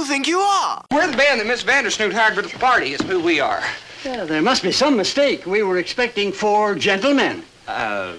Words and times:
you 0.00 0.06
think 0.06 0.26
you 0.26 0.40
are? 0.40 0.82
We're 0.90 1.10
the 1.10 1.16
band 1.16 1.40
that 1.40 1.46
Miss 1.46 1.62
Vandersnoot 1.62 2.14
hired 2.14 2.34
for 2.34 2.40
the 2.40 2.48
party, 2.58 2.94
is 2.94 3.02
who 3.02 3.20
we 3.20 3.38
are. 3.38 3.62
Yeah, 4.02 4.24
there 4.24 4.40
must 4.40 4.62
be 4.62 4.72
some 4.72 4.96
mistake. 4.96 5.44
We 5.44 5.62
were 5.62 5.76
expecting 5.76 6.32
four 6.32 6.74
gentlemen. 6.74 7.42
Uh, 7.68 8.14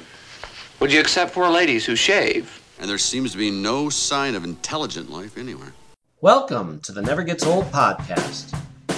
would 0.80 0.94
you 0.94 1.00
accept 1.00 1.32
four 1.32 1.50
ladies 1.50 1.84
who 1.84 1.96
shave? 1.96 2.62
And 2.80 2.88
there 2.88 3.00
seems 3.00 3.32
to 3.32 3.38
be 3.40 3.50
no 3.50 3.90
sign 3.90 4.36
of 4.36 4.44
intelligent 4.44 5.10
life 5.10 5.40
anywhere. 5.40 5.74
Welcome 6.22 6.82
to 6.82 6.92
the 6.92 7.02
Never 7.02 7.24
Gets 7.24 7.48
Old 7.48 7.66
podcast. 7.72 8.52
The 8.88 8.94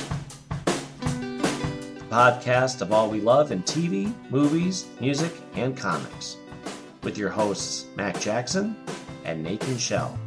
podcast 2.09 2.81
of 2.81 2.91
all 2.91 3.09
we 3.09 3.21
love 3.21 3.53
in 3.53 3.63
TV, 3.63 4.13
movies, 4.29 4.87
music, 4.99 5.31
and 5.55 5.77
comics. 5.77 6.35
With 7.01 7.17
your 7.17 7.29
hosts, 7.29 7.85
Mac 7.95 8.19
Jackson 8.19 8.75
and 9.23 9.41
Nathan 9.41 9.77
Shell. 9.77 10.19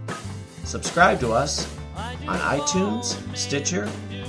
Subscribe 0.64 1.20
to 1.20 1.32
us 1.32 1.70
on 1.96 2.38
iTunes, 2.58 3.16
Stitcher, 3.36 3.88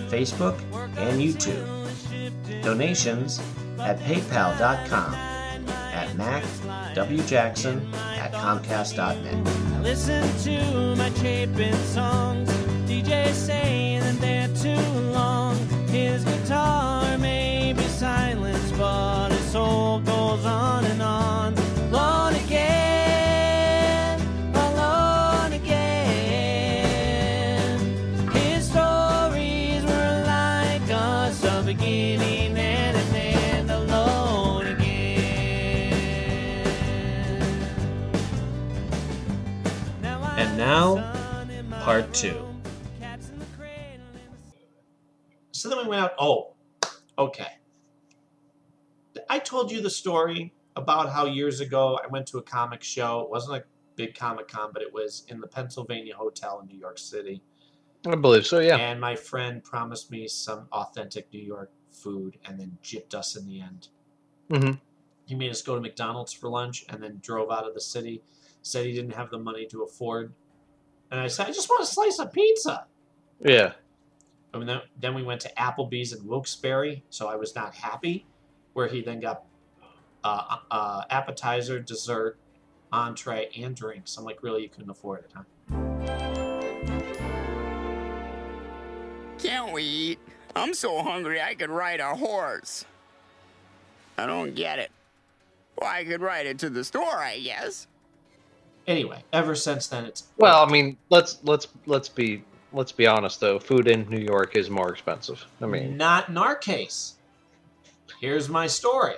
Facebook, 0.10 0.60
and 0.98 1.22
YouTube. 1.22 1.66
Donations 2.64 3.40
at 3.80 4.00
paypal.com 4.00 5.14
at 5.14 6.10
macwjackson 6.16 7.94
at 7.94 8.32
comcast.net. 8.34 9.84
Listen 9.84 10.24
to 10.44 10.96
my 10.96 11.10
chapin 11.12 11.74
songs. 11.86 12.50
DJ 12.88 13.32
saying 13.34 14.00
that 14.00 14.20
they're 14.20 14.48
too 14.76 15.00
long. 15.12 15.58
His 15.88 16.24
guitar 16.24 17.18
may 17.18 17.74
be 17.74 17.84
silenced, 17.84 18.78
but 18.78 19.30
his 19.30 19.52
soul 19.52 20.00
goes 20.00 20.46
on 20.46 20.86
and 20.86 21.02
on. 21.02 21.67
Now 40.68 40.98
I 40.98 41.46
And 41.50 41.70
now, 41.70 41.82
part 41.86 42.14
two. 42.14 42.46
So 45.54 45.70
then 45.70 45.78
we 45.78 45.88
went 45.88 46.02
out. 46.02 46.12
Oh, 46.20 46.56
okay. 47.18 47.48
I 49.30 49.40
told 49.40 49.72
you 49.72 49.82
the 49.82 49.90
story 49.90 50.54
about 50.76 51.10
how 51.10 51.26
years 51.26 51.62
ago 51.62 51.98
I 52.04 52.08
went 52.08 52.28
to 52.28 52.40
a 52.40 52.42
comic 52.42 52.84
show. 52.84 53.22
It 53.22 53.30
wasn't 53.30 53.64
a 53.64 53.64
big 53.96 54.14
Comic 54.14 54.50
Con, 54.50 54.72
but 54.74 54.82
it 54.82 54.94
was 54.94 55.24
in 55.30 55.40
the 55.40 55.48
Pennsylvania 55.48 56.14
Hotel 56.14 56.60
in 56.60 56.68
New 56.68 56.78
York 56.78 57.00
City. 57.00 57.42
I 58.06 58.16
believe 58.16 58.46
so, 58.46 58.60
yeah. 58.60 58.76
And 58.76 59.00
my 59.00 59.16
friend 59.16 59.64
promised 59.64 60.12
me 60.12 60.28
some 60.28 60.68
authentic 60.74 61.32
New 61.32 61.42
York 61.42 61.72
food 61.92 62.40
and 62.44 62.60
then 62.60 62.78
gypped 62.84 63.16
us 63.16 63.38
in 63.38 63.48
the 63.48 63.62
end. 63.62 63.88
hmm 64.52 64.72
He 65.28 65.34
made 65.34 65.50
us 65.50 65.62
go 65.62 65.76
to 65.76 65.82
McDonald's 65.82 66.34
for 66.34 66.50
lunch 66.50 66.86
and 66.90 67.02
then 67.02 67.20
drove 67.24 67.52
out 67.52 67.66
of 67.66 67.74
the 67.74 67.80
city. 67.80 68.22
Said 68.64 68.86
he 68.86 68.92
didn't 68.92 69.14
have 69.14 69.30
the 69.30 69.40
money 69.40 69.66
to 69.68 69.84
afford. 69.84 70.34
And 71.12 71.20
I 71.20 71.28
said, 71.28 71.48
I 71.48 71.52
just 71.52 71.70
want 71.70 71.84
a 71.84 71.86
slice 71.86 72.20
of 72.20 72.34
pizza. 72.34 72.86
Yeah. 73.40 73.74
And 74.54 74.68
then, 74.68 74.82
then 75.00 75.14
we 75.14 75.24
went 75.24 75.42
to 75.42 75.52
Applebee's 75.58 76.14
in 76.14 76.26
Wilkes-Barre, 76.28 77.04
so 77.10 77.28
I 77.28 77.36
was 77.36 77.56
not 77.56 77.76
happy. 77.76 78.26
Where 78.74 78.88
he 78.88 79.02
then 79.02 79.20
got 79.20 79.44
uh, 80.24 80.58
uh, 80.70 81.04
appetizer, 81.10 81.80
dessert, 81.80 82.38
entree, 82.92 83.50
and 83.58 83.76
drinks. 83.76 84.18
I'm 84.18 84.24
like, 84.24 84.44
really, 84.44 84.64
you 84.64 84.70
couldn't 84.70 84.90
afford 84.90 85.26
it, 85.26 85.32
huh? 85.34 85.44
Can't 89.40 89.72
we 89.74 89.84
eat? 89.84 90.20
I'm 90.56 90.74
so 90.74 91.02
hungry 91.02 91.42
I 91.42 91.54
could 91.56 91.70
ride 91.70 92.00
a 92.00 92.16
horse. 92.16 92.86
I 94.18 94.26
don't 94.26 94.56
get 94.56 94.80
it. 94.80 94.92
Well, 95.80 95.90
I 95.90 96.04
could 96.04 96.22
ride 96.22 96.48
it 96.48 96.58
to 96.60 96.70
the 96.70 96.84
store, 96.84 97.18
I 97.18 97.40
guess. 97.40 97.88
Anyway, 98.88 99.22
ever 99.34 99.54
since 99.54 99.88
then, 99.88 100.06
it's 100.06 100.24
Well, 100.38 100.66
I 100.66 100.72
mean, 100.72 100.98
let's 101.10 101.40
let's 101.44 101.68
let's 101.86 102.08
be 102.08 102.44
let's 102.72 102.94
be 102.94 103.06
honest 103.06 103.42
though. 103.42 103.60
Food 103.60 103.88
in 103.88 104.10
New 104.10 104.24
York 104.24 104.56
is 104.56 104.70
more 104.70 104.90
expensive. 104.90 105.46
I 105.62 105.66
mean, 105.66 105.98
not 105.98 106.30
in 106.30 106.38
our 106.38 106.56
case. 106.56 107.16
Here's 108.22 108.48
my 108.48 108.66
story. 108.68 109.16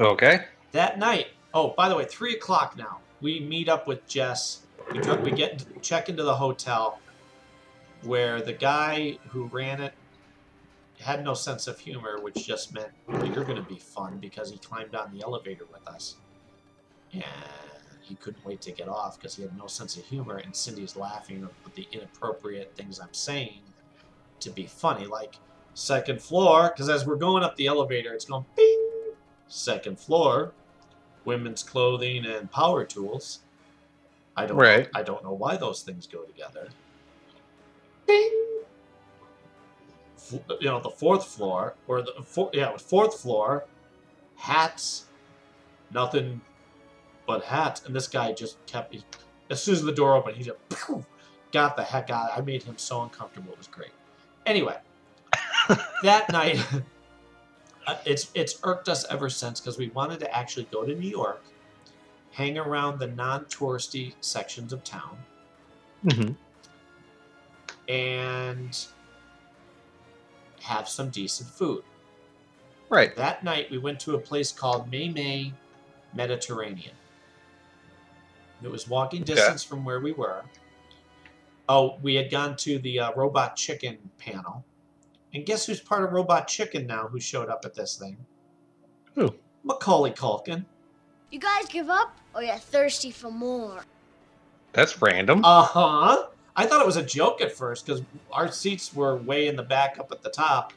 okay. 0.00 0.46
That 0.72 0.98
night, 0.98 1.26
oh, 1.52 1.74
by 1.76 1.88
the 1.88 1.94
way, 1.94 2.06
three 2.06 2.34
o'clock 2.34 2.76
now. 2.76 2.98
We 3.20 3.40
meet 3.40 3.68
up 3.68 3.86
with 3.86 4.06
Jess. 4.08 4.62
We, 4.92 5.00
we 5.16 5.30
get 5.30 5.64
check 5.82 6.08
into 6.08 6.22
the 6.22 6.34
hotel, 6.34 6.98
where 8.02 8.40
the 8.40 8.52
guy 8.52 9.18
who 9.28 9.44
ran 9.44 9.80
it 9.80 9.92
had 11.00 11.22
no 11.22 11.34
sense 11.34 11.66
of 11.66 11.78
humor, 11.78 12.18
which 12.20 12.46
just 12.46 12.72
meant 12.72 12.88
well, 13.06 13.24
you're 13.26 13.44
going 13.44 13.62
to 13.62 13.68
be 13.68 13.78
fun 13.78 14.18
because 14.18 14.50
he 14.50 14.56
climbed 14.58 14.94
on 14.94 15.12
the 15.12 15.22
elevator 15.22 15.64
with 15.70 15.86
us, 15.86 16.16
and 17.12 17.24
he 18.06 18.14
couldn't 18.14 18.44
wait 18.46 18.60
to 18.60 18.70
get 18.70 18.88
off 18.88 19.18
because 19.18 19.34
he 19.34 19.42
had 19.42 19.56
no 19.58 19.66
sense 19.66 19.96
of 19.96 20.04
humor. 20.04 20.36
And 20.36 20.54
Cindy's 20.54 20.94
laughing 20.94 21.48
at 21.64 21.74
the 21.74 21.88
inappropriate 21.90 22.74
things 22.76 23.00
I'm 23.00 23.12
saying 23.12 23.60
to 24.40 24.50
be 24.50 24.66
funny, 24.66 25.06
like 25.06 25.36
second 25.74 26.22
floor. 26.22 26.68
Because 26.68 26.88
as 26.88 27.04
we're 27.04 27.16
going 27.16 27.42
up 27.42 27.56
the 27.56 27.66
elevator, 27.66 28.12
it's 28.12 28.26
going 28.26 28.44
bing. 28.54 28.82
Second 29.48 29.98
floor, 29.98 30.52
women's 31.24 31.64
clothing 31.64 32.24
and 32.26 32.50
power 32.50 32.84
tools. 32.84 33.40
I 34.36 34.46
don't. 34.46 34.56
Right. 34.56 34.88
I 34.94 35.02
don't 35.02 35.24
know 35.24 35.32
why 35.32 35.56
those 35.56 35.82
things 35.82 36.06
go 36.06 36.22
together. 36.22 36.68
Bing. 38.06 38.30
You 40.60 40.68
know 40.68 40.80
the 40.80 40.90
fourth 40.90 41.24
floor 41.24 41.74
or 41.86 42.02
the 42.02 42.12
four, 42.24 42.50
yeah 42.52 42.76
fourth 42.76 43.20
floor, 43.20 43.64
hats, 44.36 45.06
nothing 45.92 46.40
but 47.26 47.44
hats, 47.44 47.84
and 47.84 47.94
this 47.94 48.08
guy 48.08 48.32
just 48.32 48.64
kept. 48.66 48.94
He, 48.94 49.04
as 49.50 49.62
soon 49.62 49.74
as 49.74 49.82
the 49.82 49.92
door 49.92 50.14
opened, 50.14 50.36
he 50.36 50.44
just 50.44 50.68
poof, 50.68 51.04
got 51.52 51.76
the 51.76 51.82
heck 51.82 52.10
out. 52.10 52.30
I 52.36 52.40
made 52.40 52.62
him 52.62 52.78
so 52.78 53.02
uncomfortable. 53.02 53.52
It 53.52 53.58
was 53.58 53.68
great. 53.68 53.92
Anyway, 54.46 54.76
that 56.02 56.30
night, 56.30 56.64
uh, 57.86 57.96
it's 58.04 58.30
it's 58.34 58.58
irked 58.62 58.88
us 58.88 59.04
ever 59.10 59.28
since 59.28 59.60
because 59.60 59.78
we 59.78 59.88
wanted 59.88 60.20
to 60.20 60.36
actually 60.36 60.68
go 60.70 60.84
to 60.84 60.94
New 60.94 61.10
York, 61.10 61.42
hang 62.32 62.58
around 62.58 62.98
the 62.98 63.08
non-touristy 63.08 64.14
sections 64.20 64.72
of 64.72 64.84
town, 64.84 65.18
hmm 66.08 66.32
and 67.88 68.86
have 70.60 70.88
some 70.88 71.10
decent 71.10 71.48
food. 71.48 71.82
Right. 72.88 73.14
That 73.16 73.44
night, 73.44 73.70
we 73.70 73.78
went 73.78 74.00
to 74.00 74.14
a 74.14 74.18
place 74.18 74.52
called 74.52 74.90
May 74.90 75.08
May 75.08 75.52
Mediterranean. 76.14 76.94
It 78.62 78.70
was 78.70 78.88
walking 78.88 79.22
distance 79.22 79.62
from 79.62 79.84
where 79.84 80.00
we 80.00 80.12
were. 80.12 80.42
Oh, 81.68 81.98
we 82.02 82.14
had 82.14 82.30
gone 82.30 82.56
to 82.58 82.78
the 82.78 83.00
uh, 83.00 83.12
Robot 83.14 83.56
Chicken 83.56 83.98
panel. 84.18 84.64
And 85.34 85.44
guess 85.44 85.66
who's 85.66 85.80
part 85.80 86.04
of 86.04 86.12
Robot 86.12 86.48
Chicken 86.48 86.86
now 86.86 87.08
who 87.08 87.20
showed 87.20 87.48
up 87.48 87.64
at 87.64 87.74
this 87.74 87.96
thing? 87.96 88.16
Who? 89.14 89.34
Macaulay 89.64 90.12
Culkin. 90.12 90.64
You 91.30 91.40
guys 91.40 91.66
give 91.68 91.90
up 91.90 92.16
or 92.34 92.42
you're 92.42 92.56
thirsty 92.56 93.10
for 93.10 93.30
more? 93.30 93.84
That's 94.72 95.02
random. 95.02 95.44
Uh 95.44 95.62
huh. 95.62 96.26
I 96.54 96.66
thought 96.66 96.80
it 96.80 96.86
was 96.86 96.96
a 96.96 97.02
joke 97.02 97.40
at 97.40 97.52
first 97.52 97.84
because 97.84 98.02
our 98.32 98.50
seats 98.50 98.94
were 98.94 99.16
way 99.16 99.48
in 99.48 99.56
the 99.56 99.62
back 99.62 99.98
up 99.98 100.10
at 100.12 100.22
the 100.22 100.30
top. 100.30 100.72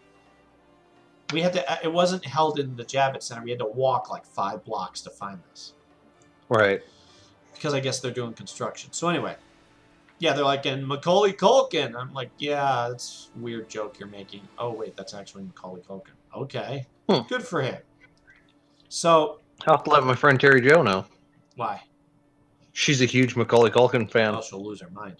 We 1.31 1.41
had 1.41 1.53
to, 1.53 1.79
it 1.83 1.93
wasn't 1.93 2.25
held 2.25 2.59
in 2.59 2.75
the 2.75 2.83
Javits 2.83 3.23
Center. 3.23 3.43
We 3.43 3.51
had 3.51 3.59
to 3.59 3.65
walk 3.67 4.09
like 4.09 4.25
five 4.25 4.65
blocks 4.65 5.01
to 5.01 5.09
find 5.09 5.39
this. 5.51 5.73
right. 6.49 6.81
Because 7.53 7.73
I 7.73 7.79
guess 7.79 7.99
they're 7.99 8.11
doing 8.11 8.33
construction. 8.33 8.91
So 8.93 9.09
anyway, 9.09 9.35
yeah, 10.19 10.33
they're 10.33 10.43
like, 10.45 10.65
and 10.65 10.85
Macaulay 10.87 11.33
Culkin. 11.33 11.95
I'm 11.95 12.13
like, 12.13 12.31
yeah, 12.37 12.87
that's 12.89 13.29
a 13.35 13.39
weird 13.39 13.69
joke 13.69 13.99
you're 13.99 14.09
making. 14.09 14.47
Oh 14.57 14.71
wait, 14.73 14.95
that's 14.97 15.13
actually 15.13 15.43
Macaulay 15.43 15.81
Culkin. 15.81 16.13
Okay, 16.35 16.85
Hmm. 17.09 17.21
good 17.27 17.43
for 17.43 17.61
him. 17.61 17.77
So 18.89 19.39
I'll 19.67 19.75
have 19.77 19.83
to 19.85 19.89
let 19.91 20.03
my 20.03 20.15
friend 20.15 20.39
Terry 20.39 20.61
Joe 20.61 20.81
know. 20.83 21.05
why? 21.55 21.81
She's 22.71 23.01
a 23.01 23.05
huge 23.05 23.35
Macaulay 23.35 23.71
Culkin 23.71 24.09
fan. 24.09 24.35
Oh, 24.35 24.41
she'll 24.41 24.63
lose 24.63 24.79
her 24.81 24.89
mind. 24.91 25.17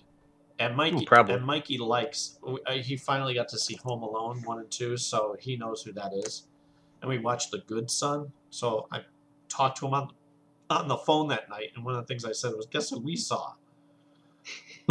And 0.60 0.76
Mikey, 0.76 1.06
Probably. 1.06 1.36
and 1.36 1.46
Mikey 1.46 1.78
likes. 1.78 2.38
uh, 2.46 2.74
He 2.74 2.96
finally 2.96 3.34
got 3.34 3.48
to 3.50 3.58
see 3.58 3.76
Home 3.84 4.04
Alone 4.04 4.42
one 4.46 4.60
and 4.60 4.70
two, 4.72 4.98
so 4.98 5.36
he 5.40 5.56
knows 5.58 5.82
who 5.84 5.92
that 5.94 6.12
is. 6.14 6.48
And 7.02 7.10
we 7.10 7.18
watched 7.18 7.52
The 7.52 7.60
Good 7.60 7.90
Son. 7.90 8.32
So 8.50 8.88
I 8.92 9.02
talked 9.50 9.78
to 9.80 9.88
him 9.88 9.94
on 9.94 10.12
on 10.70 10.88
the 10.88 10.98
phone 10.98 11.28
that 11.30 11.50
night, 11.50 11.72
and 11.76 11.84
one 11.84 11.96
of 11.96 12.02
the 12.02 12.08
things 12.08 12.26
I 12.26 12.32
said 12.32 12.54
was, 12.56 12.66
"Guess 12.68 12.90
who 12.92 13.00
we 13.00 13.16
saw?" 13.16 13.54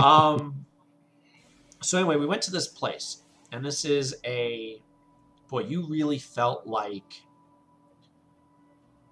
um. 0.02 0.66
So 1.80 1.98
anyway, 1.98 2.16
we 2.16 2.26
went 2.26 2.42
to 2.42 2.50
this 2.50 2.66
place, 2.66 3.22
and 3.52 3.64
this 3.64 3.84
is 3.84 4.16
a 4.25 4.82
boy. 5.48 5.60
You 5.60 5.86
really 5.86 6.19
felt 6.19 6.66
like 6.66 7.22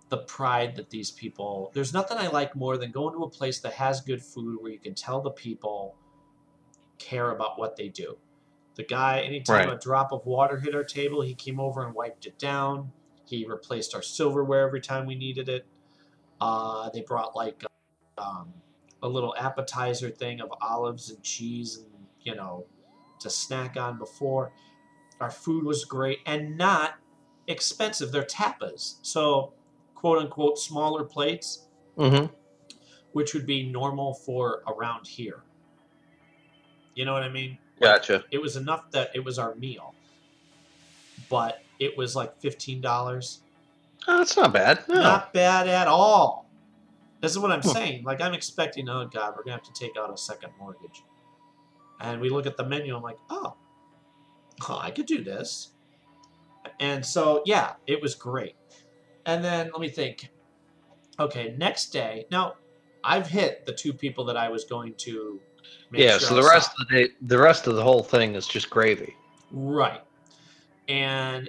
the 0.08 0.18
pride 0.18 0.76
that 0.76 0.90
these 0.90 1.10
people. 1.10 1.70
There's 1.74 1.92
nothing 1.92 2.18
I 2.18 2.28
like 2.28 2.54
more 2.56 2.76
than 2.76 2.90
going 2.90 3.14
to 3.14 3.24
a 3.24 3.30
place 3.30 3.60
that 3.60 3.72
has 3.74 4.00
good 4.00 4.22
food 4.22 4.60
where 4.60 4.70
you 4.70 4.78
can 4.78 4.94
tell 4.94 5.20
the 5.20 5.30
people 5.30 5.96
care 6.98 7.30
about 7.30 7.58
what 7.58 7.76
they 7.76 7.88
do. 7.88 8.16
The 8.76 8.84
guy, 8.84 9.20
anytime 9.20 9.68
Right. 9.68 9.76
a 9.76 9.78
drop 9.78 10.12
of 10.12 10.24
water 10.26 10.58
hit 10.58 10.74
our 10.74 10.84
table, 10.84 11.22
he 11.22 11.34
came 11.34 11.58
over 11.58 11.84
and 11.84 11.94
wiped 11.94 12.26
it 12.26 12.38
down. 12.38 12.92
He 13.26 13.44
replaced 13.44 13.94
our 13.94 14.02
silverware 14.02 14.66
every 14.66 14.80
time 14.80 15.06
we 15.06 15.14
needed 15.14 15.48
it. 15.48 15.66
Uh, 16.40 16.90
they 16.90 17.00
brought 17.02 17.34
like 17.34 17.64
um, 18.18 18.52
a 19.02 19.08
little 19.08 19.34
appetizer 19.38 20.10
thing 20.10 20.40
of 20.40 20.52
olives 20.60 21.10
and 21.10 21.22
cheese 21.22 21.78
and 21.78 21.86
you 22.22 22.34
know 22.34 22.66
to 23.20 23.30
snack 23.30 23.76
on 23.76 23.98
before. 23.98 24.52
Our 25.20 25.30
food 25.30 25.64
was 25.64 25.84
great 25.84 26.18
and 26.26 26.58
not 26.58 26.96
expensive. 27.46 28.12
They're 28.12 28.22
tapas, 28.24 28.96
so 29.02 29.54
quote 29.94 30.18
unquote 30.18 30.58
smaller 30.58 31.04
plates, 31.04 31.62
Mm-hmm. 31.96 32.26
which 33.12 33.32
would 33.32 33.46
be 33.46 33.62
normal 33.70 34.12
for 34.12 34.62
around 34.66 35.06
here. 35.06 35.42
You 36.94 37.06
know 37.06 37.14
what 37.14 37.22
I 37.22 37.30
mean? 37.30 37.56
Gotcha. 37.80 38.24
It 38.30 38.42
was 38.42 38.56
enough 38.56 38.90
that 38.90 39.10
it 39.14 39.24
was 39.24 39.38
our 39.38 39.54
meal, 39.54 39.94
but 41.30 41.62
it 41.78 41.96
was 41.96 42.14
like 42.14 42.38
fifteen 42.40 42.80
dollars. 42.82 43.40
Oh, 44.08 44.18
that's 44.18 44.36
not 44.36 44.52
bad. 44.52 44.84
No. 44.88 44.94
Not 44.94 45.32
bad 45.32 45.68
at 45.68 45.88
all. 45.88 46.48
This 47.20 47.32
is 47.32 47.38
what 47.38 47.50
I'm 47.50 47.62
saying. 47.62 48.04
Like 48.04 48.20
I'm 48.20 48.34
expecting, 48.34 48.88
oh 48.88 49.08
god, 49.12 49.34
we're 49.36 49.42
gonna 49.42 49.56
have 49.56 49.64
to 49.64 49.72
take 49.72 49.96
out 49.98 50.12
a 50.12 50.16
second 50.16 50.50
mortgage. 50.58 51.02
And 52.00 52.20
we 52.20 52.28
look 52.28 52.46
at 52.46 52.56
the 52.56 52.64
menu, 52.64 52.94
I'm 52.94 53.02
like, 53.02 53.18
oh, 53.30 53.56
oh, 54.68 54.78
I 54.80 54.90
could 54.90 55.06
do 55.06 55.24
this. 55.24 55.70
And 56.78 57.04
so 57.04 57.42
yeah, 57.46 57.74
it 57.86 58.00
was 58.02 58.14
great. 58.14 58.54
And 59.24 59.44
then 59.44 59.70
let 59.72 59.80
me 59.80 59.88
think. 59.88 60.30
Okay, 61.18 61.54
next 61.56 61.86
day. 61.86 62.26
Now, 62.30 62.54
I've 63.02 63.26
hit 63.26 63.64
the 63.64 63.72
two 63.72 63.92
people 63.92 64.24
that 64.26 64.36
I 64.36 64.48
was 64.48 64.64
going 64.64 64.94
to. 64.98 65.40
Make 65.90 66.02
yeah. 66.02 66.18
sure 66.18 66.28
So 66.28 66.34
the 66.34 66.42
rest 66.42 66.72
saw. 66.76 66.82
of 66.82 66.88
the 66.88 66.94
day, 66.94 67.08
the 67.22 67.38
rest 67.38 67.66
of 67.66 67.74
the 67.74 67.82
whole 67.82 68.02
thing 68.02 68.34
is 68.34 68.46
just 68.46 68.68
gravy. 68.70 69.16
Right. 69.50 70.02
And 70.88 71.48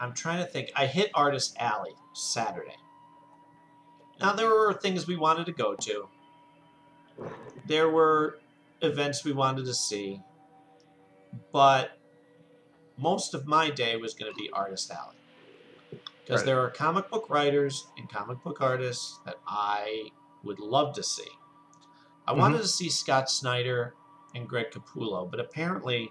I'm 0.00 0.12
trying 0.14 0.44
to 0.44 0.50
think. 0.50 0.70
I 0.76 0.86
hit 0.86 1.10
Artist 1.14 1.56
Alley 1.58 1.94
Saturday. 2.14 2.76
Now, 4.20 4.32
there 4.32 4.48
were 4.48 4.72
things 4.74 5.06
we 5.06 5.16
wanted 5.16 5.46
to 5.46 5.52
go 5.52 5.74
to, 5.74 6.08
there 7.66 7.90
were 7.90 8.38
events 8.82 9.24
we 9.24 9.32
wanted 9.32 9.66
to 9.66 9.74
see, 9.74 10.22
but 11.52 11.98
most 12.96 13.34
of 13.34 13.46
my 13.46 13.70
day 13.70 13.96
was 13.96 14.14
going 14.14 14.32
to 14.32 14.36
be 14.36 14.48
Artist 14.52 14.90
Alley. 14.90 15.16
Because 15.90 16.40
Right. 16.40 16.46
there 16.46 16.60
are 16.60 16.70
comic 16.70 17.10
book 17.10 17.30
writers 17.30 17.86
and 17.96 18.08
comic 18.08 18.42
book 18.42 18.60
artists 18.60 19.20
that 19.24 19.36
I 19.46 20.10
would 20.42 20.58
love 20.58 20.94
to 20.94 21.02
see. 21.02 21.28
I 22.26 22.32
wanted 22.32 22.54
mm-hmm. 22.54 22.62
to 22.62 22.68
see 22.68 22.88
Scott 22.88 23.30
Snyder 23.30 23.94
and 24.34 24.48
Greg 24.48 24.70
Capullo, 24.70 25.30
but 25.30 25.38
apparently, 25.38 26.10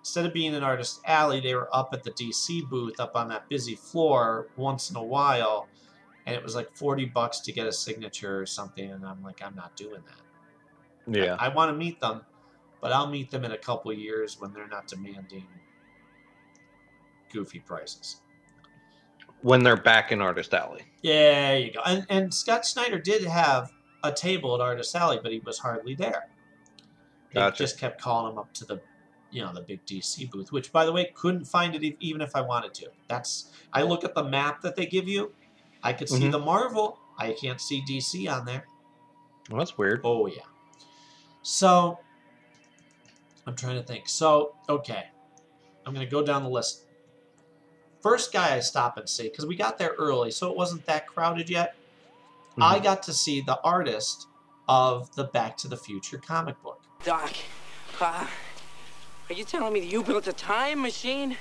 instead 0.00 0.26
of 0.26 0.32
being 0.32 0.54
in 0.54 0.62
Artist 0.62 1.00
Alley, 1.04 1.40
they 1.40 1.54
were 1.54 1.68
up 1.74 1.90
at 1.92 2.02
the 2.02 2.10
DC 2.12 2.68
booth 2.68 2.98
up 3.00 3.16
on 3.16 3.28
that 3.28 3.48
busy 3.48 3.74
floor 3.74 4.48
once 4.56 4.90
in 4.90 4.96
a 4.96 5.02
while, 5.02 5.68
and 6.26 6.34
it 6.34 6.42
was 6.42 6.54
like 6.54 6.74
40 6.76 7.06
bucks 7.06 7.40
to 7.40 7.52
get 7.52 7.66
a 7.66 7.72
signature 7.72 8.40
or 8.40 8.46
something, 8.46 8.90
and 8.90 9.04
I'm 9.04 9.22
like, 9.22 9.42
I'm 9.42 9.54
not 9.54 9.76
doing 9.76 10.02
that. 10.06 11.18
Yeah. 11.18 11.36
I 11.38 11.48
want 11.48 11.70
to 11.70 11.76
meet 11.76 12.00
them, 12.00 12.22
but 12.80 12.92
I'll 12.92 13.06
meet 13.08 13.30
them 13.30 13.44
in 13.44 13.52
a 13.52 13.58
couple 13.58 13.92
years 13.92 14.40
when 14.40 14.52
they're 14.52 14.68
not 14.68 14.86
demanding 14.86 15.46
goofy 17.32 17.60
prices. 17.60 18.20
When 19.42 19.62
they're 19.62 19.76
back 19.76 20.10
in 20.10 20.20
Artist 20.20 20.52
Alley. 20.52 20.82
Yeah, 21.02 21.50
there 21.52 21.58
you 21.58 21.72
go. 21.72 21.80
And 21.86 22.06
and 22.08 22.34
Scott 22.34 22.66
Snyder 22.66 22.98
did 22.98 23.24
have 23.24 23.70
a 24.02 24.12
table 24.12 24.54
at 24.54 24.60
Artist 24.60 24.94
Alley, 24.96 25.20
but 25.22 25.32
he 25.32 25.38
was 25.40 25.58
hardly 25.58 25.94
there. 25.94 26.28
They 27.32 27.40
Gotcha. 27.40 27.56
just 27.56 27.78
kept 27.78 28.00
calling 28.00 28.32
him 28.32 28.38
up 28.38 28.52
to 28.54 28.64
the, 28.64 28.80
you 29.30 29.42
know, 29.42 29.52
the 29.52 29.60
big 29.60 29.84
DC 29.86 30.30
booth. 30.30 30.52
Which, 30.52 30.72
by 30.72 30.84
the 30.84 30.92
way, 30.92 31.10
couldn't 31.14 31.44
find 31.44 31.74
it 31.74 31.82
e- 31.84 31.96
even 32.00 32.20
if 32.20 32.34
I 32.36 32.40
wanted 32.40 32.74
to. 32.74 32.86
That's 33.08 33.50
I 33.72 33.82
look 33.82 34.04
at 34.04 34.14
the 34.14 34.24
map 34.24 34.62
that 34.62 34.76
they 34.76 34.86
give 34.86 35.06
you. 35.08 35.32
I 35.82 35.92
could 35.92 36.08
see 36.08 36.22
Mhm. 36.24 36.32
the 36.32 36.38
Marvel. 36.38 36.98
I 37.18 37.32
can't 37.32 37.60
see 37.60 37.82
DC 37.88 38.28
on 38.28 38.44
there. 38.44 38.66
Well, 39.50 39.58
that's 39.58 39.76
weird. 39.78 40.00
Oh 40.04 40.26
yeah. 40.26 40.42
So 41.42 41.98
I'm 43.46 43.54
trying 43.56 43.76
to 43.76 43.82
think. 43.82 44.08
So 44.08 44.54
okay, 44.68 45.06
I'm 45.86 45.94
gonna 45.94 46.06
go 46.06 46.22
down 46.22 46.42
the 46.42 46.48
list. 46.50 46.84
First 48.02 48.32
guy 48.32 48.54
I 48.54 48.60
stop 48.60 48.96
and 48.96 49.08
see 49.08 49.24
because 49.24 49.46
we 49.46 49.56
got 49.56 49.78
there 49.78 49.94
early, 49.98 50.30
so 50.30 50.50
it 50.50 50.56
wasn't 50.56 50.86
that 50.86 51.06
crowded 51.06 51.50
yet. 51.50 51.74
I 52.60 52.80
got 52.80 53.04
to 53.04 53.12
see 53.12 53.40
the 53.40 53.60
artist 53.62 54.26
of 54.68 55.14
the 55.14 55.24
Back 55.24 55.56
to 55.58 55.68
the 55.68 55.76
Future 55.76 56.18
comic 56.18 56.60
book. 56.62 56.82
Doc, 57.04 57.32
uh, 58.00 58.26
are 59.30 59.34
you 59.34 59.44
telling 59.44 59.72
me 59.72 59.80
that 59.80 59.86
you 59.86 60.02
built 60.02 60.26
a 60.26 60.32
time 60.32 60.82
machine? 60.82 61.36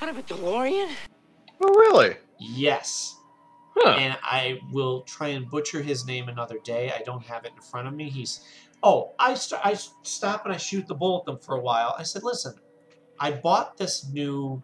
Out 0.00 0.08
of 0.08 0.18
a 0.18 0.22
DeLorean? 0.22 0.90
Oh, 1.60 1.74
really? 1.74 2.16
Yes. 2.38 3.14
Huh. 3.76 3.90
And 3.98 4.16
I 4.22 4.60
will 4.72 5.02
try 5.02 5.28
and 5.28 5.48
butcher 5.48 5.80
his 5.82 6.06
name 6.06 6.28
another 6.28 6.58
day. 6.64 6.92
I 6.94 7.02
don't 7.02 7.22
have 7.24 7.44
it 7.44 7.52
in 7.54 7.62
front 7.62 7.88
of 7.88 7.94
me. 7.94 8.10
He's 8.10 8.40
oh, 8.82 9.12
I 9.18 9.34
st- 9.34 9.60
I 9.64 9.74
stop 10.02 10.44
and 10.44 10.52
I 10.52 10.56
shoot 10.56 10.86
the 10.86 10.94
bull 10.94 11.20
at 11.20 11.24
them 11.26 11.38
for 11.38 11.54
a 11.56 11.60
while. 11.60 11.94
I 11.98 12.02
said, 12.02 12.22
listen, 12.22 12.54
I 13.18 13.30
bought 13.30 13.78
this 13.78 14.06
new 14.12 14.62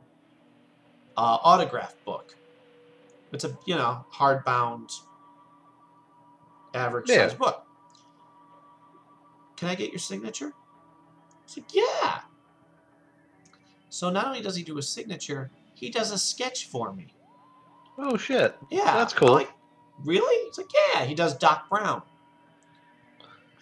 uh, 1.16 1.38
autograph 1.42 1.94
book. 2.04 2.34
It's 3.32 3.44
a 3.44 3.56
you 3.66 3.76
know 3.76 4.04
hardbound, 4.12 4.90
average 6.74 7.08
Yeah. 7.08 7.28
size 7.28 7.34
book. 7.34 7.64
Can 9.56 9.68
I 9.68 9.74
get 9.74 9.90
your 9.90 9.98
signature? 9.98 10.52
He's 11.48 11.56
like, 11.58 11.74
yeah. 11.74 12.20
So 13.88 14.10
not 14.10 14.26
only 14.26 14.42
does 14.42 14.54
he 14.54 14.62
do 14.62 14.78
a 14.78 14.82
signature, 14.82 15.50
he 15.74 15.90
does 15.90 16.12
a 16.12 16.18
sketch 16.18 16.66
for 16.66 16.92
me. 16.92 17.14
Oh 17.98 18.16
shit. 18.16 18.54
Yeah, 18.70 18.84
That's 18.84 19.12
I'm 19.14 19.18
cool. 19.18 19.32
Like, 19.32 19.50
really? 20.04 20.46
He's 20.46 20.58
like, 20.58 20.70
yeah. 20.94 21.04
He 21.04 21.14
does 21.14 21.36
Doc 21.36 21.68
Brown. 21.68 22.02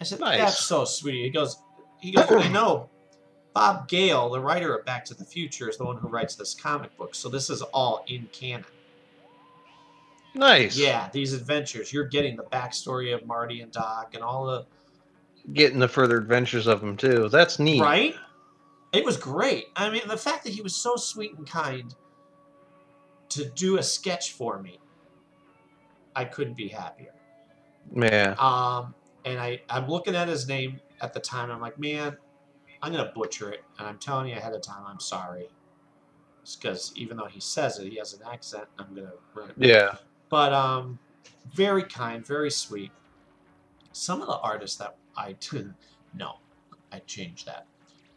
I 0.00 0.04
said, 0.04 0.20
Nice. 0.20 0.38
that's 0.38 0.64
so 0.64 0.84
sweet. 0.84 1.22
He 1.24 1.30
goes, 1.30 1.56
he 2.00 2.12
goes. 2.12 2.26
I 2.30 2.48
know. 2.48 2.90
Bob 3.54 3.88
Gale, 3.88 4.28
the 4.28 4.38
writer 4.40 4.76
of 4.76 4.84
Back 4.84 5.06
to 5.06 5.14
the 5.14 5.24
Future, 5.24 5.70
is 5.70 5.78
the 5.78 5.84
one 5.86 5.96
who 5.96 6.08
writes 6.08 6.34
this 6.34 6.54
comic 6.54 6.94
book. 6.98 7.14
So 7.14 7.30
this 7.30 7.48
is 7.48 7.62
all 7.62 8.04
in 8.06 8.28
canon. 8.30 8.66
Nice. 10.34 10.76
Yeah, 10.76 11.08
these 11.12 11.32
adventures. 11.32 11.90
You're 11.90 12.04
getting 12.08 12.36
the 12.36 12.42
backstory 12.42 13.14
of 13.14 13.24
Marty 13.26 13.62
and 13.62 13.72
Doc 13.72 14.10
and 14.12 14.22
all 14.22 14.44
the 14.44 14.66
Getting 15.52 15.78
the 15.78 15.88
further 15.88 16.18
adventures 16.18 16.66
of 16.66 16.82
him 16.82 16.96
too. 16.96 17.28
That's 17.28 17.58
neat. 17.58 17.80
right. 17.80 18.14
It 18.92 19.04
was 19.04 19.16
great. 19.16 19.66
I 19.76 19.90
mean, 19.90 20.02
the 20.06 20.16
fact 20.16 20.44
that 20.44 20.52
he 20.52 20.62
was 20.62 20.74
so 20.74 20.96
sweet 20.96 21.34
and 21.36 21.48
kind 21.48 21.94
to 23.30 23.44
do 23.50 23.78
a 23.78 23.82
sketch 23.82 24.32
for 24.32 24.60
me, 24.60 24.78
I 26.14 26.24
couldn't 26.24 26.56
be 26.56 26.68
happier. 26.68 27.12
Yeah. 27.94 28.34
Um, 28.38 28.94
and 29.24 29.38
I, 29.38 29.60
I'm 29.68 29.88
looking 29.88 30.14
at 30.14 30.28
his 30.28 30.48
name 30.48 30.80
at 31.00 31.12
the 31.12 31.20
time. 31.20 31.50
I'm 31.50 31.60
like, 31.60 31.78
man, 31.78 32.16
I'm 32.82 32.92
gonna 32.92 33.12
butcher 33.14 33.50
it, 33.50 33.64
and 33.78 33.86
I'm 33.86 33.98
telling 33.98 34.28
you 34.28 34.36
ahead 34.36 34.54
of 34.54 34.62
time, 34.62 34.84
I'm 34.86 35.00
sorry. 35.00 35.48
Because 36.60 36.92
even 36.96 37.16
though 37.16 37.26
he 37.26 37.40
says 37.40 37.78
it, 37.78 37.90
he 37.90 37.98
has 37.98 38.14
an 38.14 38.20
accent. 38.30 38.64
I'm 38.78 38.94
gonna 38.94 39.12
ruin 39.34 39.50
it. 39.50 39.56
Yeah. 39.58 39.96
But 40.28 40.52
um, 40.52 40.98
very 41.52 41.82
kind, 41.82 42.24
very 42.24 42.50
sweet. 42.50 42.92
Some 43.92 44.20
of 44.20 44.28
the 44.28 44.38
artists 44.38 44.76
that 44.78 44.96
I 45.16 45.36
no, 46.14 46.38
I 46.92 47.00
changed 47.00 47.46
that. 47.46 47.66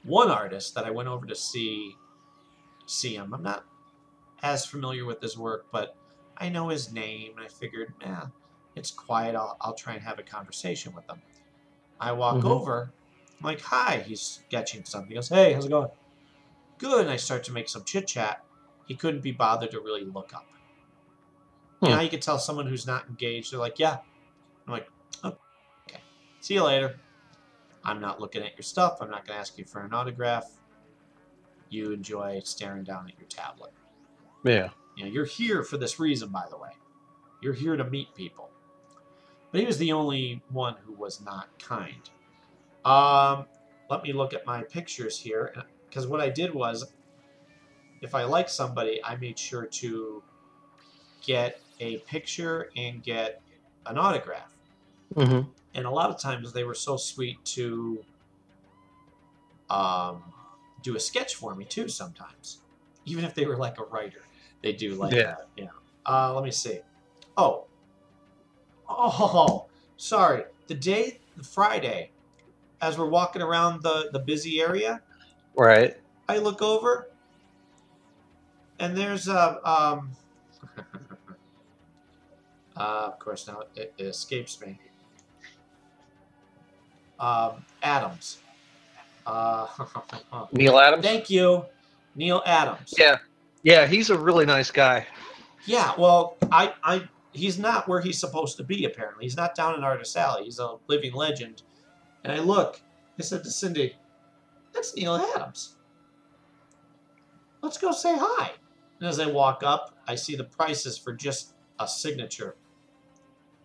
One 0.04 0.32
artist 0.32 0.76
that 0.76 0.86
I 0.86 0.92
went 0.92 1.10
over 1.10 1.26
to 1.26 1.36
see 1.36 1.96
see 2.86 3.16
him. 3.16 3.34
I'm 3.34 3.44
not 3.44 3.66
as 4.42 4.66
familiar 4.66 5.06
with 5.06 5.22
his 5.22 5.38
work, 5.38 5.66
but 5.72 5.96
I 6.38 6.50
know 6.50 6.70
his 6.70 6.92
name, 6.92 7.34
and 7.38 7.46
I 7.46 7.50
figured, 7.50 7.94
eh, 8.02 8.26
it's 8.76 8.92
quiet. 8.92 9.36
I'll, 9.36 9.58
I'll 9.62 9.74
try 9.74 9.94
and 9.94 10.02
have 10.02 10.20
a 10.20 10.24
conversation 10.24 10.96
with 10.96 11.08
him. 11.10 11.22
I 12.00 12.14
walk 12.14 12.38
Mhm. 12.38 12.50
over. 12.50 12.94
I'm 13.40 13.46
like, 13.46 13.62
hi. 13.62 14.00
He's 14.00 14.22
sketching 14.22 14.86
something. 14.86 15.10
He 15.10 15.16
goes, 15.16 15.30
hey, 15.30 15.54
how's 15.54 15.66
it 15.66 15.70
going? 15.70 15.90
Good. 16.78 17.02
And 17.02 17.10
I 17.10 17.18
start 17.18 17.44
to 17.46 17.52
make 17.52 17.68
some 17.70 17.84
chit 17.84 18.08
chat. 18.08 18.44
He 18.88 18.96
couldn't 18.96 19.22
be 19.22 19.32
bothered 19.32 19.72
to 19.72 19.82
really 19.82 20.06
look 20.06 20.34
up. 20.34 20.46
Hmm. 21.82 21.92
how 21.92 22.02
you 22.02 22.10
can 22.10 22.20
tell 22.20 22.40
someone 22.40 22.68
who's 22.68 22.86
not 22.86 23.08
engaged? 23.08 23.54
They're 23.54 23.60
like, 23.60 23.80
yeah. 23.80 24.00
I'm 24.66 24.74
like. 24.74 24.90
See 26.42 26.54
you 26.56 26.64
later. 26.64 26.96
I'm 27.84 28.00
not 28.02 28.20
looking 28.20 28.44
at 28.44 28.56
your 28.56 28.64
stuff. 28.64 28.98
I'm 29.02 29.10
not 29.10 29.26
going 29.26 29.36
to 29.36 29.40
ask 29.40 29.58
you 29.58 29.66
for 29.66 29.82
an 29.82 29.94
autograph. 29.94 30.50
You 31.70 31.92
enjoy 31.92 32.42
staring 32.44 32.84
down 32.84 33.08
at 33.08 33.18
your 33.20 33.28
tablet. 33.28 33.72
Yeah. 34.44 34.70
You 34.98 35.06
know, 35.06 35.12
you're 35.12 35.26
here 35.26 35.64
for 35.64 35.78
this 35.78 36.00
reason, 36.00 36.30
by 36.30 36.46
the 36.50 36.58
way. 36.58 36.72
You're 37.42 37.54
here 37.54 37.78
to 37.78 37.84
meet 37.84 38.14
people. 38.16 38.50
But 39.52 39.62
he 39.62 39.68
was 39.68 39.78
the 39.78 39.92
only 39.92 40.42
one 40.50 40.76
who 40.86 40.94
was 40.94 41.22
not 41.22 41.48
kind. 41.60 42.10
Um, 42.86 43.46
let 43.90 44.04
me 44.04 44.14
look 44.14 44.34
at 44.34 44.46
my 44.46 44.64
pictures 44.64 45.18
here, 45.20 45.54
because 45.90 46.06
what 46.06 46.22
I 46.22 46.30
did 46.30 46.54
was, 46.54 46.92
if 48.02 48.14
I 48.14 48.24
like 48.24 48.50
somebody, 48.50 49.00
I 49.04 49.16
made 49.16 49.40
sure 49.40 49.66
to 49.66 50.24
get 51.22 51.62
a 51.80 51.98
picture 52.00 52.70
and 52.76 53.02
get 53.02 53.42
an 53.86 53.98
autograph. 53.98 54.56
Mm-hmm. 55.16 55.50
And 55.74 55.86
a 55.86 55.90
lot 55.92 56.10
of 56.10 56.20
times 56.20 56.52
they 56.54 56.64
were 56.64 56.74
so 56.74 56.98
sweet 56.98 57.44
to 57.46 58.04
um, 59.70 60.24
do 60.82 60.96
a 60.96 61.00
sketch 61.00 61.36
for 61.36 61.56
me 61.56 61.66
too 61.66 61.88
sometimes, 61.88 62.62
even 63.06 63.24
if 63.24 63.36
they 63.36 63.46
were 63.46 63.58
like 63.58 63.80
a 63.80 63.84
writer. 63.84 64.22
They 64.62 64.74
do 64.74 64.96
like 64.96 65.14
Yeah. 65.14 65.24
that. 65.24 65.48
Yeah. 65.56 65.68
Uh, 66.06 66.34
let 66.34 66.44
me 66.44 66.52
see. 66.52 66.80
Oh. 67.38 67.66
Oh, 68.90 69.68
sorry. 69.98 70.44
The 70.68 70.74
day, 70.76 71.20
the 71.38 71.44
Friday, 71.44 72.12
as 72.82 72.98
we're 72.98 73.10
walking 73.10 73.42
around 73.42 73.84
the 73.84 74.10
the 74.12 74.20
busy 74.20 74.60
area, 74.62 75.02
Right. 75.56 75.96
I 76.28 76.38
look 76.38 76.62
over, 76.62 77.10
and 78.80 78.96
there's 78.98 79.28
a 79.28 79.60
um. 79.70 80.12
uh, 82.76 83.10
of 83.12 83.20
course, 83.20 83.48
now 83.48 83.64
it, 83.76 83.94
it 83.98 84.04
escapes 84.04 84.60
me. 84.62 84.80
Um, 87.20 87.66
Adams. 87.84 88.40
Uh, 89.26 89.68
Neal 90.52 90.80
Adams. 90.80 91.04
thank 91.04 91.30
you, 91.30 91.66
Neal 92.16 92.42
Adams. 92.46 92.94
Yeah. 92.98 93.18
Yeah, 93.64 93.88
he's 93.88 94.10
a 94.10 94.18
really 94.18 94.46
nice 94.46 94.72
guy. 94.72 95.06
Yeah, 95.66 95.94
well, 95.98 96.38
I, 96.52 96.74
I, 96.84 97.04
he's 97.34 97.60
not 97.60 97.88
where 97.88 98.00
he's 98.00 98.18
supposed 98.18 98.58
to 98.58 98.64
be. 98.64 98.86
Apparently, 98.86 99.26
he's 99.26 99.36
not 99.36 99.54
down 99.54 99.76
in 99.76 99.84
Artist 99.84 100.16
Alley. 100.16 100.46
He's 100.46 100.60
a 100.60 100.78
living 100.88 101.14
legend. 101.14 101.64
And 102.24 102.34
I 102.34 102.40
look. 102.40 102.82
I 103.18 103.22
said 103.22 103.44
to 103.44 103.52
Cindy, 103.52 103.96
"That's 104.74 104.96
Neal 104.96 105.16
Adams. 105.36 105.76
Let's 107.62 107.78
go 107.78 107.92
say 107.92 108.16
hi." 108.18 108.52
And 109.00 109.10
as 109.10 109.20
I 109.20 109.28
walk 109.28 109.62
up, 109.64 109.94
I 110.08 110.16
see 110.16 110.36
the 110.36 110.44
prices 110.46 110.98
for 110.98 111.14
just 111.14 111.54
a 111.80 111.88
signature, 111.88 112.56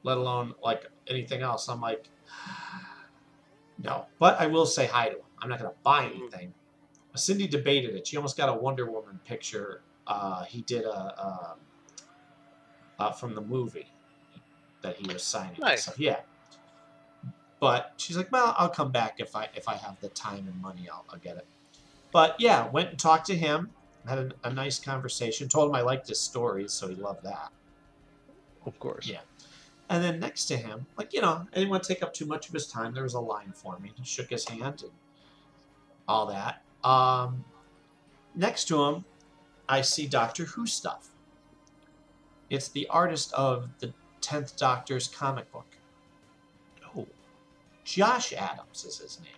let 0.02 0.18
alone 0.18 0.54
like 0.62 0.86
anything 1.08 1.42
else. 1.42 1.68
I'm 1.68 1.80
like, 1.80 2.08
no. 3.84 4.06
But 4.18 4.40
I 4.40 4.46
will 4.46 4.66
say 4.66 4.86
hi 4.86 5.10
to 5.10 5.16
him. 5.16 5.22
I'm 5.40 5.48
not 5.48 5.60
going 5.60 5.70
to 5.70 5.76
buy 5.82 6.06
anything. 6.06 6.52
Cindy 7.14 7.46
debated 7.46 7.94
it. 7.94 8.06
She 8.06 8.16
almost 8.16 8.36
got 8.36 8.48
a 8.48 8.52
Wonder 8.54 8.90
Woman 8.90 9.20
picture. 9.24 9.82
Uh, 10.06 10.44
he 10.44 10.62
did 10.62 10.84
a. 10.84 10.90
a 10.90 11.56
uh, 12.98 13.10
from 13.12 13.34
the 13.34 13.40
movie 13.40 13.88
that 14.82 14.96
he 14.96 15.12
was 15.12 15.22
signing. 15.22 15.56
Nice. 15.58 15.84
So, 15.84 15.92
yeah. 15.96 16.20
But 17.60 17.94
she's 17.96 18.16
like, 18.16 18.30
well, 18.30 18.54
I'll 18.58 18.68
come 18.68 18.90
back 18.90 19.16
if 19.18 19.34
I 19.34 19.48
if 19.54 19.68
I 19.68 19.74
have 19.74 19.98
the 20.00 20.08
time 20.10 20.46
and 20.46 20.60
money. 20.60 20.88
I'll, 20.92 21.04
I'll 21.10 21.18
get 21.18 21.36
it. 21.36 21.46
But 22.12 22.36
yeah, 22.38 22.68
went 22.70 22.90
and 22.90 22.98
talked 22.98 23.26
to 23.26 23.36
him. 23.36 23.70
Had 24.06 24.18
a, 24.18 24.48
a 24.48 24.52
nice 24.52 24.78
conversation. 24.78 25.48
Told 25.48 25.70
him 25.70 25.74
I 25.74 25.80
liked 25.80 26.08
his 26.08 26.20
stories, 26.20 26.72
so 26.72 26.88
he 26.88 26.94
loved 26.94 27.24
that. 27.24 27.50
Of 28.66 28.78
course. 28.78 29.06
Yeah. 29.06 29.20
And 29.90 30.02
then 30.02 30.18
next 30.18 30.46
to 30.46 30.56
him, 30.56 30.86
like 30.96 31.12
you 31.12 31.20
know, 31.20 31.46
I 31.52 31.54
didn't 31.54 31.70
want 31.70 31.82
to 31.82 31.88
take 31.88 32.02
up 32.02 32.14
too 32.14 32.26
much 32.26 32.48
of 32.48 32.54
his 32.54 32.66
time. 32.66 32.94
There 32.94 33.02
was 33.02 33.14
a 33.14 33.20
line 33.20 33.52
for 33.54 33.78
me. 33.78 33.92
He 33.94 34.04
shook 34.04 34.30
his 34.30 34.48
hand 34.48 34.82
and 34.82 34.92
all 36.08 36.26
that. 36.26 36.62
Um, 36.82 37.44
next 38.34 38.66
to 38.68 38.82
him, 38.82 39.04
I 39.68 39.82
see 39.82 40.06
Doctor 40.06 40.44
Who 40.44 40.66
stuff. 40.66 41.10
It's 42.50 42.68
the 42.68 42.86
artist 42.88 43.32
of 43.34 43.68
the 43.78 43.92
Tenth 44.20 44.56
Doctor's 44.56 45.08
comic 45.08 45.50
book. 45.52 45.66
Oh, 46.96 47.06
Josh 47.84 48.32
Adams 48.32 48.84
is 48.84 48.98
his 48.98 49.20
name. 49.20 49.28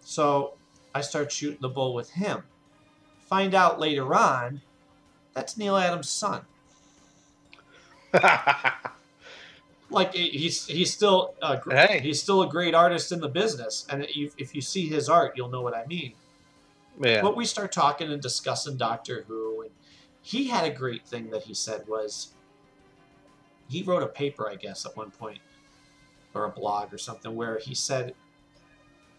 So 0.00 0.54
I 0.94 1.00
start 1.00 1.32
shooting 1.32 1.60
the 1.60 1.68
bull 1.68 1.94
with 1.94 2.10
him. 2.10 2.42
Find 3.26 3.54
out 3.54 3.80
later 3.80 4.14
on 4.14 4.60
that's 5.34 5.56
Neal 5.56 5.76
Adams' 5.76 6.08
son. 6.08 6.42
like 9.90 10.14
he's 10.14 10.66
he's 10.66 10.92
still 10.92 11.34
a, 11.42 11.60
Hey. 11.70 12.00
he's 12.00 12.22
still 12.22 12.42
a 12.42 12.48
great 12.48 12.74
artist 12.74 13.12
in 13.12 13.20
the 13.20 13.28
business, 13.28 13.86
and 13.88 14.04
if, 14.04 14.34
if 14.38 14.54
you 14.54 14.60
see 14.60 14.88
his 14.88 15.08
art, 15.08 15.34
you'll 15.36 15.48
know 15.50 15.62
what 15.62 15.74
I 15.74 15.86
mean. 15.86 16.14
yeah. 17.00 17.22
But 17.22 17.36
we 17.36 17.44
start 17.44 17.72
talking 17.72 18.10
and 18.12 18.20
discussing 18.20 18.76
Doctor 18.76 19.24
Who, 19.28 19.62
and 19.62 19.70
he 20.22 20.48
had 20.48 20.64
a 20.64 20.70
great 20.74 21.06
thing 21.06 21.30
that 21.30 21.42
he 21.44 21.54
said 21.54 21.86
was 21.88 22.32
he 23.68 23.82
wrote 23.82 24.02
a 24.02 24.06
paper, 24.06 24.48
I 24.48 24.56
guess, 24.56 24.84
at 24.86 24.96
one 24.96 25.10
point, 25.10 25.38
or 26.34 26.44
a 26.44 26.50
blog 26.50 26.92
or 26.92 26.98
something, 26.98 27.34
where 27.34 27.58
he 27.58 27.74
said 27.74 28.14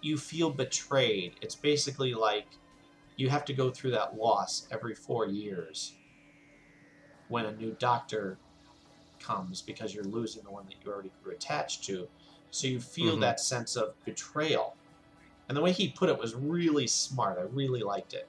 you 0.02 0.18
feel 0.18 0.50
betrayed. 0.50 1.34
It's 1.42 1.56
basically 1.56 2.14
like 2.14 2.46
you 3.16 3.30
have 3.30 3.46
to 3.46 3.54
go 3.54 3.70
through 3.70 3.92
that 3.92 4.18
loss 4.18 4.68
every 4.72 4.96
four 4.96 5.28
years 5.28 5.94
when 7.30 7.46
a 7.46 7.52
new 7.56 7.76
doctor 7.80 8.38
comes 9.24 9.62
because 9.62 9.94
you're 9.96 10.04
losing 10.04 10.44
the 10.44 10.52
one 10.52 10.66
that 10.66 10.76
you 10.84 10.92
already 10.92 11.12
grew 11.24 11.34
attached 11.34 11.84
to. 11.86 12.08
So 12.52 12.68
you 12.68 12.80
feel 12.80 13.18
Mhm. 13.18 13.22
that 13.22 13.40
sense 13.40 13.76
of 13.76 13.96
betrayal. 14.06 14.76
And 15.48 15.58
the 15.58 15.62
way 15.62 15.72
he 15.72 15.90
put 15.90 16.10
it 16.10 16.18
was 16.18 16.36
really 16.36 16.88
smart. 16.88 17.40
I 17.40 17.44
really 17.44 17.82
liked 17.82 18.14
it. 18.14 18.28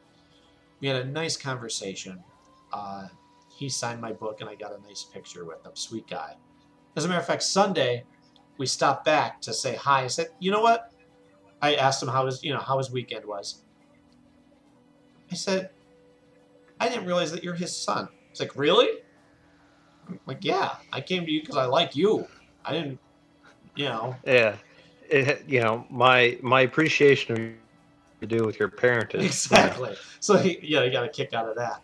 We 0.81 0.89
had 0.89 0.97
a 0.97 1.05
nice 1.05 1.37
conversation. 1.37 2.23
Uh, 2.73 3.09
he 3.57 3.69
signed 3.69 4.01
my 4.01 4.13
book, 4.13 4.41
and 4.41 4.51
I 4.51 4.55
got 4.55 4.73
a 4.77 4.83
nice 4.83 5.05
picture 5.05 5.45
with 5.45 5.65
him. 5.65 5.73
Sweet 5.75 6.09
guy. 6.09 6.37
As 6.97 7.05
a 7.05 7.09
matter 7.09 7.21
of 7.21 7.27
fact, 7.27 7.43
Sunday 7.43 8.05
we 8.59 8.67
stopped 8.67 9.05
back 9.05 9.41
to 9.43 9.53
say 9.53 9.75
hi. 9.77 10.05
I 10.05 10.07
said, 10.09 10.29
"You 10.39 10.51
know 10.51 10.61
what?" 10.61 10.93
I 11.63 11.77
asked 11.77 12.03
him 12.03 12.09
how 12.09 12.27
his, 12.27 12.43
you 12.43 12.53
know, 12.53 12.61
how 12.61 12.79
his 12.79 12.91
weekend 12.91 13.25
was. 13.25 13.63
I 15.31 15.35
said, 15.35 15.71
"I 16.81 16.89
didn't 16.89 17.07
realize 17.07 17.31
that 17.33 17.43
you're 17.45 17.55
his 17.55 17.77
son." 17.77 18.09
He's 18.31 18.41
like, 18.41 18.57
"Really?" 18.57 19.04
I'm 20.09 20.21
like, 20.27 20.45
"Yeah, 20.45 20.77
I 20.93 21.01
came 21.01 21.25
to 21.25 21.31
you 21.31 21.41
because 21.41 21.57
I 21.57 21.67
like 21.67 21.97
you. 21.97 22.27
I 22.65 22.73
didn't, 22.73 22.99
you 23.75 23.87
know." 23.87 24.17
Yeah. 24.25 24.57
It, 25.09 25.49
you 25.49 25.61
know, 25.61 25.87
my 25.91 26.39
my 26.43 26.63
appreciation 26.63 27.33
of 27.33 27.39
you 27.39 27.57
to 28.21 28.27
do 28.27 28.45
with 28.45 28.59
your 28.59 28.69
parent 28.69 29.15
is 29.15 29.25
exactly. 29.25 29.95
So 30.21 30.37
he, 30.37 30.59
yeah, 30.63 30.85
he 30.85 30.91
got 30.91 31.05
a 31.05 31.09
kick 31.09 31.35
out 31.35 31.49
of 31.49 31.57
that. 31.57 31.83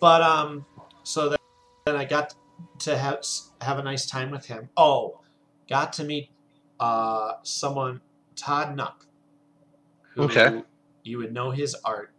But 0.00 0.22
um, 0.22 0.64
so 1.04 1.30
then, 1.30 1.38
then 1.86 1.96
I 1.96 2.04
got 2.04 2.34
to 2.80 2.96
have 2.96 3.22
have 3.60 3.78
a 3.78 3.82
nice 3.82 4.06
time 4.06 4.30
with 4.30 4.46
him. 4.46 4.68
Oh, 4.76 5.20
got 5.68 5.92
to 5.94 6.04
meet 6.04 6.30
uh 6.80 7.32
someone 7.42 8.00
Todd 8.36 8.76
Nauck. 8.76 9.06
Who 10.14 10.24
Okay. 10.24 10.62
You 11.04 11.18
would 11.18 11.32
know 11.32 11.50
his 11.50 11.74
art. 11.84 12.12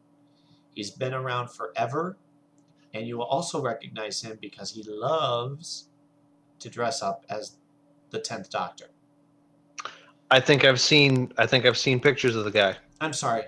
He's 0.74 0.92
been 0.92 1.14
around 1.14 1.50
forever, 1.50 2.18
and 2.94 3.08
you 3.08 3.18
will 3.18 3.26
also 3.26 3.62
recognize 3.62 4.22
him 4.22 4.38
because 4.42 4.72
he 4.72 4.84
loves 4.86 5.90
to 6.60 6.70
dress 6.70 7.02
up 7.02 7.26
as 7.30 7.58
the 8.10 8.20
Tenth 8.20 8.50
Doctor. 8.50 8.86
I 10.32 10.40
think 10.40 10.64
I've 10.64 10.80
seen 10.80 11.34
I 11.38 11.46
think 11.46 11.66
I've 11.66 11.78
seen 11.78 12.00
pictures 12.00 12.36
of 12.36 12.46
the 12.46 12.52
guy. 12.52 12.76
I'm 13.02 13.14
sorry. 13.14 13.46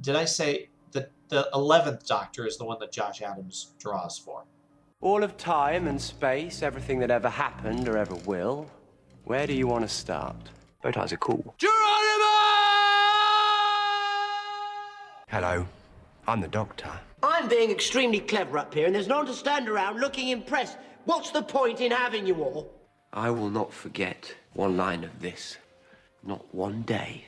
Did 0.00 0.16
I 0.16 0.24
say 0.24 0.68
that 0.92 1.10
the 1.28 1.48
eleventh 1.52 2.06
Doctor 2.06 2.46
is 2.46 2.56
the 2.56 2.64
one 2.64 2.78
that 2.80 2.92
Josh 2.92 3.22
Adams 3.22 3.74
draws 3.78 4.18
for? 4.18 4.44
All 5.00 5.22
of 5.22 5.36
time 5.36 5.86
and 5.86 6.00
space, 6.00 6.62
everything 6.62 6.98
that 7.00 7.10
ever 7.10 7.28
happened 7.28 7.88
or 7.88 7.98
ever 7.98 8.14
will. 8.26 8.70
Where 9.24 9.46
do 9.46 9.52
you 9.52 9.66
want 9.66 9.82
to 9.82 9.88
start? 9.88 10.36
Bow 10.82 10.90
ties 10.90 11.12
are 11.12 11.18
cool. 11.18 11.54
Geronimo! 11.58 11.74
Hello, 15.28 15.66
I'm 16.26 16.40
the 16.40 16.48
Doctor. 16.48 16.90
I'm 17.24 17.48
being 17.48 17.70
extremely 17.70 18.20
clever 18.20 18.58
up 18.58 18.74
here, 18.74 18.86
and 18.86 18.94
there's 18.94 19.08
no 19.08 19.18
one 19.18 19.26
to 19.26 19.32
stand 19.34 19.68
around 19.68 19.98
looking 19.98 20.28
impressed. 20.28 20.76
What's 21.06 21.30
the 21.30 21.42
point 21.42 21.80
in 21.80 21.90
having 21.90 22.26
you 22.26 22.34
all? 22.42 22.70
I 23.12 23.30
will 23.30 23.48
not 23.50 23.72
forget 23.72 24.34
one 24.52 24.76
line 24.76 25.04
of 25.04 25.20
this. 25.20 25.56
Not 26.22 26.54
one 26.54 26.82
day. 26.82 27.26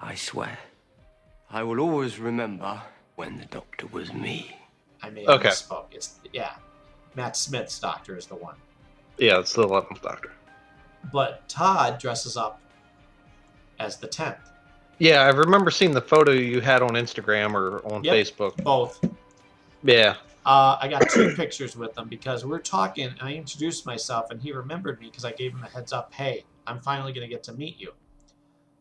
I 0.00 0.14
swear. 0.14 0.58
I 1.50 1.62
will 1.62 1.80
always 1.80 2.18
remember 2.18 2.82
when 3.16 3.38
the 3.38 3.46
Doctor 3.46 3.86
was 3.86 4.12
me. 4.12 4.56
I 5.02 5.10
may 5.10 5.26
Okay. 5.26 5.48
have 5.48 5.56
misspoke. 5.56 5.86
It's 5.92 6.18
yeah. 6.32 6.52
Matt 7.14 7.36
Smith's 7.36 7.78
Doctor 7.78 8.16
is 8.16 8.26
the 8.26 8.34
one. 8.34 8.56
Yeah, 9.18 9.38
it's 9.38 9.52
the 9.54 9.62
eleventh 9.62 10.02
Doctor. 10.02 10.32
But 11.12 11.48
Todd 11.48 11.98
dresses 11.98 12.36
up 12.36 12.60
as 13.78 13.96
the 13.98 14.06
tenth. 14.08 14.36
Yeah, 14.98 15.22
I 15.22 15.28
remember 15.30 15.70
seeing 15.70 15.92
the 15.92 16.00
photo 16.00 16.32
you 16.32 16.60
had 16.60 16.82
on 16.82 16.90
Instagram 16.90 17.54
or 17.54 17.84
on 17.92 18.02
Yep. 18.04 18.14
Facebook. 18.14 18.56
Both. 18.64 19.00
Yeah. 19.84 20.16
Uh, 20.46 20.78
I 20.80 20.88
got 20.88 21.08
two 21.10 21.32
pictures 21.36 21.76
with 21.76 21.96
him 21.96 22.08
because 22.08 22.44
we're 22.44 22.58
talking. 22.58 23.06
And 23.06 23.16
I 23.20 23.34
introduced 23.34 23.86
myself, 23.86 24.30
and 24.30 24.40
he 24.40 24.52
remembered 24.52 24.98
me 24.98 25.06
because 25.06 25.24
I 25.24 25.32
gave 25.32 25.52
him 25.52 25.62
a 25.62 25.68
heads 25.68 25.92
up. 25.92 26.12
Hey, 26.12 26.44
I'm 26.66 26.80
finally 26.80 27.12
going 27.12 27.28
to 27.28 27.32
get 27.32 27.44
to 27.44 27.52
meet 27.52 27.78
you. 27.78 27.92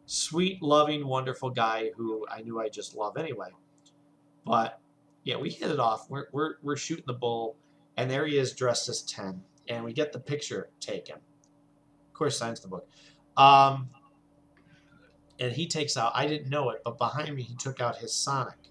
Sweet, 0.06 0.62
loving, 0.62 1.06
wonderful 1.06 1.50
guy 1.50 1.92
who 1.96 2.26
I 2.30 2.42
knew 2.42 2.60
I 2.60 2.70
just 2.70 2.96
love 2.96 3.18
anyway. 3.18 3.50
But 4.46 4.80
yeah, 5.24 5.38
we 5.38 5.50
hit 5.50 5.72
it 5.72 5.80
off. 5.80 6.10
We're 6.10 6.28
we're 6.32 6.56
we're 6.62 6.76
shooting 6.76 7.06
the 7.08 7.14
bull, 7.14 7.56
and 7.96 8.10
there 8.10 8.26
he 8.26 8.38
is 8.38 8.54
dressed 8.54 8.90
as 8.90 9.02
ten, 9.02 9.42
and 9.68 9.84
we 9.84 9.94
get 9.94 10.12
the 10.12 10.20
picture 10.20 10.70
taken. 10.82 11.16
Of 11.16 12.14
course, 12.14 12.38
signs 12.38 12.60
the 12.60 12.68
book. 12.68 12.88
Um, 13.38 13.90
and 15.40 15.54
he 15.54 15.68
takes 15.68 15.96
out. 15.96 16.12
I 16.14 16.28
didn't 16.28 16.50
know 16.50 16.70
it, 16.72 16.82
but 16.84 16.98
behind 16.98 17.34
me, 17.34 17.44
he 17.44 17.56
took 17.56 17.80
out 17.80 17.98
his 17.98 18.14
Sonic. 18.14 18.63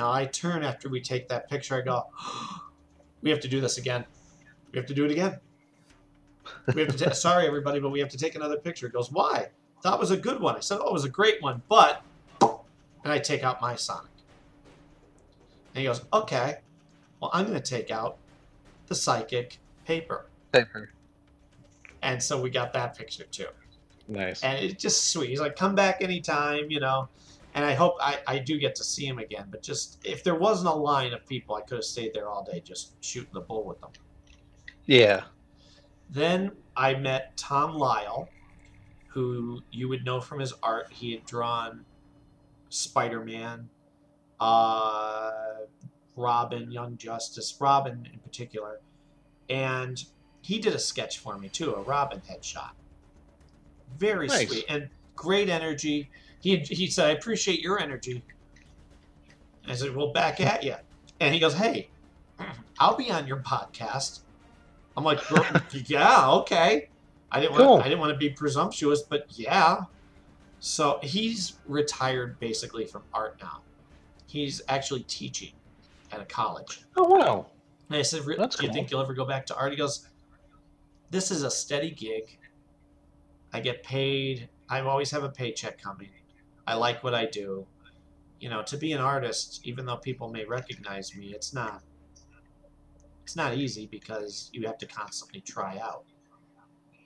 Now 0.00 0.10
I 0.10 0.24
turn 0.24 0.62
after 0.62 0.88
we 0.88 1.02
take 1.02 1.28
that 1.28 1.50
picture. 1.50 1.76
I 1.76 1.82
go, 1.82 2.06
we 3.22 3.28
have 3.28 3.40
to 3.40 3.48
do 3.48 3.60
this 3.60 3.76
again. 3.76 4.06
We 4.72 4.78
have 4.78 4.86
to 4.86 4.94
do 4.94 5.04
it 5.04 5.10
again. 5.10 5.38
We 6.74 6.80
have 6.80 6.96
to. 6.96 7.04
Ta- 7.04 7.10
sorry, 7.26 7.46
everybody, 7.46 7.80
but 7.80 7.90
we 7.90 8.00
have 8.00 8.08
to 8.08 8.16
take 8.16 8.34
another 8.34 8.56
picture. 8.56 8.86
He 8.86 8.92
goes, 8.92 9.12
why? 9.12 9.48
That 9.82 9.98
was 9.98 10.10
a 10.10 10.16
good 10.16 10.40
one. 10.40 10.56
I 10.56 10.60
said, 10.60 10.78
oh, 10.80 10.88
it 10.88 10.92
was 10.94 11.04
a 11.04 11.10
great 11.10 11.42
one, 11.42 11.60
but 11.68 12.02
and 12.40 13.12
I 13.12 13.18
take 13.18 13.44
out 13.44 13.60
my 13.60 13.76
Sonic. 13.76 14.10
And 15.74 15.82
he 15.82 15.84
goes, 15.84 16.02
okay, 16.14 16.60
well, 17.20 17.30
I'm 17.34 17.44
going 17.46 17.60
to 17.60 17.70
take 17.70 17.90
out 17.90 18.16
the 18.86 18.94
psychic 18.94 19.58
paper. 19.84 20.24
Paper. 20.52 20.90
And 22.00 22.22
so 22.22 22.40
we 22.40 22.48
got 22.48 22.72
that 22.72 22.96
picture 22.96 23.24
too. 23.24 23.48
Nice. 24.08 24.42
And 24.42 24.64
it's 24.64 24.82
just 24.82 25.10
sweet. 25.10 25.28
He's 25.28 25.40
like, 25.40 25.56
come 25.56 25.74
back 25.74 26.00
anytime, 26.00 26.70
you 26.70 26.80
know. 26.80 27.10
And 27.54 27.64
I 27.64 27.74
hope 27.74 27.96
I, 28.00 28.18
I 28.26 28.38
do 28.38 28.58
get 28.58 28.74
to 28.76 28.84
see 28.84 29.06
him 29.06 29.18
again. 29.18 29.46
But 29.50 29.62
just 29.62 29.98
if 30.04 30.22
there 30.22 30.36
wasn't 30.36 30.68
a 30.68 30.76
line 30.76 31.12
of 31.12 31.26
people, 31.26 31.56
I 31.56 31.62
could 31.62 31.76
have 31.76 31.84
stayed 31.84 32.14
there 32.14 32.28
all 32.28 32.44
day 32.44 32.60
just 32.60 33.02
shooting 33.04 33.32
the 33.32 33.40
bull 33.40 33.64
with 33.64 33.80
them. 33.80 33.90
Yeah. 34.86 35.24
Then 36.08 36.52
I 36.76 36.94
met 36.94 37.36
Tom 37.36 37.74
Lyle, 37.74 38.28
who 39.08 39.62
you 39.70 39.88
would 39.88 40.04
know 40.04 40.20
from 40.20 40.40
his 40.40 40.52
art. 40.62 40.92
He 40.92 41.12
had 41.12 41.24
drawn 41.26 41.84
Spider 42.68 43.24
Man, 43.24 43.68
uh, 44.38 45.30
Robin, 46.16 46.70
Young 46.70 46.96
Justice, 46.96 47.56
Robin 47.60 48.08
in 48.12 48.18
particular. 48.20 48.80
And 49.48 50.02
he 50.42 50.58
did 50.60 50.74
a 50.74 50.78
sketch 50.78 51.18
for 51.18 51.38
me 51.38 51.48
too, 51.48 51.74
a 51.74 51.82
Robin 51.82 52.20
headshot. 52.28 52.70
Very 53.98 54.28
Nice. 54.28 54.48
sweet 54.48 54.64
and 54.68 54.88
great 55.16 55.48
energy. 55.48 56.10
He, 56.40 56.56
he 56.58 56.86
said, 56.86 57.06
I 57.06 57.10
appreciate 57.10 57.60
your 57.60 57.78
energy. 57.78 58.22
I 59.68 59.74
said, 59.74 59.94
Well, 59.94 60.12
back 60.12 60.40
at 60.40 60.62
you. 60.64 60.74
And 61.20 61.34
he 61.34 61.40
goes, 61.40 61.54
Hey, 61.54 61.88
I'll 62.78 62.96
be 62.96 63.10
on 63.10 63.26
your 63.26 63.38
podcast. 63.38 64.20
I'm 64.96 65.04
like, 65.04 65.20
yeah, 65.88 66.30
okay. 66.30 66.88
I 67.30 67.40
didn't 67.40 67.52
want 67.52 67.64
Cool. 67.64 67.76
I 67.78 67.84
didn't 67.84 68.00
want 68.00 68.12
to 68.12 68.18
be 68.18 68.30
presumptuous, 68.30 69.02
but 69.02 69.26
yeah. 69.30 69.82
So 70.58 70.98
he's 71.02 71.54
retired 71.66 72.38
basically 72.38 72.84
from 72.84 73.02
art 73.14 73.38
now. 73.40 73.60
He's 74.26 74.62
actually 74.68 75.02
teaching 75.04 75.52
at 76.12 76.20
a 76.20 76.24
college. 76.24 76.82
Oh 76.96 77.08
wow. 77.08 77.46
And 77.88 77.98
I 77.98 78.02
said, 78.02 78.26
"Re- 78.26 78.36
That's 78.36 78.56
"Do 78.56 78.62
you 78.64 78.68
cool. 78.68 78.74
think 78.74 78.90
you'll 78.90 79.00
ever 79.00 79.14
go 79.14 79.24
back 79.24 79.46
to 79.46 79.56
art?" 79.56 79.72
He 79.72 79.78
goes, 79.78 80.06
"This 81.10 81.30
is 81.30 81.42
a 81.42 81.50
steady 81.50 81.90
gig. 81.90 82.38
I 83.52 83.60
get 83.60 83.82
paid. 83.82 84.48
I 84.68 84.80
always 84.80 85.10
have 85.10 85.24
a 85.24 85.28
paycheck 85.28 85.80
coming. 85.80 86.10
I 86.70 86.74
like 86.74 87.02
what 87.02 87.14
I 87.14 87.26
do. 87.26 87.66
You 88.38 88.48
know, 88.48 88.62
to 88.62 88.76
be 88.76 88.92
an 88.92 89.00
artist, 89.00 89.60
even 89.64 89.84
though 89.86 89.96
people 89.96 90.30
may 90.30 90.44
recognize 90.44 91.14
me, 91.16 91.32
it's 91.34 91.52
not. 91.52 91.82
It's 93.24 93.34
not 93.34 93.54
easy 93.56 93.86
because 93.86 94.50
you 94.52 94.66
have 94.66 94.78
to 94.78 94.86
constantly 94.86 95.40
try 95.40 95.78
out. 95.78 96.04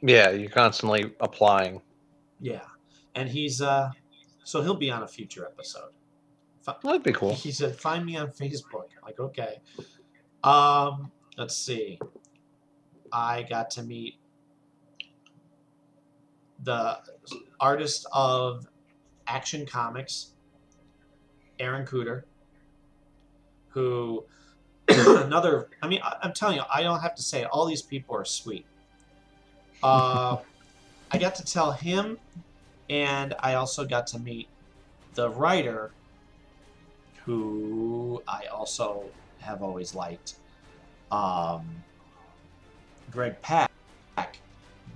Yeah, 0.02 0.30
you're 0.30 0.50
constantly 0.50 1.14
applying. 1.21 1.80
Yeah, 2.40 2.66
and 3.14 3.28
he's 3.28 3.62
uh, 3.62 3.90
so 4.44 4.61
he'll 4.62 4.75
be 4.75 4.90
on 4.90 5.02
a 5.02 5.09
future 5.09 5.47
episode. 5.47 5.92
That'd 6.83 7.02
be 7.02 7.12
cool. 7.12 7.35
He 7.35 7.50
said, 7.50 7.75
"Find 7.75 8.04
me 8.04 8.16
on 8.16 8.28
Facebook." 8.28 8.88
I'm 8.97 9.04
like, 9.04 9.18
okay. 9.18 9.61
Um, 10.42 11.11
let's 11.38 11.56
see. 11.56 11.99
I 13.11 13.44
got 13.44 13.71
to 13.73 13.83
meet 13.83 14.16
the 16.62 16.99
artist 17.61 18.06
of 18.12 18.66
Action 19.26 19.66
Comics, 19.66 20.31
Aaron 21.59 21.87
Kuder, 21.87 22.23
who 23.69 24.25
another. 24.88 25.69
I 25.83 25.88
mean, 25.88 26.00
I, 26.02 26.16
I'm 26.23 26.33
telling 26.33 26.57
you, 26.57 26.62
I 26.73 26.83
don't 26.83 27.00
have 27.00 27.14
to 27.16 27.23
say 27.23 27.43
it. 27.43 27.47
All 27.47 27.66
these 27.66 27.83
people 27.83 28.16
are 28.16 28.25
sweet. 28.25 28.66
Uh, 29.83 30.38
I 31.11 31.19
got 31.19 31.35
to 31.37 31.45
tell 31.45 31.73
him, 31.73 32.19
and 32.90 33.35
I 33.38 33.54
also 33.54 33.85
got 33.85 34.07
to 34.09 34.19
meet 34.19 34.49
the 35.14 35.31
writer 35.31 35.93
who 37.25 38.23
I 38.26 38.47
also 38.47 39.04
have 39.41 39.63
always 39.63 39.95
liked, 39.95 40.34
um, 41.10 41.82
Greg 43.10 43.41
Pak. 43.41 43.71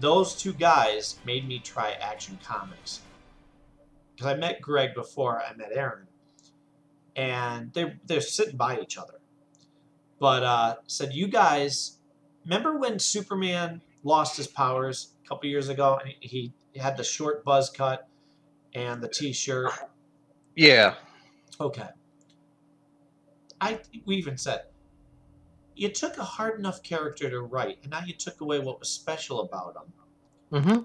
Those 0.00 0.34
two 0.34 0.52
guys 0.52 1.18
made 1.24 1.48
me 1.48 1.58
try 1.58 1.92
Action 1.92 2.38
Comics 2.44 3.00
because 4.18 4.32
I 4.32 4.36
met 4.36 4.60
Greg 4.60 4.94
before 4.94 5.40
I 5.40 5.54
met 5.54 5.68
Aaron, 5.72 6.08
and 7.14 7.72
they 7.72 7.94
they're 8.04 8.20
sitting 8.20 8.56
by 8.56 8.80
each 8.80 8.98
other. 8.98 9.20
But 10.18 10.42
uh, 10.42 10.76
said 10.88 11.14
you 11.14 11.28
guys 11.28 11.98
remember 12.44 12.76
when 12.78 12.98
Superman 12.98 13.80
lost 14.02 14.36
his 14.36 14.48
powers 14.48 15.14
a 15.24 15.28
couple 15.28 15.48
years 15.48 15.68
ago 15.68 15.98
and 16.02 16.12
he, 16.20 16.52
he 16.72 16.80
had 16.80 16.96
the 16.96 17.04
short 17.04 17.44
buzz 17.44 17.68
cut 17.70 18.08
and 18.74 19.02
the 19.02 19.08
T-shirt 19.08 19.70
Yeah. 20.54 20.94
Okay. 21.60 21.88
I 23.60 23.80
we 24.04 24.16
even 24.16 24.36
said 24.36 24.62
you 25.76 25.88
took 25.90 26.18
a 26.18 26.24
hard 26.24 26.58
enough 26.58 26.82
character 26.82 27.30
to 27.30 27.40
write, 27.42 27.78
and 27.82 27.92
now 27.92 28.02
you 28.04 28.14
took 28.14 28.40
away 28.40 28.58
what 28.58 28.80
was 28.80 28.88
special 28.88 29.42
about 29.42 29.76
him. 29.76 29.92
Mm-hmm. 30.60 30.82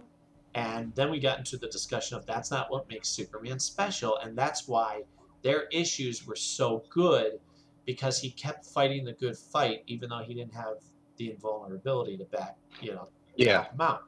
And 0.55 0.93
then 0.95 1.09
we 1.09 1.19
got 1.19 1.39
into 1.39 1.57
the 1.57 1.67
discussion 1.67 2.17
of 2.17 2.25
that's 2.25 2.51
not 2.51 2.71
what 2.71 2.87
makes 2.87 3.09
Superman 3.09 3.59
special, 3.59 4.17
and 4.17 4.37
that's 4.37 4.67
why 4.67 5.03
their 5.41 5.63
issues 5.71 6.25
were 6.25 6.35
so 6.35 6.83
good 6.89 7.39
because 7.85 8.19
he 8.19 8.31
kept 8.31 8.65
fighting 8.65 9.03
the 9.03 9.13
good 9.13 9.37
fight, 9.37 9.83
even 9.87 10.09
though 10.09 10.23
he 10.23 10.33
didn't 10.33 10.53
have 10.53 10.77
the 11.17 11.31
invulnerability 11.31 12.17
to 12.17 12.25
back, 12.25 12.57
you 12.81 12.93
know, 12.93 13.09
Yeah. 13.35 13.65
come 13.65 13.81
out, 13.81 14.03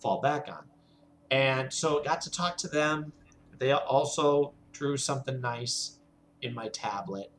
fall 0.00 0.20
back 0.20 0.48
on. 0.48 0.64
And 1.30 1.72
so 1.72 2.02
got 2.02 2.20
to 2.22 2.30
talk 2.30 2.56
to 2.58 2.68
them. 2.68 3.12
They 3.58 3.72
also 3.72 4.54
drew 4.72 4.96
something 4.96 5.40
nice 5.40 5.98
in 6.40 6.54
my 6.54 6.68
tablet, 6.68 7.30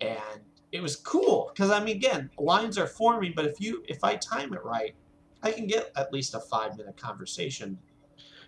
and 0.00 0.40
it 0.72 0.80
was 0.82 0.96
cool 0.96 1.50
because 1.52 1.70
I 1.70 1.84
mean, 1.84 1.96
again, 1.96 2.30
lines 2.38 2.78
are 2.78 2.86
forming, 2.86 3.34
but 3.36 3.44
if 3.44 3.60
you 3.60 3.84
if 3.86 4.02
I 4.02 4.16
time 4.16 4.54
it 4.54 4.64
right, 4.64 4.96
I 5.42 5.52
can 5.52 5.66
get 5.66 5.90
at 5.96 6.12
least 6.12 6.34
a 6.34 6.40
five 6.40 6.76
minute 6.76 6.96
conversation. 6.96 7.78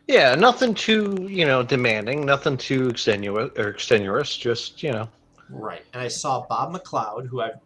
Yeah, 0.06 0.34
nothing 0.34 0.74
too, 0.74 1.26
you 1.28 1.46
know, 1.46 1.62
demanding, 1.62 2.26
nothing 2.26 2.56
too 2.56 2.88
extenuous 2.88 3.50
or 3.56 3.68
extenuous, 3.68 4.36
just, 4.36 4.82
you 4.82 4.92
know. 4.92 5.08
Right. 5.48 5.82
And 5.92 6.02
I 6.02 6.08
saw 6.08 6.46
Bob 6.46 6.74
McLeod, 6.74 7.26
who 7.26 7.40
I've 7.40 7.58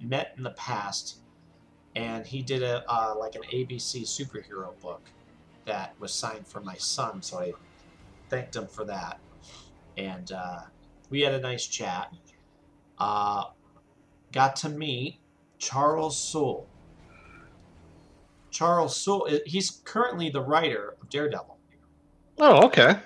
met 0.00 0.34
in 0.36 0.42
the 0.42 0.50
past, 0.50 1.18
and 1.96 2.26
he 2.26 2.42
did 2.42 2.62
a 2.62 2.84
uh, 2.88 3.14
like 3.18 3.34
an 3.34 3.42
ABC 3.52 4.02
superhero 4.02 4.78
book 4.80 5.02
that 5.64 5.94
was 5.98 6.12
signed 6.12 6.46
for 6.46 6.60
my 6.60 6.76
son. 6.76 7.22
So 7.22 7.38
I 7.38 7.52
thanked 8.28 8.56
him 8.56 8.66
for 8.66 8.84
that, 8.84 9.18
and 9.96 10.30
uh, 10.32 10.60
we 11.08 11.20
had 11.20 11.34
a 11.34 11.40
nice 11.40 11.66
chat. 11.66 12.12
Uh, 12.98 13.44
got 14.32 14.56
to 14.56 14.68
meet 14.68 15.18
Charles 15.58 16.18
Soule. 16.18 16.66
Charles 18.50 18.96
Soule. 18.96 19.28
He's 19.46 19.80
currently 19.84 20.30
the 20.30 20.40
writer 20.42 20.96
of 21.00 21.08
Daredevil. 21.08 21.56
Oh, 22.38 22.66
okay. 22.66 22.96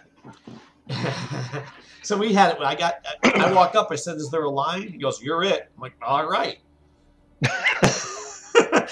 so 2.03 2.17
we 2.17 2.33
had 2.33 2.55
it. 2.55 2.61
I 2.61 2.75
got. 2.75 2.95
I 3.25 3.53
walk 3.53 3.75
up. 3.75 3.89
I 3.91 3.97
said, 3.97 4.17
"Is 4.17 4.31
there 4.31 4.45
a 4.45 4.51
line?" 4.51 4.89
He 4.89 4.99
goes, 4.99 5.23
"You're 5.23 5.43
it." 5.43 5.71
I'm 5.77 5.81
like, 5.83 5.95
"All 6.03 6.27
right." 6.29 6.59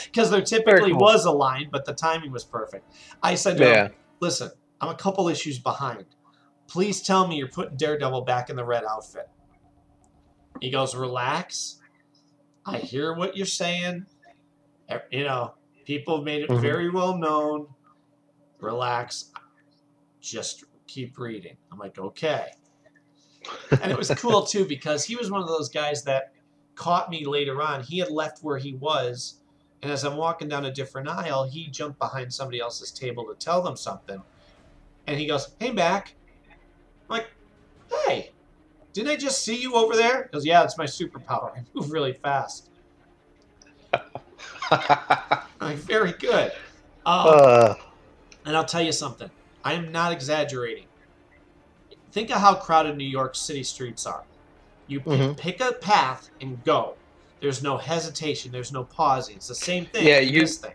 Because 0.06 0.30
there 0.30 0.42
typically 0.42 0.90
cool. 0.90 1.00
was 1.00 1.24
a 1.24 1.30
line, 1.30 1.68
but 1.70 1.84
the 1.86 1.94
timing 1.94 2.32
was 2.32 2.44
perfect. 2.44 2.92
I 3.22 3.34
said, 3.34 3.56
to 3.58 3.64
Yeah. 3.64 3.84
him, 3.86 3.94
"Listen, 4.20 4.50
I'm 4.80 4.88
a 4.90 4.94
couple 4.94 5.28
issues 5.28 5.58
behind. 5.58 6.04
Please 6.68 7.02
tell 7.02 7.26
me 7.28 7.36
you're 7.36 7.48
putting 7.48 7.76
Daredevil 7.76 8.22
back 8.22 8.50
in 8.50 8.56
the 8.56 8.64
red 8.64 8.84
outfit." 8.84 9.28
He 10.60 10.70
goes, 10.70 10.94
"Relax. 10.94 11.80
I 12.66 12.78
hear 12.78 13.14
what 13.14 13.36
you're 13.36 13.46
saying. 13.46 14.06
You 15.10 15.24
know, 15.24 15.54
people 15.84 16.16
have 16.16 16.24
made 16.24 16.42
it 16.42 16.50
Mhm. 16.50 16.60
very 16.60 16.90
well 16.90 17.16
known. 17.16 17.66
Relax. 18.60 19.30
Just 20.20 20.64
keep 20.86 21.18
reading." 21.18 21.56
I'm 21.70 21.78
like, 21.78 21.98
"Okay." 21.98 22.50
and 23.80 23.90
it 23.90 23.98
was 23.98 24.08
cool 24.16 24.44
too 24.46 24.64
because 24.64 25.04
he 25.04 25.16
was 25.16 25.30
one 25.30 25.42
of 25.42 25.48
those 25.48 25.68
guys 25.68 26.04
that 26.04 26.32
caught 26.76 27.10
me 27.10 27.24
later 27.26 27.60
on. 27.60 27.82
He 27.82 27.98
had 27.98 28.10
left 28.10 28.38
where 28.42 28.56
he 28.58 28.74
was, 28.74 29.40
and 29.82 29.90
as 29.90 30.04
I'm 30.04 30.16
walking 30.16 30.48
down 30.48 30.64
a 30.64 30.70
different 30.72 31.08
aisle, 31.08 31.48
he 31.50 31.66
jumped 31.68 31.98
behind 31.98 32.32
somebody 32.32 32.60
else's 32.60 32.92
table 32.92 33.26
to 33.26 33.34
tell 33.34 33.60
them 33.62 33.76
something. 33.76 34.22
And 35.06 35.18
he 35.18 35.26
goes, 35.26 35.56
"Hey, 35.58 35.72
Mac." 35.72 36.14
I'm 37.10 37.18
like, 37.18 37.30
"Hey, 38.06 38.32
didn't 38.92 39.10
I 39.10 39.16
just 39.16 39.44
see 39.44 39.60
you 39.60 39.74
over 39.74 39.96
there?" 39.96 40.24
He 40.24 40.28
goes, 40.30 40.46
"Yeah, 40.46 40.62
it's 40.62 40.78
my 40.78 40.86
superpower. 40.86 41.52
I 41.56 41.64
move 41.74 41.90
really 41.90 42.12
fast." 42.12 42.70
I'm 45.62 45.76
"Very 45.76 46.12
good." 46.12 46.52
Um, 47.06 47.26
Uh, 47.26 47.74
and 48.44 48.56
I'll 48.56 48.64
tell 48.64 48.82
you 48.82 48.92
something. 48.92 49.30
I 49.64 49.74
am 49.74 49.92
not 49.92 50.12
exaggerating. 50.12 50.86
Think 52.12 52.30
of 52.30 52.40
how 52.40 52.54
crowded 52.56 52.96
New 52.96 53.04
York 53.08 53.34
City 53.34 53.62
streets 53.62 54.04
are. 54.06 54.24
You 54.86 55.00
p- 55.00 55.10
Mhm. 55.10 55.36
pick 55.36 55.60
a 55.60 55.72
path 55.72 56.30
and 56.40 56.62
go. 56.64 56.96
There's 57.40 57.62
no 57.62 57.76
hesitation. 57.78 58.52
There's 58.52 58.72
no 58.72 58.84
pausing. 58.84 59.36
It's 59.36 59.48
the 59.48 59.54
same 59.54 59.86
thing. 59.86 60.06
Yeah, 60.06 60.18
you- 60.18 60.46
thing. 60.46 60.74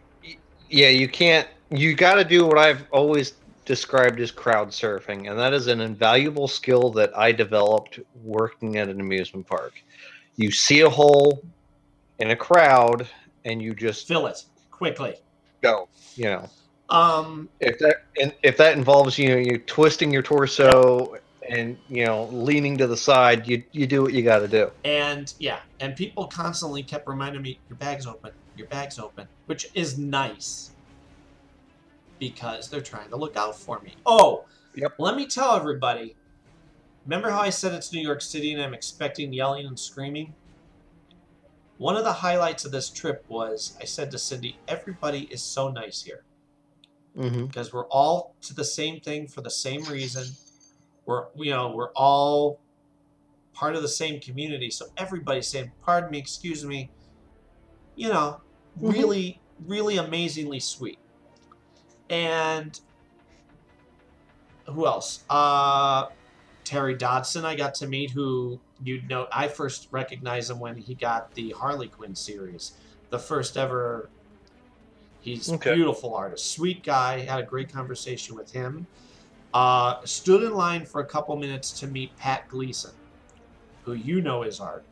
yeah, 0.70 0.90
you 0.90 1.08
can't. 1.08 1.48
You 1.70 1.94
got 1.96 2.16
to 2.16 2.24
do 2.24 2.46
what 2.46 2.58
I've 2.58 2.86
always 2.92 3.34
described 3.66 4.20
as 4.22 4.32
crowd 4.32 4.70
surfing, 4.70 5.30
and 5.30 5.38
that 5.38 5.54
is 5.54 5.68
an 5.68 5.82
invaluable 5.82 6.48
skill 6.48 6.90
that 6.92 7.16
I 7.18 7.34
developed 7.34 8.00
working 8.16 8.78
at 8.78 8.88
an 8.88 9.00
amusement 9.02 9.46
park. 9.48 9.74
You 10.38 10.52
see 10.52 10.82
a 10.82 10.90
hole 10.90 11.44
in 12.20 12.32
a 12.32 12.36
crowd, 12.36 13.08
and 13.44 13.62
you 13.62 13.76
just 13.76 14.08
fill 14.08 14.28
it 14.28 14.42
quickly. 14.78 15.16
Go, 15.62 15.90
you 16.16 16.26
know. 16.26 16.50
Um, 16.90 17.50
if 17.60 17.80
that 17.80 17.98
and 18.22 18.34
if 18.44 18.58
that 18.58 18.78
involves 18.78 19.18
you 19.18 19.30
know 19.30 19.36
you 19.36 19.58
twisting 19.58 20.12
your 20.12 20.22
torso 20.22 21.18
and 21.50 21.78
you 21.90 22.06
know 22.06 22.26
leaning 22.26 22.78
to 22.78 22.88
the 22.88 22.98
side, 22.98 23.48
you 23.48 23.64
you 23.72 23.88
do 23.88 24.02
what 24.04 24.14
you 24.14 24.24
got 24.24 24.40
to 24.40 24.48
do. 24.48 24.72
And 24.84 25.34
yeah, 25.40 25.60
and 25.80 25.96
people 25.96 26.28
constantly 26.28 26.84
kept 26.84 27.08
reminding 27.08 27.42
me, 27.42 27.60
"Your 27.70 27.78
bag's 27.78 28.06
open, 28.08 28.32
your 28.56 28.68
bag's 28.68 29.00
open," 29.00 29.28
which 29.48 29.68
is 29.76 29.98
nice 29.98 30.72
because 32.20 32.70
they're 32.70 32.82
trying 32.82 33.10
to 33.10 33.16
look 33.16 33.36
out 33.38 33.58
for 33.58 33.80
me. 33.82 33.94
Oh, 34.06 34.46
yep. 34.76 34.94
Let 34.98 35.16
me 35.16 35.28
tell 35.28 35.56
everybody. 35.56 36.16
Remember 37.06 37.30
how 37.30 37.42
I 37.42 37.52
said 37.52 37.74
it's 37.74 37.94
New 37.94 38.02
York 38.02 38.22
City 38.22 38.54
and 38.54 38.62
I'm 38.62 38.74
expecting 38.74 39.32
yelling 39.32 39.66
and 39.66 39.80
screaming? 39.80 40.34
One 41.78 41.96
of 41.96 42.04
the 42.04 42.14
highlights 42.14 42.66
of 42.66 42.72
this 42.72 42.90
trip 42.90 43.24
was 43.28 43.78
I 43.82 43.86
said 43.86 44.12
to 44.12 44.18
Cindy, 44.18 44.58
"Everybody 44.68 45.28
is 45.32 45.42
so 45.44 45.70
nice 45.70 46.02
here." 46.04 46.24
Mm-hmm. 47.18 47.46
because 47.48 47.74
we're 47.74 47.88
all 47.88 48.36
to 48.42 48.54
the 48.54 48.64
same 48.64 49.00
thing 49.00 49.28
for 49.28 49.42
the 49.42 49.50
same 49.50 49.84
reason. 49.86 50.28
We're 51.08 51.26
you 51.36 51.50
know 51.50 51.72
we're 51.72 51.92
all 51.94 52.60
part 53.54 53.76
of 53.76 53.82
the 53.82 53.88
same 53.88 54.20
community, 54.20 54.70
so 54.70 54.86
everybody's 54.98 55.48
saying, 55.48 55.72
"Pardon 55.82 56.12
me, 56.12 56.20
excuse 56.20 56.64
me," 56.64 56.92
you 57.96 58.10
know, 58.10 58.42
Mhm. 58.80 58.94
really, 58.94 59.42
really 59.66 59.98
amazingly 59.98 60.60
sweet. 60.60 61.00
And 62.10 62.80
who 64.68 64.86
else? 64.86 65.24
Uh, 65.30 66.08
Terry 66.64 66.96
Dodson, 66.96 67.46
I 67.46 67.56
got 67.56 67.74
to 67.76 67.88
meet, 67.88 68.12
who 68.12 68.60
you 68.84 69.02
know, 69.08 69.28
I 69.32 69.48
first 69.48 69.88
recognized 69.92 70.52
him 70.52 70.60
when 70.60 70.78
he 70.78 70.96
got 70.96 71.34
the 71.34 71.52
Harley 71.52 71.88
Quinn 71.88 72.16
series, 72.16 72.74
the 73.10 73.20
first 73.20 73.58
ever. 73.58 74.10
He's 75.20 75.52
Okay. 75.52 75.74
beautiful 75.76 76.16
artist, 76.16 76.52
sweet 76.52 76.84
guy. 76.84 77.20
Had 77.20 77.40
a 77.40 77.44
great 77.44 77.72
conversation 77.72 78.36
with 78.36 78.52
him. 78.52 78.88
Uh, 79.54 80.04
stood 80.06 80.44
in 80.44 80.54
line 80.54 80.86
for 80.86 81.02
a 81.02 81.06
couple 81.06 81.36
minutes 81.38 81.72
to 81.80 81.88
meet 81.88 82.16
Pat 82.18 82.48
Gleason, 82.48 82.92
who 83.84 83.94
you 83.94 84.22
know 84.22 84.44
is 84.44 84.60
art. 84.60 84.86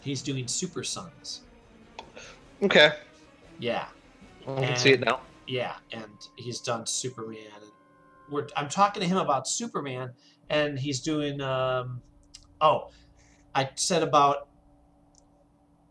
He's 0.00 0.22
doing 0.22 0.48
Super 0.48 0.82
Sons. 0.84 1.42
Okay, 2.62 2.92
Yeah. 3.58 3.86
I 4.46 4.60
can 4.66 4.76
see 4.76 4.92
it 4.92 5.00
now. 5.00 5.20
Yeah, 5.46 5.74
and 5.92 6.10
he's 6.36 6.60
done 6.60 6.86
Superman. 6.86 7.38
And 7.60 7.70
we're, 8.30 8.46
I'm 8.56 8.68
talking 8.68 9.02
to 9.02 9.08
him 9.08 9.18
about 9.18 9.46
Superman, 9.46 10.12
and 10.48 10.78
he's 10.78 11.00
doing. 11.00 11.40
Um, 11.40 12.02
oh, 12.60 12.90
I 13.54 13.70
said 13.74 14.02
about 14.02 14.48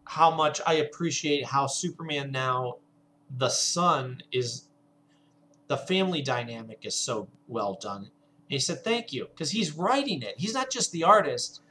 how 0.05 0.33
much 0.33 0.61
I 0.65 0.75
appreciate 0.75 1.45
how 1.45 1.67
Superman 1.67 2.31
now, 2.31 2.77
the 3.37 3.49
son 3.49 4.21
is. 4.31 4.63
The 5.67 5.77
family 5.77 6.21
dynamic 6.21 6.79
is 6.83 6.95
so 6.95 7.27
well 7.49 7.77
done. 7.81 8.03
And 8.03 8.09
he 8.47 8.59
said, 8.59 8.83
"Thank 8.85 9.11
you," 9.11 9.25
because 9.25 9.51
he's 9.51 9.73
writing 9.73 10.21
it. 10.21 10.35
He's 10.37 10.53
not 10.53 10.69
just 10.71 10.93
the 10.93 11.03
artist. 11.03 11.61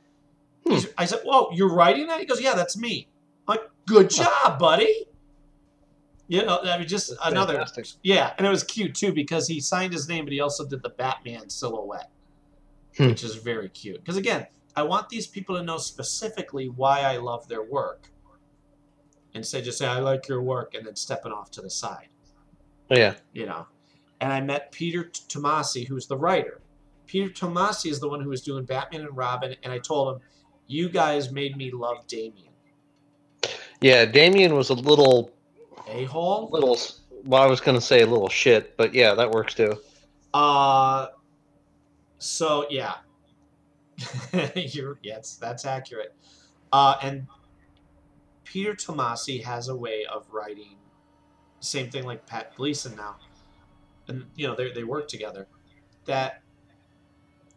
He's, 0.65 0.87
I 0.99 1.07
said, 1.07 1.21
"Whoa, 1.25 1.49
you're 1.53 1.73
writing 1.75 2.07
that?" 2.09 2.21
He 2.21 2.27
goes, 2.27 2.41
"Yeah, 2.41 2.55
that's 2.55 2.77
me." 2.77 3.09
I'm 3.49 3.57
like, 3.57 3.71
"Good 3.87 4.11
job, 4.11 4.59
buddy." 4.59 5.07
You 6.29 6.45
know, 6.45 6.59
I 6.63 6.77
mean, 6.77 6.89
just 6.89 7.13
another. 7.25 7.55
fantastic. 7.55 7.87
Yeah, 8.03 8.35
and 8.37 8.47
it 8.47 8.51
was 8.51 8.65
cute 8.65 8.95
too 8.95 9.13
because 9.13 9.47
he 9.47 9.61
signed 9.61 9.93
his 9.93 10.09
name, 10.09 10.25
but 10.25 10.33
he 10.33 10.41
also 10.41 10.67
did 10.67 10.83
the 10.83 10.91
Batman 10.91 11.49
silhouette, 11.49 12.11
Hmm. 12.99 13.07
which 13.07 13.23
is 13.23 13.37
very 13.37 13.69
cute. 13.69 14.01
Because 14.01 14.17
again, 14.17 14.47
I 14.77 14.83
want 14.83 15.09
these 15.09 15.27
people 15.27 15.57
to 15.57 15.63
know 15.63 15.79
specifically 15.79 16.69
why 16.69 17.01
I 17.01 17.17
love 17.17 17.49
their 17.49 17.63
work, 17.63 18.11
instead 19.35 19.59
of 19.59 19.65
just 19.65 19.79
say 19.79 19.87
I 19.87 20.01
like 20.01 20.29
your 20.29 20.43
work 20.43 20.75
and 20.75 20.87
then 20.87 20.95
stepping 20.97 21.33
off 21.33 21.51
to 21.53 21.63
the 21.63 21.71
side. 21.71 22.09
Yeah. 22.91 23.15
You 23.33 23.47
know, 23.47 23.67
and 24.21 24.33
I 24.33 24.41
met 24.41 24.71
Peter 24.73 25.05
Tomasi, 25.05 25.87
who's 25.89 26.07
the 26.07 26.17
writer. 26.17 26.61
Peter 27.07 27.31
Tomasi 27.31 27.91
is 27.91 28.01
the 28.01 28.09
one 28.09 28.21
who 28.21 28.29
was 28.29 28.43
doing 28.43 28.65
Batman 28.65 29.03
and 29.03 29.17
Robin, 29.17 29.55
and 29.63 29.73
I 29.73 29.79
told 29.79 30.15
him, 30.17 30.23
"You 30.67 30.89
guys 30.89 31.31
made 31.33 31.57
me 31.57 31.71
love 31.71 32.07
Damian." 32.07 32.53
Yeah, 33.81 34.05
Damian 34.05 34.55
was 34.55 34.71
a 34.71 34.75
little 34.75 35.31
A 35.89 36.05
hole. 36.05 36.49
little. 36.53 36.79
Well, 37.25 37.43
I 37.43 37.47
was 37.47 37.61
gonna 37.61 37.81
say 37.81 38.03
a 38.03 38.07
little 38.07 38.29
shit, 38.29 38.77
but 38.77 38.93
yeah, 38.95 39.15
that 39.15 39.31
works 39.31 39.55
too. 39.55 39.79
Uh, 40.35 41.09
so 42.19 42.67
yeah, 42.71 42.95
you're 44.55 44.99
yes, 45.03 45.37
that's 45.41 45.65
accurate. 45.65 46.15
Uh, 46.73 46.97
and 47.03 47.27
Peter 48.45 48.75
Tomasi 48.75 49.43
has 49.43 49.69
a 49.69 49.77
way 49.77 50.05
of 50.05 50.27
writing. 50.33 50.77
Same 51.61 51.91
thing 51.91 52.05
like 52.05 52.27
Pat 52.27 52.55
Gleason 52.55 52.97
now, 52.97 53.17
and 54.09 54.25
you 54.35 54.47
know 54.47 54.55
they 54.55 54.73
they 54.73 54.85
work 54.85 55.09
together. 55.09 55.47
That 56.05 56.43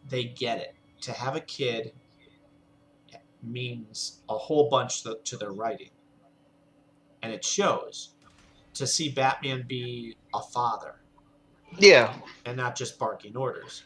they 0.08 0.24
get 0.24 0.58
it. 0.58 0.74
To 1.02 1.12
have 1.12 1.36
a 1.36 1.40
kid 1.40 1.92
means 3.42 4.20
a 4.28 4.36
whole 4.36 4.68
bunch 4.68 5.02
to, 5.04 5.18
to 5.24 5.36
their 5.36 5.52
writing, 5.52 5.90
and 7.22 7.32
it 7.32 7.44
shows. 7.44 8.14
To 8.74 8.86
see 8.86 9.10
Batman 9.10 9.64
be 9.66 10.16
a 10.32 10.40
father 10.40 10.94
Yeah, 11.78 12.14
and 12.46 12.56
not 12.56 12.76
just 12.76 12.98
barking 12.98 13.36
orders. 13.36 13.82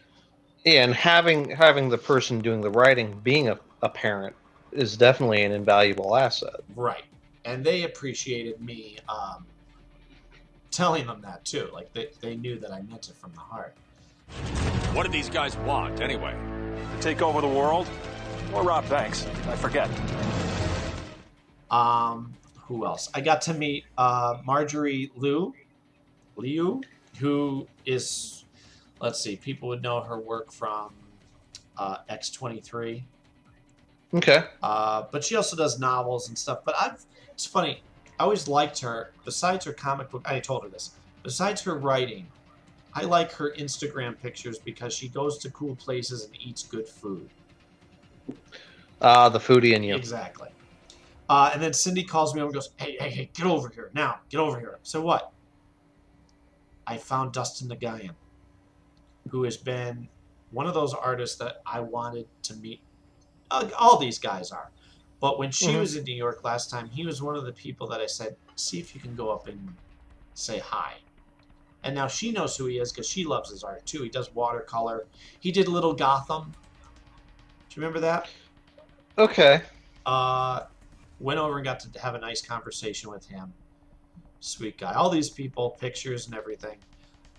Yeah, 0.65 0.85
and 0.85 0.95
having 0.95 1.51
having 1.51 1.89
the 1.89 1.99
person 1.99 2.41
doing 2.41 2.61
the 2.61 2.71
writing 2.71 3.21
being 3.23 3.49
a, 3.49 3.59
a 3.83 3.89
parent 3.89 4.35
is 4.73 4.97
definitely 4.97 5.43
an 5.43 5.53
invaluable 5.53 6.17
asset. 6.17 6.61
Right. 6.75 7.05
And 7.45 7.65
they 7.65 7.85
appreciated 7.85 8.61
me 8.61 8.99
um, 9.09 9.47
telling 10.71 11.07
them 11.07 11.21
that 11.23 11.45
too. 11.45 11.69
Like 11.73 11.93
they, 11.93 12.09
they 12.21 12.37
knew 12.37 12.59
that 12.59 12.73
I 12.73 12.83
meant 12.83 13.09
it 13.09 13.15
from 13.17 13.33
the 13.35 13.41
heart. 13.41 13.75
What 14.95 15.05
do 15.05 15.13
these 15.13 15.29
guys 15.29 15.57
want, 15.59 16.01
anyway? 16.01 16.35
To 16.97 17.03
take 17.03 17.21
over 17.21 17.41
the 17.41 17.49
world? 17.49 17.89
Or 18.53 18.63
rob 18.63 18.89
banks? 18.89 19.27
I 19.49 19.57
forget. 19.57 19.91
Um, 21.71 22.33
who 22.57 22.87
else? 22.87 23.11
I 23.13 23.21
got 23.21 23.43
to 23.43 23.55
meet 23.55 23.85
uh, 23.99 24.39
Marjorie 24.45 25.11
Liu, 25.17 25.53
Liu, 26.37 26.83
who 27.19 27.67
is, 27.85 28.44
let's 29.05 29.21
see, 29.21 29.37
people 29.37 29.69
would 29.69 29.83
know 29.83 30.01
her 30.01 30.19
work 30.19 30.51
from 30.51 30.91
uh, 31.77 31.99
X23. 32.11 33.03
Okay. 34.15 34.45
Uh, 34.63 35.05
but 35.13 35.23
she 35.23 35.37
also 35.37 35.57
does 35.57 35.79
novels 35.79 36.29
and 36.29 36.39
stuff. 36.39 36.61
But 36.65 36.75
I've, 36.81 37.05
it's 37.33 37.45
funny. 37.45 37.83
I 38.19 38.23
always 38.23 38.49
liked 38.49 38.81
her. 38.81 39.13
Besides 39.25 39.67
her 39.67 39.73
comic 39.73 40.11
book, 40.11 40.23
I 40.25 40.41
told 40.41 40.63
her 40.63 40.71
this. 40.71 40.93
Besides 41.23 41.61
her 41.63 41.77
writing, 41.77 42.27
I 42.95 43.03
like 43.03 43.31
her 43.33 43.53
Instagram 43.59 44.19
pictures 44.19 44.59
because 44.59 44.95
she 44.95 45.09
goes 45.09 45.37
to 45.39 45.51
cool 45.51 45.77
places 45.77 46.25
and 46.25 46.35
eats 46.41 46.63
good 46.63 46.89
food. 46.89 47.29
Uh, 49.03 49.29
the 49.29 49.39
foodie 49.39 49.75
in 49.75 49.83
you. 49.83 49.97
Exactly. 49.97 50.49
Uh, 51.29 51.51
and 51.53 51.63
then 51.63 51.75
Cindy 51.75 52.05
calls 52.05 52.35
me 52.35 52.41
over 52.41 52.49
and 52.49 52.55
goes, 52.55 52.71
"Hey, 52.77 52.97
hey, 53.01 53.11
hey, 53.11 53.31
get 53.35 53.47
over 53.47 53.69
here 53.69 53.91
now! 53.95 54.21
Get 54.29 54.39
over 54.39 54.59
here!" 54.59 54.79
So 54.83 55.01
what? 55.01 55.33
I 56.87 56.99
found 56.99 57.33
Dustin 57.33 57.69
Nguyen, 57.69 58.11
who 59.31 59.45
has 59.45 59.57
been 59.57 60.09
one 60.51 60.67
of 60.67 60.75
those 60.75 60.95
artists 60.95 61.39
that 61.39 61.57
I 61.67 61.81
wanted 61.81 62.27
to 62.45 62.55
meet. 62.57 62.81
Uh, 63.51 63.69
all 63.79 63.99
these 63.99 64.19
guys 64.19 64.51
are, 64.51 64.71
but 65.21 65.39
when 65.39 65.51
she 65.51 65.73
Mhm. 65.73 65.81
was 65.81 65.97
in 65.97 66.05
New 66.05 66.15
York 66.15 66.43
last 66.45 66.71
time, 66.71 66.89
he 66.89 67.05
was 67.05 67.23
one 67.23 67.37
of 67.37 67.45
the 67.45 67.53
people 67.53 67.87
that 67.89 68.01
I 68.01 68.07
said, 68.07 68.37
"See 68.57 68.79
if 68.79 68.95
you 68.95 69.01
can 69.01 69.15
go 69.15 69.31
up 69.31 69.49
and 69.49 69.77
say 70.35 70.59
hi." 70.59 70.95
And 71.83 71.95
now 71.95 72.09
she 72.09 72.33
knows 72.33 72.57
who 72.57 72.67
he 72.67 72.79
is 72.79 72.93
because 72.93 73.09
she 73.09 73.25
loves 73.25 73.51
his 73.51 73.63
art 73.63 73.85
too. 73.85 74.03
He 74.03 74.09
does 74.09 74.33
watercolor. 74.33 75.07
He 75.41 75.53
did 75.53 75.69
Little 75.69 75.93
Gotham. 75.93 76.55
Do 77.69 77.81
you 77.81 77.83
remember 77.83 78.01
that? 78.01 78.29
Okay. 79.19 79.63
uh, 80.07 80.67
went 81.19 81.39
over 81.39 81.57
and 81.57 81.65
got 81.65 81.81
to 81.81 81.99
have 82.01 82.15
a 82.15 82.19
nice 82.19 82.45
conversation 82.45 83.11
with 83.11 83.27
him. 83.27 83.55
Sweet 84.41 84.77
guy. 84.77 84.93
All 84.93 85.09
these 85.09 85.31
people, 85.31 85.71
pictures 85.81 86.27
and 86.27 86.35
everything. 86.35 86.79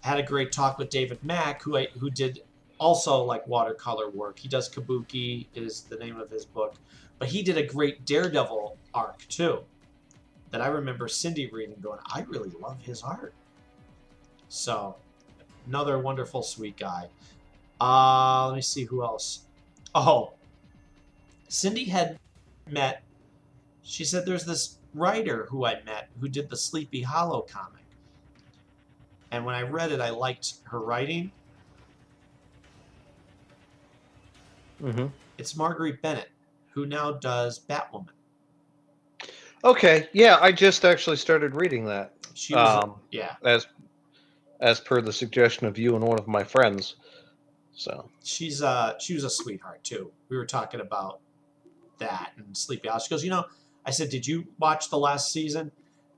Had 0.06 0.20
a 0.20 0.24
great 0.24 0.52
talk 0.52 0.78
with 0.78 0.92
David 0.92 1.18
Mack, 1.24 1.64
who 1.64 1.78
I, 1.78 1.88
who 2.00 2.12
did 2.12 2.44
also 2.78 3.24
like 3.24 3.48
watercolor 3.48 4.08
work. 4.08 4.38
He 4.38 4.48
does 4.48 4.70
Kabuki 4.70 5.48
is 5.56 5.82
the 5.82 5.96
name 5.96 6.20
of 6.20 6.30
his 6.30 6.46
book, 6.46 6.76
but 7.18 7.28
he 7.28 7.42
did 7.42 7.58
a 7.58 7.64
great 7.64 8.06
Daredevil 8.06 8.78
arc 8.94 9.28
too. 9.30 9.64
That 10.52 10.62
I 10.62 10.68
remember 10.68 11.08
Cindy 11.08 11.50
reading, 11.50 11.78
going, 11.82 11.98
I 12.06 12.22
really 12.28 12.52
love 12.52 12.80
his 12.84 13.02
art. 13.02 13.34
So, 14.48 14.96
another 15.66 15.98
wonderful, 15.98 16.44
sweet 16.44 16.78
guy. 16.78 17.10
Uh, 17.82 18.50
let 18.50 18.58
me 18.58 18.62
see 18.62 18.84
who 18.84 19.02
else. 19.02 19.46
Oh, 19.96 20.34
Cindy 21.48 21.86
had 21.86 22.20
met. 22.70 23.02
She 23.82 24.06
said 24.06 24.28
there's 24.28 24.46
this 24.46 24.78
writer 24.94 25.48
who 25.50 25.66
I 25.66 25.82
met 25.84 26.10
who 26.22 26.30
did 26.30 26.52
the 26.52 26.58
Sleepy 26.58 27.02
Hollow 27.02 27.42
comic. 27.42 27.85
And 29.32 29.46
when 29.46 29.56
I 29.56 29.62
read 29.62 29.92
it, 29.92 30.00
I 30.00 30.10
liked 30.10 30.56
her 30.66 30.80
writing. 30.80 31.32
Mm-hmm. 34.82 35.08
It's 35.38 35.56
Marguerite 35.56 36.02
Bennett, 36.02 36.30
who 36.72 36.86
now 36.86 37.14
does 37.14 37.60
Batwoman. 37.60 38.10
Okay, 39.64 40.08
yeah, 40.14 40.38
I 40.40 40.52
just 40.52 40.86
actually 40.86 41.18
started 41.18 41.56
reading 41.56 41.86
that. 41.86 42.14
She 42.34 42.54
was, 42.54 42.84
um, 42.84 42.96
yeah, 43.12 43.36
as 43.44 43.68
as 44.60 44.80
per 44.80 45.02
the 45.02 45.12
suggestion 45.12 45.66
of 45.68 45.78
you 45.78 45.96
and 45.96 46.04
one 46.04 46.20
of 46.20 46.28
my 46.28 46.44
friends. 46.44 46.96
So 47.74 48.10
she's 48.24 48.62
uh 48.62 48.98
she 49.00 49.14
was 49.14 49.24
a 49.24 49.30
sweetheart 49.30 49.84
too. 49.84 50.12
We 50.30 50.38
were 50.38 50.46
talking 50.46 50.82
about 50.82 51.20
that 51.98 52.32
and 52.38 52.56
Sleepy 52.56 52.88
Hollow. 52.88 53.00
She 53.00 53.10
goes, 53.10 53.24
you 53.24 53.30
know, 53.30 53.46
I 53.86 53.92
said, 53.92 54.10
did 54.10 54.28
you 54.28 54.46
watch 54.60 54.90
the 54.90 54.98
last 54.98 55.32
season? 55.32 55.72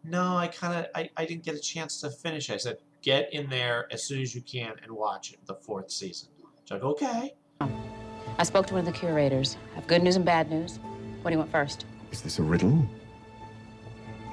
No, 0.04 0.36
I 0.36 0.48
kind 0.48 0.80
of 0.80 0.88
I, 0.94 1.10
I 1.16 1.26
didn't 1.26 1.44
get 1.44 1.56
a 1.56 1.60
chance 1.60 2.02
to 2.02 2.10
finish. 2.10 2.50
I 2.50 2.58
said, 2.58 2.78
get 3.08 3.34
in 3.34 3.50
there 3.50 3.88
as 3.90 4.04
soon 4.04 4.22
as 4.22 4.36
you 4.36 4.42
can 4.42 4.74
and 4.84 4.92
watch 4.92 5.32
it, 5.32 5.40
the 5.46 5.56
fourth 5.56 5.90
season. 5.90 6.28
She's 6.66 6.72
like, 6.72 6.84
okay. 6.84 7.34
I 8.38 8.44
spoke 8.44 8.68
to 8.68 8.74
one 8.74 8.86
of 8.86 8.86
the 8.86 9.00
curators. 9.00 9.56
I 9.72 9.76
have 9.76 9.88
good 9.88 10.04
news 10.04 10.18
and 10.18 10.26
bad 10.26 10.52
news. 10.52 10.78
What 11.22 11.32
do 11.32 11.36
you 11.36 11.40
want 11.40 11.50
first? 11.50 11.86
Is 12.12 12.22
this 12.22 12.38
a 12.38 12.44
riddle? 12.44 12.86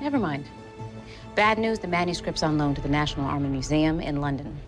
Never 0.00 0.18
mind. 0.18 0.46
Bad 1.36 1.60
news 1.60 1.78
the 1.78 1.86
manuscript's 1.86 2.42
on 2.42 2.58
loan 2.58 2.74
to 2.74 2.80
the 2.80 2.88
National 2.88 3.26
Army 3.26 3.48
Museum 3.48 4.00
in 4.00 4.20
London. 4.20 4.58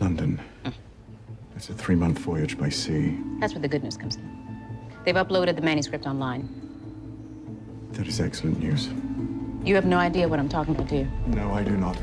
London. 0.00 0.40
It's 1.54 1.68
a 1.68 1.74
three 1.74 1.96
month 1.96 2.18
voyage 2.20 2.56
by 2.58 2.70
sea. 2.70 3.18
That's 3.40 3.52
where 3.52 3.60
the 3.60 3.68
good 3.68 3.84
news 3.84 3.98
comes 3.98 4.16
in. 4.16 4.26
They've 5.04 5.14
uploaded 5.14 5.56
the 5.56 5.62
manuscript 5.62 6.06
online. 6.06 6.48
That 7.92 8.08
is 8.08 8.22
excellent 8.22 8.58
news. 8.60 8.88
You 9.66 9.74
have 9.74 9.84
no 9.84 9.98
idea 9.98 10.26
what 10.28 10.38
I'm 10.38 10.48
talking 10.48 10.74
about, 10.74 10.88
do 10.88 10.96
you? 10.96 11.08
No, 11.26 11.52
I 11.52 11.62
do 11.62 11.76
not. 11.76 11.98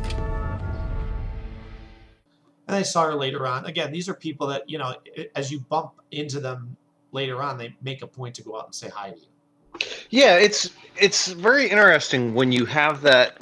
And 2.71 2.79
I 2.79 2.84
saw 2.84 3.03
her 3.03 3.15
later 3.15 3.45
on. 3.45 3.65
Again, 3.65 3.91
these 3.91 4.07
are 4.07 4.13
people 4.13 4.47
that, 4.47 4.69
you 4.69 4.77
know, 4.77 4.95
as 5.36 5.51
you 5.51 5.60
bump 5.60 5.91
into 6.12 6.39
them 6.39 6.77
later 7.12 7.41
on, 7.43 7.57
they 7.57 7.75
make 7.81 8.01
a 8.01 8.07
point 8.07 8.34
to 8.36 8.43
go 8.43 8.57
out 8.57 8.67
and 8.67 8.73
say 8.73 8.88
hi 8.88 9.12
to 9.12 9.19
you. 9.19 9.88
yeah, 10.10 10.38
it's 10.38 10.69
it's 10.95 11.34
very 11.34 11.67
interesting 11.67 12.34
when 12.34 12.49
you 12.49 12.65
have 12.65 13.01
that 13.01 13.39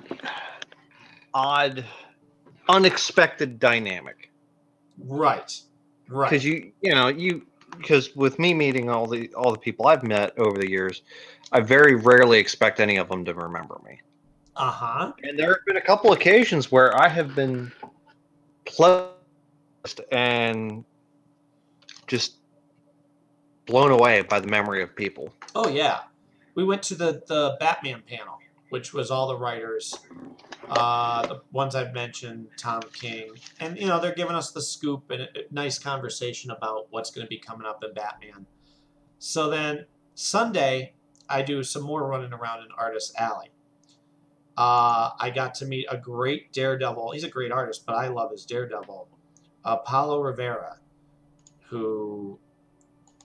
odd, 1.36 1.86
unexpected 2.70 3.60
dynamic. 3.60 4.32
Right. 4.98 5.62
Right. 6.08 6.32
Because 6.32 6.44
you 6.44 6.72
you 6.82 6.96
know 6.96 7.10
you 7.10 7.46
because 7.78 8.16
with 8.16 8.40
me 8.40 8.56
meeting 8.56 8.90
all 8.90 9.06
the 9.06 9.32
all 9.36 9.52
the 9.52 9.60
people 9.60 9.86
I've 9.86 10.02
met 10.02 10.36
over 10.40 10.58
the 10.58 10.68
years, 10.68 11.04
I 11.52 11.60
very 11.60 11.94
rarely 11.94 12.40
expect 12.40 12.80
any 12.80 12.98
of 12.98 13.10
them 13.10 13.24
to 13.26 13.36
remember 13.36 13.80
me. 13.86 14.00
Uh 14.56 14.72
huh. 14.72 15.14
And 15.22 15.38
there 15.38 15.50
have 15.50 15.66
been 15.68 15.78
a 15.78 15.82
couple 15.82 16.14
occasions 16.14 16.72
where 16.72 17.00
I 17.00 17.08
have 17.08 17.36
been 17.36 17.72
pleased 18.66 19.14
and 20.12 20.84
just 22.08 22.38
blown 23.66 23.92
away 23.92 24.22
by 24.22 24.40
the 24.40 24.48
memory 24.48 24.82
of 24.82 24.96
people. 24.96 25.34
Oh 25.56 25.70
yeah, 25.70 26.00
we 26.56 26.64
went 26.64 26.84
to 26.84 26.96
the 26.96 27.24
the 27.28 27.58
Batman 27.60 28.04
panel, 28.08 28.40
which 28.70 28.94
was 28.94 29.12
all 29.12 29.28
the 29.28 29.38
writers, 29.38 29.96
uh, 30.70 31.26
the 31.28 31.42
ones 31.52 31.76
I've 31.76 31.94
mentioned, 31.94 32.48
Tom 32.58 32.82
King, 32.94 33.32
and 33.60 33.78
you 33.78 33.88
know 33.88 34.00
they're 34.00 34.16
giving 34.16 34.36
us 34.36 34.52
the 34.52 34.62
scoop 34.62 35.10
and 35.12 35.22
a, 35.22 35.26
a 35.26 35.42
nice 35.52 35.80
conversation 35.80 36.52
about 36.52 36.88
what's 36.90 37.12
going 37.12 37.26
to 37.26 37.30
be 37.30 37.38
coming 37.38 37.68
up 37.68 37.84
in 37.84 37.94
Batman. 37.94 38.46
So 39.20 39.50
then 39.50 39.86
Sunday, 40.16 40.94
I 41.30 41.42
do 41.44 41.64
some 41.64 41.84
more 41.84 42.08
running 42.08 42.34
around 42.34 42.64
in 42.64 42.68
Artist 42.78 43.14
Alley. 43.18 43.52
Uh, 44.58 45.12
I 45.18 45.30
got 45.30 45.56
to 45.56 45.66
meet 45.66 45.86
a 45.90 45.96
great 45.96 46.52
Daredevil. 46.52 47.12
He's 47.12 47.24
a 47.24 47.30
great 47.30 47.52
artist, 47.52 47.86
but 47.86 47.96
I 47.96 48.10
love 48.10 48.32
his 48.32 48.46
Daredevil, 48.46 49.08
Paolo 49.64 50.22
Rivera, 50.22 50.78
who 51.70 52.40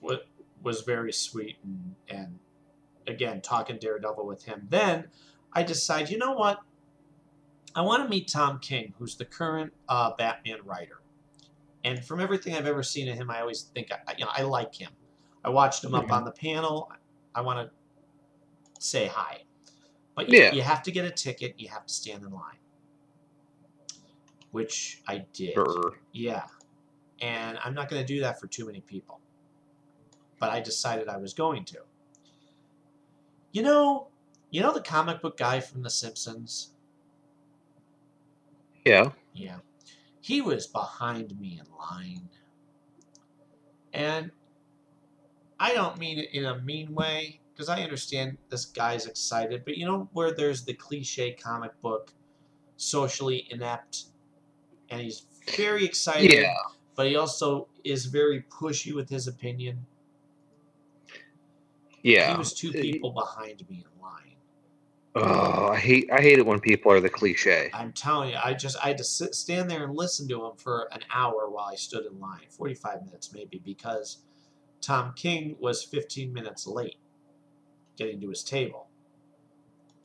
wa- 0.01 0.17
was 0.63 0.81
very 0.81 1.13
sweet 1.13 1.57
and, 1.63 1.95
and 2.09 2.39
again 3.07 3.41
talking 3.41 3.77
Daredevil 3.77 4.25
with 4.25 4.43
him. 4.45 4.67
Then 4.69 5.07
I 5.53 5.63
decide, 5.63 6.09
you 6.09 6.17
know 6.17 6.33
what? 6.33 6.59
I 7.75 7.81
want 7.81 8.03
to 8.03 8.09
meet 8.09 8.27
Tom 8.29 8.59
King, 8.59 8.93
who's 8.97 9.15
the 9.15 9.25
current 9.25 9.73
uh, 9.89 10.11
Batman 10.17 10.59
writer. 10.63 11.01
And 11.83 12.03
from 12.03 12.19
everything 12.19 12.55
I've 12.55 12.65
ever 12.65 12.83
seen 12.83 13.09
of 13.09 13.15
him, 13.15 13.29
I 13.29 13.41
always 13.41 13.63
think 13.63 13.91
I, 13.91 14.13
you 14.17 14.25
know 14.25 14.31
I 14.35 14.41
like 14.43 14.73
him. 14.73 14.91
I 15.43 15.49
watched 15.49 15.83
him 15.83 15.93
up 15.93 16.11
on 16.11 16.23
the 16.25 16.31
panel. 16.31 16.91
I 17.35 17.41
want 17.41 17.69
to 17.69 18.83
say 18.83 19.07
hi, 19.07 19.43
but 20.15 20.29
you, 20.29 20.39
Yeah. 20.39 20.51
you 20.53 20.61
have 20.63 20.81
to 20.83 20.91
get 20.91 21.05
a 21.05 21.11
ticket. 21.11 21.53
You 21.57 21.69
have 21.69 21.85
to 21.85 21.93
stand 21.93 22.23
in 22.23 22.31
line, 22.31 22.57
which 24.55 25.01
I 25.05 25.25
did. 25.33 25.53
Sure. 25.53 25.99
Yeah, 26.13 26.43
and 27.19 27.59
I'm 27.61 27.73
not 27.73 27.89
going 27.89 28.01
to 28.01 28.07
do 28.07 28.21
that 28.21 28.39
for 28.39 28.47
too 28.47 28.65
many 28.65 28.79
people. 28.79 29.19
But 30.39 30.49
I 30.49 30.61
decided 30.61 31.09
I 31.09 31.17
was 31.17 31.33
going 31.33 31.65
to. 31.65 31.79
You 33.51 33.63
know, 33.63 34.07
you 34.51 34.61
know 34.61 34.73
the 34.73 34.81
comic 34.81 35.21
book 35.21 35.37
guy 35.37 35.59
from 35.59 35.83
The 35.83 35.89
Simpsons. 35.89 36.71
Yeah. 38.85 39.11
Yeah. 39.33 39.57
He 40.21 40.41
was 40.41 40.67
behind 40.67 41.37
me 41.37 41.59
in 41.59 41.65
line. 41.77 42.29
And 43.93 44.31
I 45.59 45.73
don't 45.73 45.99
mean 45.99 46.19
it 46.19 46.29
in 46.31 46.45
a 46.45 46.59
mean 46.61 46.95
way, 46.95 47.41
because 47.53 47.67
I 47.67 47.81
understand 47.81 48.37
this 48.49 48.65
guy's 48.65 49.05
excited, 49.05 49.65
but 49.65 49.77
you 49.77 49.85
know 49.85 50.09
where 50.13 50.31
there's 50.31 50.63
the 50.63 50.73
cliche 50.73 51.33
comic 51.33 51.79
book, 51.81 52.13
socially 52.77 53.47
inept, 53.49 54.05
and 54.89 55.01
he's 55.01 55.25
very 55.55 55.85
excited, 55.85 56.31
Yeah. 56.31 56.53
but 56.95 57.07
he 57.07 57.15
also 57.15 57.67
is 57.83 58.05
very 58.05 58.43
pushy 58.49 58.93
with 58.93 59.09
his 59.09 59.27
opinion. 59.27 59.85
Yeah. 62.01 62.31
He 62.33 62.37
was 62.37 62.53
two 62.53 62.69
uh, 62.69 62.73
people 62.73 63.11
behind 63.11 63.67
me 63.69 63.83
in 63.83 64.01
line. 64.01 64.35
Oh, 65.15 65.69
I 65.69 65.77
hate 65.77 66.09
I 66.11 66.21
hate 66.21 66.39
it 66.39 66.45
when 66.45 66.59
people 66.59 66.91
are 66.91 66.99
the 66.99 67.09
cliche. 67.09 67.69
I'm 67.73 67.93
telling 67.93 68.31
you, 68.31 68.37
I 68.43 68.53
just 68.53 68.77
I 68.83 68.89
had 68.89 68.97
to 68.97 69.03
sit, 69.03 69.33
stand 69.33 69.71
there 69.71 69.85
and 69.85 69.95
listen 69.95 70.27
to 70.27 70.45
him 70.45 70.51
for 70.57 70.87
an 70.91 71.01
hour 71.11 71.49
while 71.49 71.69
I 71.71 71.75
stood 71.75 72.05
in 72.05 72.19
line, 72.19 72.41
45 72.49 73.05
minutes 73.05 73.31
maybe, 73.33 73.61
because 73.63 74.17
Tom 74.81 75.13
King 75.15 75.55
was 75.59 75.83
15 75.83 76.33
minutes 76.33 76.67
late 76.67 76.97
getting 77.97 78.19
to 78.21 78.29
his 78.29 78.43
table, 78.43 78.87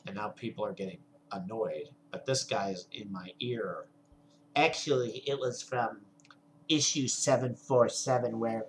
and 0.07 0.15
now 0.15 0.29
people 0.29 0.65
are 0.65 0.73
getting 0.73 0.99
annoyed. 1.33 1.89
But 2.13 2.25
this 2.25 2.45
guy 2.45 2.71
is 2.71 2.87
in 2.93 3.11
my 3.13 3.31
ear. 3.41 3.87
Actually, 4.57 5.23
it 5.27 5.39
was 5.39 5.63
from 5.63 6.01
issue 6.69 7.09
747 7.09 8.39
where 8.39 8.67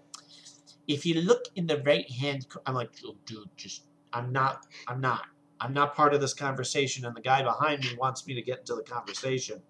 if 0.87 1.05
you 1.05 1.21
look 1.21 1.45
in 1.55 1.67
the 1.67 1.81
right 1.83 2.09
hand, 2.09 2.47
I'm 2.65 2.75
like, 2.75 2.91
oh, 3.05 3.15
dude, 3.25 3.49
just 3.55 3.83
I'm 4.13 4.31
not, 4.31 4.65
I'm 4.87 5.01
not. 5.01 5.25
I'm 5.59 5.73
not 5.73 5.95
part 5.95 6.13
of 6.15 6.21
this 6.21 6.33
conversation, 6.33 7.05
and 7.05 7.15
the 7.15 7.21
guy 7.21 7.43
behind 7.43 7.81
me 7.81 7.95
wants 7.95 8.25
me 8.25 8.33
to 8.33 8.41
get 8.41 8.59
into 8.59 8.75
the 8.75 8.81
conversation. 8.81 9.61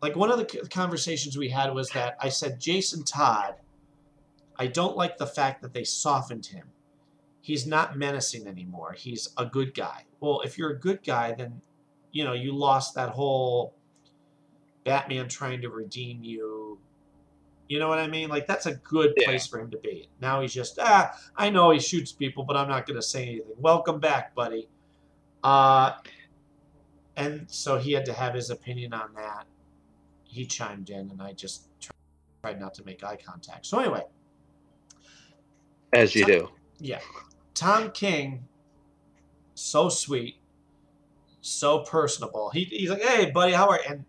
Like 0.00 0.16
one 0.16 0.30
of 0.30 0.38
the 0.38 0.68
conversations 0.70 1.36
we 1.36 1.50
had 1.50 1.74
was 1.74 1.90
that 1.90 2.16
I 2.20 2.30
said, 2.30 2.58
Jason 2.58 3.04
Todd, 3.04 3.56
I 4.58 4.66
don't 4.66 4.96
like 4.96 5.18
the 5.18 5.26
fact 5.26 5.60
that 5.62 5.74
they 5.74 5.84
softened 5.84 6.46
him. 6.46 6.68
He's 7.40 7.66
not 7.66 7.98
menacing 7.98 8.46
anymore. 8.46 8.94
He's 8.96 9.28
a 9.36 9.44
good 9.44 9.74
guy. 9.74 10.04
Well, 10.20 10.40
if 10.40 10.56
you're 10.56 10.70
a 10.70 10.78
good 10.78 11.02
guy, 11.04 11.32
then, 11.32 11.60
you 12.12 12.24
know, 12.24 12.32
you 12.32 12.52
lost 12.52 12.94
that 12.94 13.10
whole 13.10 13.74
Batman 14.88 15.28
trying 15.28 15.60
to 15.60 15.68
redeem 15.68 16.24
you. 16.24 16.78
You 17.68 17.78
know 17.78 17.88
what 17.88 17.98
I 17.98 18.06
mean? 18.06 18.30
Like, 18.30 18.46
that's 18.46 18.64
a 18.64 18.76
good 18.76 19.14
place 19.16 19.46
for 19.46 19.60
him 19.60 19.70
to 19.70 19.76
be. 19.76 20.08
Now 20.22 20.40
he's 20.40 20.54
just, 20.54 20.78
ah, 20.80 21.14
I 21.36 21.50
know 21.50 21.70
he 21.70 21.78
shoots 21.78 22.10
people, 22.10 22.42
but 22.42 22.56
I'm 22.56 22.68
not 22.68 22.86
going 22.86 22.96
to 22.96 23.02
say 23.02 23.24
anything. 23.24 23.52
Welcome 23.58 24.00
back, 24.00 24.34
buddy. 24.34 24.66
Uh, 25.44 25.92
and 27.16 27.44
so 27.50 27.76
he 27.76 27.92
had 27.92 28.06
to 28.06 28.14
have 28.14 28.32
his 28.32 28.48
opinion 28.48 28.94
on 28.94 29.12
that. 29.16 29.44
He 30.24 30.46
chimed 30.46 30.88
in, 30.88 31.10
and 31.10 31.20
I 31.20 31.34
just 31.34 31.68
tried 32.42 32.58
not 32.58 32.72
to 32.74 32.84
make 32.84 33.04
eye 33.04 33.16
contact. 33.22 33.66
So, 33.66 33.78
anyway, 33.78 34.04
As 35.92 36.14
you 36.14 36.24
do. 36.24 36.48
yeah. 36.80 37.00
Tom 37.54 37.90
King, 37.90 38.44
so 39.54 39.90
sweet, 39.90 40.36
so 41.42 41.80
personable. 41.80 42.48
He, 42.50 42.64
he's 42.64 42.88
like, 42.88 43.02
hey, 43.02 43.30
buddy, 43.30 43.52
how 43.52 43.68
are 43.68 43.76
you? 43.76 43.90
And 43.90 44.04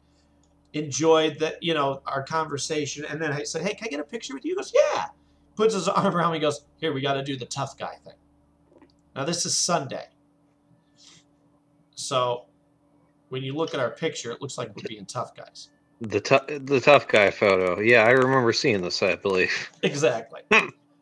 enjoyed 0.73 1.39
that, 1.39 1.61
you 1.61 1.73
know, 1.73 2.01
our 2.05 2.23
conversation. 2.23 3.05
And 3.05 3.21
then 3.21 3.31
I 3.31 3.43
said, 3.43 3.63
hey, 3.63 3.73
can 3.73 3.87
I 3.87 3.89
get 3.89 3.99
a 3.99 4.03
picture 4.03 4.33
with 4.33 4.45
you? 4.45 4.51
He 4.51 4.55
goes, 4.55 4.73
yeah. 4.73 5.07
Puts 5.55 5.73
his 5.73 5.87
arm 5.87 6.15
around 6.15 6.33
me. 6.33 6.39
Goes, 6.39 6.65
here, 6.77 6.93
we 6.93 7.01
got 7.01 7.13
to 7.13 7.23
do 7.23 7.35
the 7.35 7.45
tough 7.45 7.77
guy 7.77 7.95
thing. 8.03 8.13
Now, 9.15 9.25
this 9.25 9.45
is 9.45 9.55
Sunday. 9.57 10.07
So 11.95 12.45
when 13.29 13.43
you 13.43 13.55
look 13.55 13.73
at 13.73 13.79
our 13.79 13.91
picture, 13.91 14.31
it 14.31 14.41
looks 14.41 14.57
like 14.57 14.69
we're 14.75 14.87
being 14.87 15.05
tough 15.05 15.35
guys. 15.35 15.69
The 16.01 16.21
tou- 16.21 16.59
the 16.59 16.79
tough 16.79 17.09
guy 17.09 17.29
photo. 17.29 17.79
Yeah, 17.81 18.05
I 18.05 18.11
remember 18.11 18.53
seeing 18.53 18.81
this. 18.81 19.03
I 19.03 19.15
believe. 19.15 19.69
Exactly. 19.83 20.41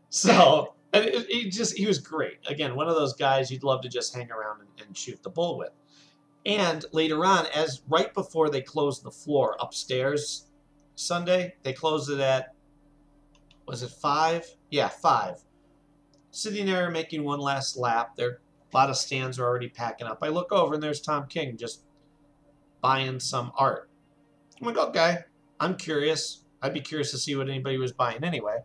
so 0.10 0.74
and 0.94 1.06
it, 1.06 1.52
just 1.52 1.78
he 1.78 1.86
was 1.86 2.00
great. 2.00 2.40
Again, 2.48 2.76
one 2.76 2.88
of 2.88 2.96
those 2.96 3.14
guys 3.14 3.52
you'd 3.52 3.64
love 3.64 3.82
to 3.82 3.90
just 3.90 4.16
hang 4.16 4.32
around 4.32 4.62
and, 4.62 4.88
and 4.88 4.98
shoot 4.98 5.22
the 5.22 5.30
bull 5.30 5.58
with. 5.58 5.70
And 6.46 6.86
later 6.94 7.26
on, 7.26 7.46
as 7.54 7.82
right 7.90 8.14
before 8.14 8.50
they 8.50 8.62
closed 8.62 9.04
the 9.04 9.12
floor 9.12 9.58
upstairs 9.60 10.48
Sunday, 10.96 11.56
they 11.64 11.74
closed 11.74 12.10
it 12.10 12.20
at 12.20 12.54
was 13.68 13.84
it 13.84 13.92
five? 13.92 14.48
Yeah, 14.70 14.88
five. 14.88 15.44
Sitting 16.32 16.68
there 16.68 16.90
making 16.90 17.24
one 17.24 17.40
last 17.40 17.76
lap. 17.76 18.16
There 18.16 18.40
a 18.74 18.78
lot 18.78 18.90
of 18.90 18.98
stands 18.98 19.40
are 19.40 19.46
already 19.46 19.70
packing 19.70 20.08
up. 20.08 20.20
I 20.22 20.30
look 20.30 20.52
over 20.52 20.74
and 20.74 20.84
there's 20.84 21.02
Tom 21.02 21.28
King 21.28 21.58
just 21.58 21.84
buying 22.82 23.20
some 23.20 23.52
art. 23.58 23.90
I'm 24.60 24.68
like, 24.68 24.78
okay, 24.78 25.18
I'm 25.60 25.76
curious. 25.76 26.44
I'd 26.62 26.74
be 26.74 26.82
curious 26.82 27.12
to 27.12 27.18
see 27.18 27.36
what 27.36 27.50
anybody 27.50 27.78
was 27.78 27.92
buying 27.92 28.24
anyway. 28.24 28.60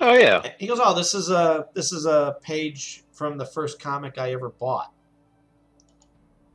Oh 0.00 0.14
yeah. 0.14 0.50
He 0.58 0.66
goes, 0.66 0.80
"Oh, 0.82 0.94
this 0.94 1.14
is 1.14 1.30
a 1.30 1.66
this 1.74 1.92
is 1.92 2.04
a 2.06 2.36
page 2.42 3.04
from 3.12 3.38
the 3.38 3.46
first 3.46 3.80
comic 3.80 4.18
I 4.18 4.32
ever 4.32 4.50
bought." 4.50 4.92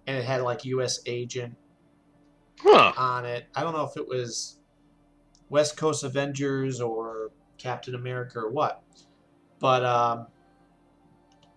And 0.10 0.18
it 0.18 0.26
had 0.26 0.42
like 0.42 0.66
U.S. 0.66 1.02
Agent 1.06 1.56
Huh. 2.62 2.92
on 2.98 3.26
it. 3.26 3.46
I 3.56 3.62
don't 3.62 3.74
know 3.74 3.84
if 3.84 3.96
it 3.96 4.08
was 4.08 4.58
West 5.50 5.78
Coast 5.78 6.04
Avengers 6.04 6.82
or 6.82 7.30
Captain 7.60 7.94
America 7.94 8.40
or 8.40 8.50
what, 8.50 8.82
but 9.60 9.86
um, 9.86 10.26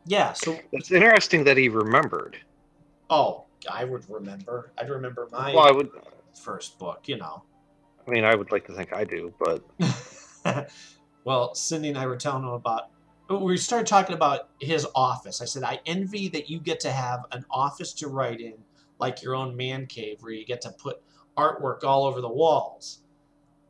yeah. 0.05 0.35
So 0.35 0.59
It's 0.73 0.93
interesting 0.93 1.45
that 1.45 1.57
he 1.57 1.71
remembered. 1.71 2.37
oh, 3.09 3.45
I 3.71 3.85
would 3.85 4.05
remember. 4.11 4.73
I'd 4.77 4.91
remember 4.91 5.27
my 5.33 5.55
Well, 5.55 5.65
I 5.67 5.71
would. 5.71 5.89
first 6.39 6.79
book. 6.79 7.09
You 7.09 7.17
know. 7.17 7.45
I 8.07 8.11
mean, 8.11 8.25
I 8.25 8.35
would 8.35 8.53
like 8.53 8.67
to 8.67 8.75
think 8.75 8.93
I 8.93 9.05
do, 9.05 9.33
but 9.41 9.65
well, 11.25 11.55
Cindy 11.55 11.89
and 11.89 11.97
I 11.97 12.07
were 12.07 12.17
telling 12.19 12.43
him 12.43 12.51
about. 12.51 12.91
We 13.29 13.57
started 13.57 13.87
talking 13.87 14.15
about 14.15 14.49
his 14.61 14.87
office. 14.95 15.41
I 15.41 15.47
said, 15.47 15.63
I 15.63 15.81
envy 15.87 16.29
that 16.29 16.51
you 16.51 16.61
get 16.61 16.81
to 16.81 16.93
have 16.93 17.25
an 17.33 17.45
office 17.51 17.93
to 17.95 18.09
write 18.09 18.41
in, 18.41 18.55
like 18.99 19.23
your 19.23 19.35
own 19.35 19.57
man 19.57 19.87
cave, 19.87 20.23
where 20.23 20.33
you 20.33 20.45
get 20.45 20.61
to 20.63 20.71
put 20.71 21.01
artwork 21.37 21.85
all 21.85 22.05
over 22.05 22.21
the 22.21 22.29
walls. 22.29 23.01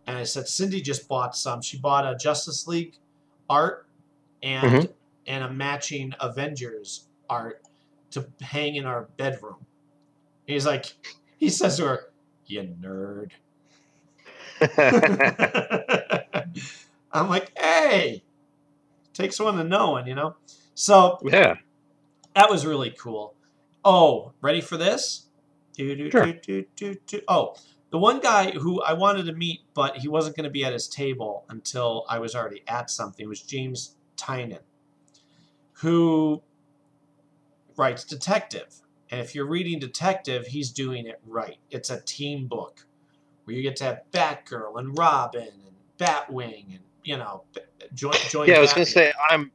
And 0.07 0.19
I 0.19 0.25
said, 0.25 0.49
Cindy 0.49 0.81
just 0.81 1.07
bought 1.07 1.37
some. 1.37 1.63
She 1.63 1.79
bought 1.79 2.05
a 2.05 2.17
Justice 2.17 2.67
League 2.67 2.97
art 3.49 3.87
and 4.43 4.85
Mhm. 4.85 4.93
and 5.27 5.45
a 5.45 5.53
matching 5.53 6.13
Avengers 6.21 7.07
art 7.31 7.63
to 8.11 8.27
hang 8.41 8.75
in 8.75 8.85
our 8.85 9.03
bedroom. 9.17 9.65
He's 10.47 10.67
like, 10.67 10.87
he 11.39 11.49
says 11.49 11.77
to 11.77 11.87
her, 11.87 12.13
"You 12.47 12.63
nerd." 12.81 13.31
I'm 17.13 17.29
like, 17.29 17.57
hey, 17.57 18.25
takes 19.13 19.39
one 19.39 19.57
to 19.57 19.65
know 19.65 19.93
one, 19.93 20.07
you 20.07 20.15
know? 20.15 20.37
So 20.75 21.19
yeah. 21.25 21.57
that 22.35 22.51
was 22.51 22.65
really 22.67 22.91
cool. 22.91 23.35
Oh, 23.85 24.33
ready 24.41 24.61
for 24.61 24.77
this? 24.77 25.27
Do, 25.75 25.95
do, 25.97 26.11
Sure. 26.11 26.27
do, 26.27 26.33
do, 26.35 26.65
do, 26.77 26.97
do. 27.07 27.21
Oh, 27.29 27.55
the 27.91 27.99
one 27.99 28.21
guy 28.21 28.53
who 28.53 28.81
I 28.83 28.95
wanted 28.95 29.27
to 29.27 29.33
meet, 29.33 29.61
but 29.75 29.99
he 29.99 30.09
wasn't 30.09 30.37
going 30.37 30.45
to 30.45 30.51
be 30.51 30.65
at 30.65 30.73
his 30.73 30.89
table 30.89 31.45
until 31.49 32.05
I 32.09 32.19
was 32.19 32.35
already 32.35 32.63
at 32.67 32.91
something, 32.91 33.29
was 33.29 33.43
James 33.43 33.97
Tynion, 34.17 34.61
who 35.75 36.43
writes 37.77 38.05
detective. 38.05 38.81
And 39.11 39.21
if 39.21 39.35
you're 39.35 39.47
reading 39.47 39.79
detective, 39.79 40.47
he's 40.47 40.71
doing 40.71 41.07
it 41.07 41.21
right. 41.27 41.59
It's 41.71 41.91
a 41.91 42.01
team 42.01 42.47
book 42.47 42.87
where 43.45 43.55
you 43.55 43.63
get 43.63 43.77
to 43.77 43.85
have 43.85 44.03
Batgirl 44.11 44.79
and 44.79 44.97
Robin 44.97 45.49
and 45.49 45.77
Batwing 45.99 46.71
and 46.71 46.81
you 47.05 47.17
know 47.17 47.43
join 47.95 48.15
join. 48.29 48.49
yeah, 48.49 48.57
I 48.57 48.61
was 48.61 48.73
gonna 48.73 48.87
say 48.87 49.13
I'm, 49.31 49.51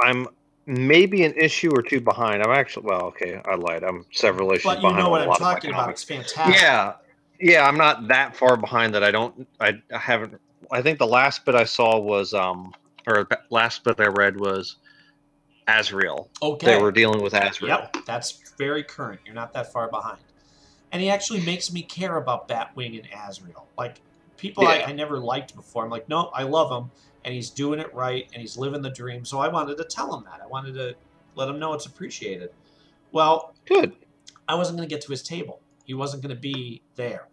I'm 0.00 0.28
maybe 0.66 1.24
an 1.24 1.34
issue 1.34 1.70
or 1.74 1.82
two 1.82 2.00
behind. 2.00 2.42
I'm 2.42 2.52
actually 2.52 2.86
well, 2.86 3.02
okay, 3.02 3.40
I 3.44 3.54
lied. 3.54 3.82
I'm 3.82 4.06
several 4.12 4.50
issues 4.52 4.64
but 4.64 4.76
you 4.76 4.88
behind. 4.88 5.04
know 5.04 5.10
what 5.10 5.20
a 5.20 5.24
I'm 5.24 5.28
lot 5.28 5.36
of 5.36 5.42
my 5.42 5.54
talking 5.54 5.70
about. 5.70 5.90
It's 5.90 6.04
fantastic. 6.04 6.60
Yeah, 6.60 6.94
yeah. 7.40 7.66
I'm 7.66 7.76
not 7.76 8.08
that 8.08 8.36
far 8.36 8.56
behind 8.56 8.94
that 8.94 9.04
I 9.04 9.10
don't. 9.10 9.46
I, 9.60 9.74
I 9.92 9.98
haven't. 9.98 10.40
I 10.72 10.82
think 10.82 10.98
the 10.98 11.06
last 11.06 11.44
bit 11.44 11.54
I 11.54 11.64
saw 11.64 11.98
was 11.98 12.34
um, 12.34 12.72
or 13.06 13.26
the 13.28 13.38
last 13.50 13.84
bit 13.84 14.00
I 14.00 14.06
read 14.06 14.38
was 14.38 14.76
Azrael. 15.68 16.30
Okay. 16.42 16.66
They 16.66 16.82
were 16.82 16.92
dealing 16.92 17.22
with 17.22 17.34
Azrael. 17.34 17.88
Yep, 17.94 18.04
that's 18.06 18.54
very 18.58 18.82
current. 18.82 19.20
You're 19.24 19.34
not 19.34 19.52
that 19.52 19.72
far 19.72 19.88
behind. 19.88 20.18
And 20.92 21.02
he 21.02 21.10
actually 21.10 21.40
makes 21.40 21.72
me 21.72 21.82
care 21.82 22.16
about 22.18 22.48
Batwing 22.48 23.00
and 23.00 23.08
Azrael. 23.28 23.66
Like 23.76 24.00
people 24.36 24.66
I, 24.66 24.78
Yeah. 24.78 24.86
I 24.86 24.92
never 24.92 25.18
liked 25.18 25.54
before. 25.54 25.84
I'm 25.84 25.90
like, 25.90 26.08
no, 26.08 26.30
I 26.34 26.42
love 26.42 26.70
him, 26.70 26.90
and 27.24 27.34
he's 27.34 27.50
doing 27.50 27.80
it 27.80 27.92
right, 27.94 28.28
and 28.32 28.40
he's 28.40 28.56
living 28.56 28.82
the 28.82 28.90
dream. 28.90 29.24
So 29.24 29.38
I 29.38 29.48
wanted 29.48 29.76
to 29.78 29.84
tell 29.84 30.14
him 30.14 30.24
that. 30.24 30.40
I 30.42 30.46
wanted 30.46 30.74
to 30.74 30.94
let 31.34 31.48
him 31.48 31.58
know 31.58 31.72
it's 31.72 31.86
appreciated. 31.86 32.50
Well, 33.12 33.54
good. 33.64 33.94
I 34.48 34.54
wasn't 34.54 34.78
going 34.78 34.88
to 34.88 34.94
get 34.94 35.02
to 35.04 35.10
his 35.10 35.22
table. 35.22 35.60
He 35.84 35.94
wasn't 35.94 36.22
going 36.22 36.34
to 36.34 36.40
be 36.40 36.82
there. 36.96 37.28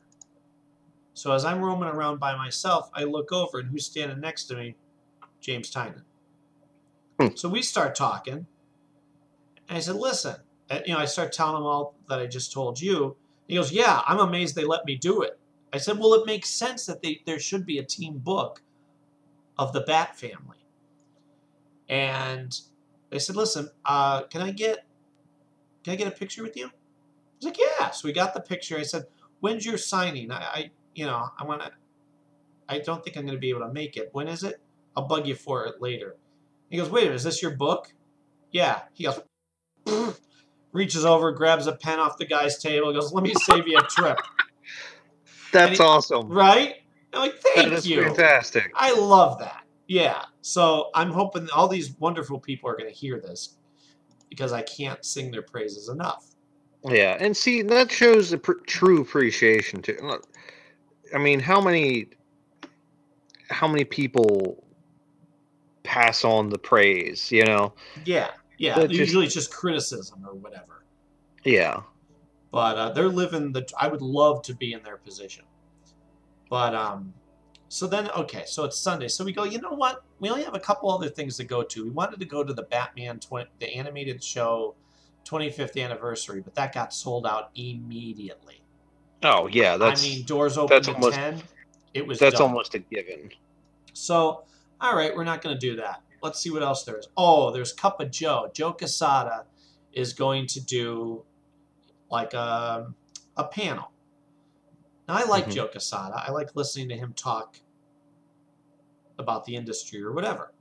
So 1.14 1.34
as 1.34 1.44
I'm 1.46 1.62
roaming 1.62 1.90
around 1.90 2.20
by 2.20 2.36
myself, 2.36 2.90
I 2.94 3.04
look 3.04 3.32
over, 3.32 3.60
and 3.60 3.70
who's 3.70 3.86
standing 3.86 4.20
next 4.20 4.46
to 4.46 4.56
me? 4.56 4.76
James 5.40 5.72
Tynion. 5.72 6.04
Hmm. 7.20 7.36
So 7.36 7.50
we 7.50 7.62
start 7.62 7.96
talking, 7.96 8.46
and 9.68 9.78
I 9.78 9.80
said, 9.80 9.96
"Listen," 9.96 10.36
and, 10.70 10.84
you 10.86 10.94
know, 10.94 11.00
I 11.00 11.06
start 11.06 11.34
telling 11.34 11.58
him 11.58 11.64
all 11.64 11.96
that 12.08 12.20
I 12.20 12.28
just 12.28 12.54
told 12.54 12.80
you. 12.80 13.18
He 13.48 13.56
goes, 13.56 13.72
"Yeah, 13.72 14.02
I'm 14.08 14.20
amazed 14.20 14.56
they 14.56 14.64
let 14.66 14.86
me 14.86 14.96
do 14.96 15.22
it." 15.24 15.38
I 15.74 15.78
said, 15.78 15.98
"Well, 15.98 16.14
it 16.14 16.26
makes 16.26 16.50
sense 16.50 16.86
that 16.86 17.02
they 17.02 17.22
there 17.26 17.40
should 17.40 17.66
be 17.66 17.78
a 17.78 17.84
team 17.84 18.18
book 18.18 18.62
of 19.58 19.74
the 19.74 19.82
Bat 19.82 20.18
family." 20.18 20.58
And 21.88 22.58
they 23.10 23.20
said, 23.20 23.36
"Listen, 23.36 23.70
uh, 23.86 24.24
can 24.24 24.42
I 24.42 24.52
get 24.52 24.86
can 25.84 25.94
I 25.94 25.96
get 25.96 26.08
a 26.08 26.12
picture 26.12 26.44
with 26.44 26.58
you?" 26.58 26.66
I 26.66 26.72
was 27.38 27.46
like, 27.46 27.58
"Yeah." 27.58 27.92
So 27.92 28.08
we 28.08 28.14
got 28.14 28.34
the 28.34 28.42
picture. 28.42 28.78
I 28.78 28.84
said, 28.84 29.06
"When's 29.40 29.66
your 29.66 29.78
signing?" 29.78 30.32
I, 30.32 30.38
I 30.38 30.72
you 30.94 31.06
know, 31.06 31.30
I 31.38 31.46
want 31.46 31.62
to. 31.62 31.72
I 32.68 32.80
don't 32.80 33.04
think 33.04 33.18
I'm 33.18 33.26
going 33.26 33.36
to 33.36 33.42
be 33.42 33.50
able 33.50 33.62
to 33.62 33.74
make 33.74 33.98
it. 33.98 34.10
When 34.14 34.28
is 34.28 34.44
it? 34.44 34.62
I'll 34.96 35.08
bug 35.08 35.28
you 35.28 35.36
for 35.36 35.66
it 35.66 35.82
later. 35.82 36.18
He 36.70 36.78
goes, 36.78 36.90
"Wait 36.90 37.04
a 37.04 37.06
minute, 37.06 37.16
is 37.16 37.24
this 37.24 37.42
your 37.42 37.52
book?" 37.52 37.94
Yeah. 38.52 38.82
He 38.94 39.06
goes, 39.06 39.22
reaches 40.74 41.06
over, 41.06 41.32
grabs 41.32 41.68
a 41.68 41.74
pen 41.74 42.00
off 42.00 42.18
the 42.18 42.26
guy's 42.26 42.58
table, 42.58 42.92
goes, 42.94 43.14
"Let 43.14 43.24
me 43.24 43.34
save 43.34 43.68
you 43.68 43.78
a 43.78 43.84
trip." 43.84 44.20
That's 45.52 45.78
he- 45.78 45.84
awesome. 45.84 46.30
Right? 46.30 46.76
I'm 47.14 47.20
like, 47.22 47.40
"Thank 47.40 47.70
That 47.72 47.86
you." 47.86 48.04
fantastic. 48.04 48.72
I 48.76 48.94
love 48.94 49.40
that. 49.40 49.64
Yeah. 49.88 50.24
So 50.42 50.90
I'm 50.96 51.12
hoping 51.12 51.50
all 51.54 51.68
these 51.68 51.92
wonderful 52.00 52.40
people 52.40 52.70
are 52.70 52.78
going 52.78 52.90
to 52.90 52.96
hear 52.96 53.20
this 53.20 53.58
because 54.30 54.54
I 54.54 54.62
can't 54.62 55.04
sing 55.04 55.30
their 55.32 55.42
praises 55.42 55.90
enough. 55.90 56.26
Yeah, 56.86 57.18
and 57.20 57.36
see 57.36 57.62
that 57.64 57.92
shows 57.92 58.32
a 58.32 58.38
pr- 58.38 58.54
true 58.66 59.02
appreciation 59.02 59.82
too. 59.82 59.98
Look, 60.02 60.26
I 61.14 61.18
mean, 61.20 61.40
how 61.40 61.62
many, 61.62 62.08
how 63.50 63.68
many 63.68 63.84
people 63.84 64.64
pass 65.84 66.24
on 66.24 66.50
the 66.50 66.58
praise? 66.58 67.32
You 67.32 67.44
know? 67.46 67.74
Yeah. 68.06 68.30
Yeah. 68.58 68.76
Just- 68.80 68.94
Usually 68.94 69.26
it's 69.26 69.34
just 69.36 69.54
criticism 69.54 70.26
or 70.26 70.34
whatever. 70.36 70.86
Yeah. 71.44 71.82
But 72.52 72.78
uh, 72.78 72.90
they're 72.92 73.10
living 73.10 73.54
the. 73.54 73.68
I 73.80 73.88
would 73.88 74.02
love 74.02 74.42
to 74.44 74.54
be 74.54 74.74
in 74.74 74.84
their 74.84 74.98
position, 74.98 75.46
but 76.50 76.76
um, 76.76 77.14
so 77.70 77.88
then 77.88 78.10
okay, 78.12 78.44
so 78.46 78.66
it's 78.66 78.78
Sunday, 78.78 79.08
so 79.08 79.24
we 79.24 79.32
go. 79.32 79.46
You 79.46 79.62
know 79.62 79.72
what? 79.72 80.04
We 80.20 80.30
only 80.30 80.44
have 80.44 80.56
a 80.56 80.60
couple 80.60 80.92
other 80.92 81.08
things 81.08 81.38
to 81.38 81.46
go 81.46 81.64
to. 81.64 81.84
We 81.86 81.90
wanted 81.90 82.20
to 82.20 82.26
go 82.26 82.44
to 82.44 82.54
the 82.54 82.64
Batman 82.64 83.20
twenty, 83.20 83.50
the 83.60 83.74
animated 83.74 84.22
show, 84.22 84.76
25th 85.26 85.82
anniversary, 85.82 86.42
but 86.42 86.56
that 86.56 86.74
got 86.74 86.94
sold 86.94 87.26
out 87.26 87.52
immediately. 87.56 88.62
Oh 89.24 89.48
yeah, 89.48 89.78
that's 89.78 90.04
I 90.04 90.08
mean, 90.08 90.26
doors 90.26 90.58
open 90.58 90.78
at 90.78 90.90
almost 90.90 91.16
10. 91.16 91.42
It 91.94 92.08
was 92.08 92.20
that's 92.20 92.36
done. 92.36 92.50
almost 92.50 92.74
a 92.76 92.80
given. 92.80 93.30
So, 93.94 94.44
all 94.80 94.96
right, 94.96 95.16
we're 95.16 95.24
not 95.24 95.42
going 95.42 95.56
to 95.56 95.60
do 95.60 95.76
that. 95.78 96.02
Let's 96.24 96.40
see 96.40 96.50
what 96.50 96.64
else 96.64 96.84
there 96.84 96.98
is. 96.98 97.08
Oh, 97.18 97.52
there's 97.52 97.74
Cup 97.74 98.00
of 98.00 98.12
Joe. 98.12 98.50
Joe 98.54 98.74
Quesada 98.74 99.46
is 99.94 100.14
going 100.14 100.48
to 100.48 100.62
do 100.62 101.23
like 102.12 102.34
a, 102.34 102.94
a 103.38 103.44
panel. 103.46 103.92
Now, 105.08 105.16
I 105.16 105.24
like 105.24 105.46
Mhm. 105.48 105.52
Joe 105.54 105.68
Quesada. 105.68 106.16
I 106.16 106.32
like 106.32 106.56
listening 106.56 106.90
to 106.90 106.96
him 106.98 107.14
talk 107.14 107.58
about 109.18 109.46
the 109.46 109.56
industry 109.56 110.02
or 110.02 110.12
whatever. 110.12 110.54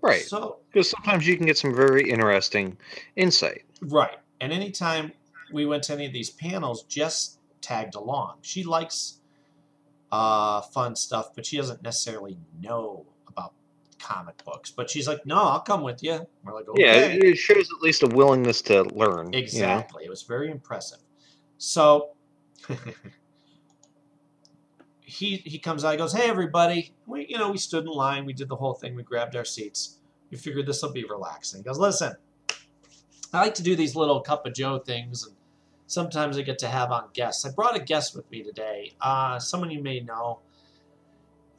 Right. 0.00 0.22
So, 0.22 0.58
Because 0.72 0.90
sometimes 0.90 1.26
you 1.26 1.36
can 1.36 1.46
get 1.46 1.56
some 1.58 1.74
very 1.74 2.08
interesting 2.10 2.76
insight. 3.16 3.64
right. 3.82 4.18
And 4.40 4.52
anytime 4.52 5.12
we 5.52 5.64
went 5.66 5.82
to 5.84 5.92
any 5.94 6.06
of 6.06 6.12
these 6.12 6.30
panels, 6.30 6.82
Jess 6.84 7.38
tagged 7.60 7.94
along. 7.94 8.38
She 8.42 8.64
likes 8.64 9.20
uh, 10.12 10.60
fun 10.60 10.94
stuff, 10.96 11.34
but 11.34 11.44
she 11.46 11.56
doesn't 11.56 11.82
necessarily 11.82 12.36
know 12.60 13.06
comic 14.04 14.44
books. 14.44 14.70
But 14.70 14.90
she's 14.90 15.08
like, 15.08 15.24
no, 15.24 15.36
I'll 15.36 15.60
come 15.60 15.82
with 15.82 16.02
you. 16.02 16.26
We're 16.44 16.54
like, 16.54 16.68
okay. 16.68 16.82
Yeah, 16.82 17.30
it 17.30 17.36
shows 17.36 17.68
at 17.76 17.82
least 17.82 18.02
a 18.02 18.06
willingness 18.08 18.60
to 18.62 18.82
learn. 18.84 19.26
you 19.26 19.32
know? 19.32 19.38
Exactly. 19.38 20.04
It 20.04 20.10
was 20.10 20.22
very 20.22 20.50
impressive. 20.50 20.98
So 21.58 22.10
he 25.00 25.36
he 25.36 25.58
comes 25.58 25.84
out, 25.84 25.92
he 25.92 25.96
goes, 25.96 26.12
Hey 26.12 26.28
everybody. 26.28 26.92
We 27.06 27.26
you 27.28 27.38
know, 27.38 27.50
we 27.50 27.58
stood 27.58 27.84
in 27.84 27.90
line, 27.90 28.26
we 28.26 28.32
did 28.32 28.48
the 28.48 28.56
whole 28.56 28.74
thing, 28.74 28.94
we 28.94 29.02
grabbed 29.02 29.36
our 29.36 29.44
seats. 29.44 29.98
We 30.30 30.36
figured 30.36 30.66
this 30.66 30.82
will 30.82 30.92
be 30.92 31.04
relaxing. 31.04 31.60
He 31.60 31.64
goes, 31.64 31.78
Listen, 31.78 32.14
I 33.32 33.40
like 33.40 33.54
to 33.54 33.62
do 33.62 33.76
these 33.76 33.96
little 33.96 34.20
cup 34.20 34.46
of 34.46 34.54
Joe 34.54 34.78
things 34.78 35.26
and 35.26 35.34
sometimes 35.86 36.36
I 36.36 36.42
get 36.42 36.58
to 36.60 36.68
have 36.68 36.90
on 36.90 37.08
guests. 37.12 37.44
I 37.44 37.50
brought 37.50 37.76
a 37.76 37.80
guest 37.80 38.14
with 38.16 38.30
me 38.30 38.42
today. 38.42 38.92
Uh, 39.00 39.38
someone 39.38 39.70
you 39.70 39.82
may 39.82 40.00
know, 40.00 40.40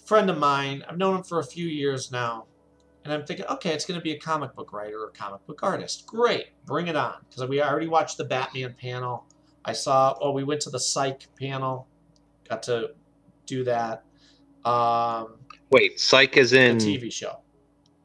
friend 0.06 0.30
of 0.30 0.38
mine. 0.38 0.84
I've 0.88 0.98
known 0.98 1.18
him 1.18 1.24
for 1.24 1.40
a 1.40 1.44
few 1.44 1.68
years 1.68 2.12
now, 2.12 2.46
and 3.04 3.14
I'm 3.14 3.26
thinking, 3.26 3.46
okay, 3.48 3.72
it's 3.72 3.86
going 3.86 4.00
to 4.00 4.04
be 4.04 4.14
a 4.14 4.20
comic 4.20 4.56
book 4.56 4.72
writer 4.72 5.02
or 5.02 5.10
comic 5.10 5.46
book 5.46 5.60
artist. 5.64 6.06
Great, 6.06 6.48
bring 6.66 6.88
it 6.88 6.96
on. 6.96 7.16
Because 7.30 7.48
we 7.50 7.62
already 7.62 7.88
watched 7.88 8.18
the 8.18 8.26
Batman 8.26 8.76
panel. 8.80 9.26
I 9.66 9.74
saw. 9.74 10.16
Oh, 10.22 10.32
we 10.32 10.44
went 10.44 10.62
to 10.62 10.70
the 10.70 10.80
Psych 10.80 11.28
panel. 11.40 11.88
Got 12.48 12.64
to 12.64 12.92
do 13.46 13.64
that. 13.64 14.04
Um, 14.64 15.36
Wait, 15.72 16.00
Psych 16.00 16.38
is 16.38 16.54
in 16.54 16.78
the 16.78 16.98
TV 16.98 17.12
show. 17.12 17.40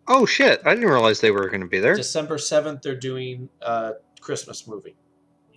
Oh 0.09 0.27
shit! 0.27 0.61
I 0.65 0.75
didn't 0.75 0.91
realize 0.91 1.21
they 1.21 1.31
were 1.31 1.49
going 1.49 1.61
to 1.61 1.69
be 1.69 1.79
there. 1.79 1.95
December 1.95 2.39
seventh, 2.39 2.83
they're 2.83 2.97
doing 2.97 3.49
a 3.61 3.93
Christmas 4.21 4.67
movie. 4.67 4.97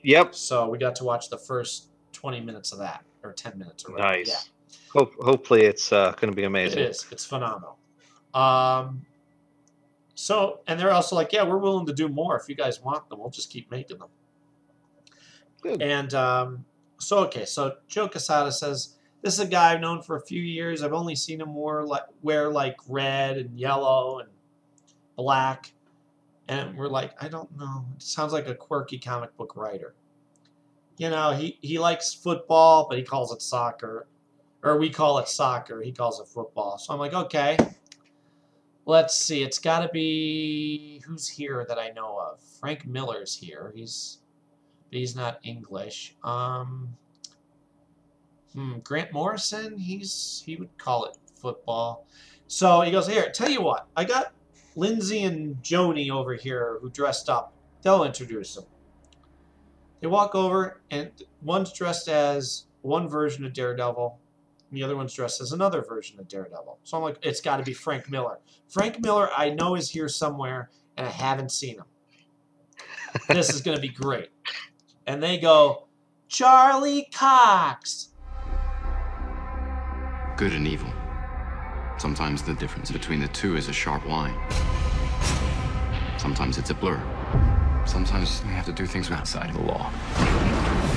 Yep. 0.03 0.35
So 0.35 0.69
we 0.69 0.77
got 0.77 0.95
to 0.97 1.03
watch 1.03 1.29
the 1.29 1.37
first 1.37 1.89
twenty 2.11 2.39
minutes 2.39 2.71
of 2.71 2.79
that, 2.79 3.03
or 3.23 3.33
ten 3.33 3.57
minutes, 3.57 3.85
or 3.85 3.93
whatever. 3.93 4.13
Nice. 4.13 4.27
Yeah. 4.27 4.52
Hope, 4.93 5.13
hopefully, 5.15 5.63
it's 5.63 5.91
uh, 5.91 6.11
going 6.11 6.31
to 6.31 6.35
be 6.35 6.43
amazing. 6.43 6.79
It 6.79 6.91
is. 6.91 7.07
It's 7.11 7.25
phenomenal. 7.25 7.77
Um, 8.33 9.05
so, 10.13 10.59
and 10.67 10.79
they're 10.79 10.91
also 10.91 11.15
like, 11.15 11.33
yeah, 11.33 11.43
we're 11.43 11.57
willing 11.57 11.87
to 11.87 11.93
do 11.93 12.07
more 12.07 12.39
if 12.39 12.47
you 12.47 12.55
guys 12.55 12.79
want 12.79 13.09
them. 13.09 13.19
We'll 13.19 13.31
just 13.31 13.49
keep 13.49 13.71
making 13.71 13.97
them. 13.97 14.09
Good. 15.61 15.81
And 15.81 16.13
um, 16.13 16.65
so, 16.99 17.19
okay, 17.25 17.45
so 17.45 17.77
Joe 17.87 18.07
Quesada 18.07 18.51
says, 18.51 18.95
this 19.23 19.33
is 19.33 19.39
a 19.39 19.47
guy 19.47 19.73
I've 19.73 19.79
known 19.79 20.03
for 20.03 20.17
a 20.17 20.21
few 20.21 20.41
years. 20.41 20.83
I've 20.83 20.93
only 20.93 21.15
seen 21.15 21.41
him 21.41 21.55
wear 21.55 21.83
like, 21.83 22.03
wear 22.21 22.49
like 22.49 22.77
red 22.87 23.37
and 23.37 23.57
yellow 23.59 24.19
and 24.19 24.29
black. 25.15 25.73
And 26.47 26.77
we're 26.77 26.87
like, 26.87 27.13
I 27.23 27.29
don't 27.29 27.49
know. 27.57 27.85
It 27.95 28.03
sounds 28.03 28.31
like 28.31 28.47
a 28.47 28.53
quirky 28.53 28.99
comic 28.99 29.35
book 29.37 29.55
writer. 29.55 29.95
You 30.97 31.09
know, 31.09 31.31
he, 31.31 31.57
he 31.61 31.79
likes 31.79 32.13
football, 32.13 32.87
but 32.87 32.99
he 32.99 33.03
calls 33.03 33.33
it 33.33 33.41
soccer. 33.41 34.05
Or 34.63 34.77
we 34.77 34.89
call 34.89 35.19
it 35.19 35.27
soccer. 35.27 35.81
He 35.81 35.91
calls 35.91 36.19
it 36.19 36.27
football. 36.27 36.77
So 36.77 36.93
I'm 36.93 36.99
like, 36.99 37.13
okay. 37.13 37.57
Let's 38.85 39.15
see. 39.15 39.43
It's 39.43 39.59
got 39.59 39.81
to 39.81 39.89
be 39.89 41.01
who's 41.05 41.27
here 41.27 41.65
that 41.67 41.77
I 41.77 41.89
know 41.89 42.17
of. 42.19 42.41
Frank 42.59 42.85
Miller's 42.85 43.35
here. 43.35 43.71
He's 43.75 44.19
he's 44.91 45.15
not 45.15 45.39
English. 45.43 46.15
Um, 46.23 46.95
hmm, 48.53 48.79
Grant 48.79 49.11
Morrison. 49.13 49.77
He's 49.77 50.43
he 50.45 50.55
would 50.55 50.77
call 50.77 51.05
it 51.05 51.17
football. 51.35 52.07
So 52.47 52.81
he 52.81 52.91
goes 52.91 53.07
here. 53.07 53.29
Tell 53.31 53.49
you 53.49 53.61
what, 53.61 53.87
I 53.95 54.03
got 54.03 54.33
Lindsay 54.75 55.23
and 55.23 55.55
Joni 55.57 56.09
over 56.09 56.35
here 56.35 56.77
who 56.81 56.89
dressed 56.89 57.29
up. 57.29 57.53
They'll 57.81 58.03
introduce 58.03 58.55
them. 58.55 58.65
They 60.01 60.07
walk 60.07 60.35
over, 60.35 60.81
and 60.91 61.11
one's 61.41 61.71
dressed 61.71 62.09
as 62.09 62.65
one 62.81 63.07
version 63.07 63.45
of 63.45 63.53
Daredevil, 63.53 64.19
and 64.73 64.81
the 64.81 64.83
other 64.83 64.95
one's 64.95 65.13
dressed 65.13 65.39
as 65.39 65.51
another 65.51 65.83
version 65.83 66.19
of 66.19 66.27
Daredevil. 66.27 66.79
So 66.81 66.97
I'm 66.97 67.03
like, 67.03 67.19
it's 67.21 67.41
got 67.41 67.57
to 67.57 67.63
be 67.63 67.73
Frank 67.73 68.09
Miller. 68.09 68.39
Frank 68.67 68.99
Miller, 69.03 69.29
I 69.37 69.51
know 69.51 69.75
is 69.75 69.87
here 69.87 70.09
somewhere, 70.09 70.71
and 70.97 71.05
I 71.05 71.11
haven't 71.11 71.51
seen 71.51 71.75
him. 71.75 71.85
this 73.27 73.53
is 73.53 73.61
going 73.61 73.77
to 73.77 73.81
be 73.81 73.89
great. 73.89 74.29
And 75.05 75.21
they 75.21 75.37
go, 75.37 75.89
Charlie 76.27 77.07
Cox. 77.13 78.09
Good 80.37 80.53
and 80.53 80.67
evil. 80.67 80.89
Sometimes 81.99 82.41
the 82.41 82.55
difference 82.55 82.89
between 82.89 83.19
the 83.19 83.27
two 83.27 83.55
is 83.55 83.69
a 83.69 83.73
sharp 83.73 84.07
line. 84.07 84.35
Sometimes 86.17 86.57
it's 86.57 86.71
a 86.71 86.73
blur. 86.73 86.99
Sometimes 87.85 88.41
we 88.43 88.49
have 88.49 88.65
to 88.65 88.71
do 88.71 88.87
things 88.87 89.11
outside 89.11 89.51
of 89.51 89.55
the 89.55 89.61
law. 89.61 90.92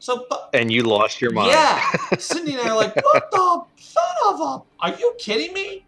So, 0.00 0.26
but, 0.28 0.48
And 0.54 0.72
you 0.72 0.82
lost 0.82 1.20
your 1.20 1.30
mind. 1.30 1.50
yeah, 1.52 1.92
Cindy 2.18 2.52
and 2.54 2.62
I 2.62 2.70
are 2.70 2.76
like, 2.76 2.96
what 2.96 3.30
the 3.30 3.62
son 3.76 4.04
of 4.28 4.40
a? 4.40 4.62
Are 4.80 4.98
you 4.98 5.14
kidding 5.18 5.52
me? 5.52 5.84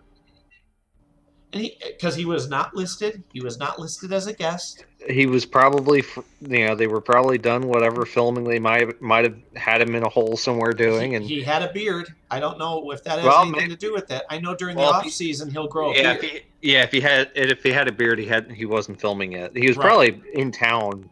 And 1.54 1.62
he, 1.62 1.76
because 1.86 2.14
he 2.14 2.24
was 2.24 2.48
not 2.48 2.74
listed, 2.74 3.22
he 3.32 3.40
was 3.42 3.58
not 3.58 3.78
listed 3.78 4.12
as 4.12 4.26
a 4.26 4.32
guest. 4.32 4.84
he 5.08 5.26
was 5.26 5.44
probably, 5.44 6.02
you 6.40 6.66
know, 6.66 6.74
they 6.74 6.86
were 6.86 7.00
probably 7.02 7.36
done 7.36 7.68
whatever 7.68 8.06
filming 8.06 8.44
they 8.44 8.58
might 8.58 8.80
have, 8.80 9.00
might 9.02 9.24
have 9.24 9.36
had 9.56 9.82
him 9.82 9.94
in 9.94 10.02
a 10.02 10.08
hole 10.08 10.36
somewhere 10.36 10.72
doing, 10.72 11.14
and 11.14 11.24
He 11.26 11.42
had 11.42 11.62
a 11.62 11.70
beard. 11.72 12.14
I 12.30 12.40
don't 12.40 12.58
know 12.58 12.90
if 12.92 13.04
that 13.04 13.18
has 13.18 13.24
Well, 13.24 13.42
anything 13.42 13.68
may- 13.68 13.74
to 13.74 13.76
do 13.76 13.92
with 13.92 14.10
it. 14.10 14.22
I 14.30 14.38
know 14.40 14.54
during 14.54 14.76
the 14.76 14.82
off 14.82 15.06
season 15.10 15.50
he'll 15.50 15.68
grow 15.68 15.90
a 15.90 15.94
yeah, 15.94 16.12
if 16.12 16.20
beard. 16.22 16.32
he, 16.60 16.70
yeah, 16.72 16.82
if 16.84 16.92
he 16.92 17.00
had 17.00 17.30
if 17.34 17.62
he 17.62 17.70
had 17.70 17.86
a 17.88 17.92
beard, 17.92 18.18
he 18.18 18.24
had 18.26 18.50
he 18.50 18.64
wasn't 18.64 18.98
filming 19.00 19.32
it. 19.34 19.54
He 19.56 19.68
was 19.68 19.76
Right. 19.76 19.86
probably 19.86 20.22
in 20.32 20.52
town 20.52 21.10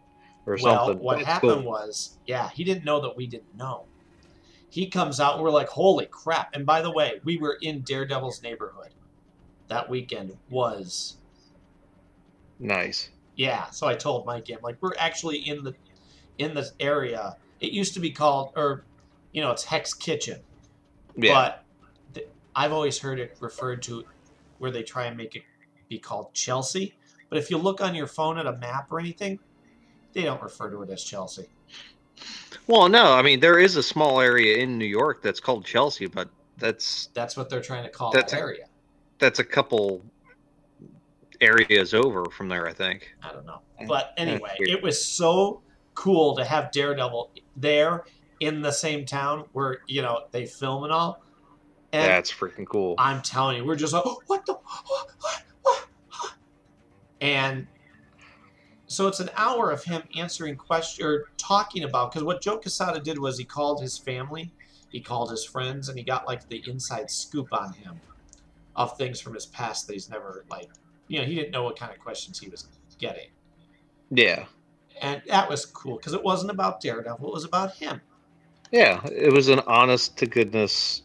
or 0.51 0.59
well, 0.63 0.87
something. 0.87 1.03
what 1.03 1.17
That's 1.19 1.29
happened 1.29 1.63
cool. 1.63 1.71
was, 1.71 2.19
yeah, 2.27 2.51
he 2.51 2.65
didn't 2.65 2.85
know 2.85 3.01
that 3.01 3.17
we 3.17 3.27
didn't 3.27 3.57
know. 3.57 3.85
He 4.69 4.87
comes 4.89 5.19
out 5.21 5.35
and 5.35 5.43
we're 5.43 5.51
like, 5.51 5.69
holy 5.69 6.07
crap. 6.07 6.55
And 6.55 6.65
by 6.65 6.81
the 6.83 6.91
way, 6.93 7.21
we 7.25 7.39
were 7.39 7.59
in 7.61 7.81
Daredevil's 7.83 8.43
neighborhood. 8.43 8.91
That 9.69 9.89
weekend 9.89 10.37
was 10.49 11.17
nice. 12.59 13.11
Yeah, 13.37 13.71
so 13.71 13.87
I 13.87 13.95
told 13.95 14.27
Mikey, 14.27 14.55
I'm 14.55 14.63
like, 14.63 14.77
we're 14.81 14.93
actually 14.99 15.39
in 15.39 15.65
the 15.65 15.75
in 16.39 16.55
this 16.55 16.73
area. 16.81 17.37
It 17.61 17.73
used 17.73 17.95
to 17.95 18.01
be 18.01 18.11
called, 18.11 18.53
or 18.57 18.85
you 19.33 19.41
know, 19.43 19.51
it's 19.51 19.65
Hell's 19.65 19.95
Kitchen, 19.95 20.41
Yeah. 21.17 21.33
but 21.35 21.65
th- 22.15 22.29
I've 22.55 22.73
always 22.73 22.99
heard 22.99 23.19
it 23.21 23.37
referred 23.41 23.83
to 23.83 24.05
where 24.59 24.71
they 24.71 24.83
try 24.83 25.07
and 25.07 25.17
make 25.17 25.37
it 25.37 25.43
be 25.89 25.99
called 25.99 26.33
Chelsea. 26.35 26.95
But 27.29 27.39
if 27.39 27.51
you 27.51 27.59
look 27.59 27.81
on 27.81 27.95
your 27.95 28.07
phone 28.09 28.39
at 28.39 28.47
a 28.47 28.57
map 28.57 28.91
or 28.91 28.99
anything, 29.01 29.39
they 30.13 30.23
don't 30.23 30.43
refer 30.43 30.71
to 30.71 30.83
it 30.83 30.91
as 30.91 31.03
Chelsea. 31.05 31.47
Well, 32.67 32.89
no, 32.89 33.13
I 33.13 33.23
mean 33.23 33.41
there 33.41 33.59
is 33.59 33.77
a 33.77 33.83
small 33.83 34.21
area 34.21 34.59
in 34.59 34.79
New 34.79 34.85
York 34.87 35.23
that's 35.23 35.41
called 35.41 35.65
Chelsea, 35.65 36.07
but 36.07 36.29
that's 36.59 37.09
That's 37.15 37.37
what 37.37 37.49
they're 37.49 37.63
trying 37.63 37.85
to 37.85 37.91
call 37.91 38.13
that 38.13 38.33
area. 38.35 38.67
that's 39.19 39.39
a 39.39 39.45
couple 39.45 40.05
areas 41.41 41.95
over 41.95 42.27
from 42.27 42.49
there, 42.49 42.67
I 42.69 42.73
think. 42.73 43.15
I 43.23 43.33
don't 43.33 43.47
know. 43.47 43.61
But 43.89 44.13
anyway, 44.19 44.55
it 44.59 44.83
was 44.83 45.03
so 45.03 45.63
cool 45.95 46.37
to 46.37 46.45
have 46.45 46.71
Daredevil 46.71 47.31
there 47.57 48.05
in 48.41 48.61
the 48.61 48.71
same 48.73 49.05
town 49.07 49.45
where, 49.53 49.79
you 49.87 50.03
know, 50.03 50.25
they 50.33 50.45
film 50.47 50.85
and 50.85 50.93
all. 50.93 51.23
And 51.93 52.05
That's 52.05 52.31
freaking 52.31 52.67
cool. 52.67 52.95
I'm 52.99 53.21
telling 53.23 53.57
you, 53.57 53.65
we're 53.65 53.75
just 53.75 53.93
like, 53.93 54.03
"Oh, 54.07 54.21
what 54.27 54.47
the? 54.47 54.53
What, 54.87 55.43
what?" 55.63 56.35
And 57.21 57.67
so 58.91 59.07
it's 59.07 59.21
an 59.21 59.31
hour 59.37 59.71
of 59.71 59.85
him 59.85 60.03
answering 60.17 60.57
questions 60.57 61.07
or 61.07 61.27
talking 61.37 61.85
about 61.85 62.11
because 62.11 62.25
what 62.25 62.41
Joe 62.43 62.59
Quesada 62.59 62.99
did 62.99 63.21
was 63.21 63.39
he 63.39 63.45
called 63.45 63.81
his 63.81 63.97
family, 63.97 64.53
he 64.89 65.01
called 65.01 65.31
his 65.31 65.45
friends, 65.45 65.89
and 65.89 65.97
he 65.97 66.03
got 66.03 66.27
like 66.27 66.49
the 66.49 66.61
inside 66.69 67.09
scoop 67.09 67.53
on 67.53 67.73
him 67.73 68.01
of 68.75 68.97
things 68.99 69.21
from 69.21 69.35
his 69.35 69.47
past 69.47 69.87
that 69.87 69.93
he's 69.93 70.11
never 70.11 70.45
like, 70.51 70.69
you 71.07 71.21
know, 71.21 71.25
he 71.25 71.37
didn't 71.37 71.53
know 71.53 71.63
what 71.63 71.79
kind 71.79 71.93
of 71.93 72.01
questions 72.01 72.41
he 72.41 72.49
was 72.49 72.67
getting, 72.99 73.29
Yeah. 74.11 74.47
and 75.01 75.23
that 75.29 75.49
was 75.49 75.67
cool 75.67 75.97
because 75.97 76.13
it 76.13 76.25
wasn't 76.25 76.51
about 76.51 76.81
Daredevil, 76.81 77.29
it 77.29 77.33
was 77.33 77.45
about 77.45 77.77
him. 77.77 78.01
Yeah, 78.73 79.01
it 79.07 79.33
was 79.33 79.47
an 79.47 79.61
honest 79.69 80.17
to 80.19 80.27
goodness 80.27 81.03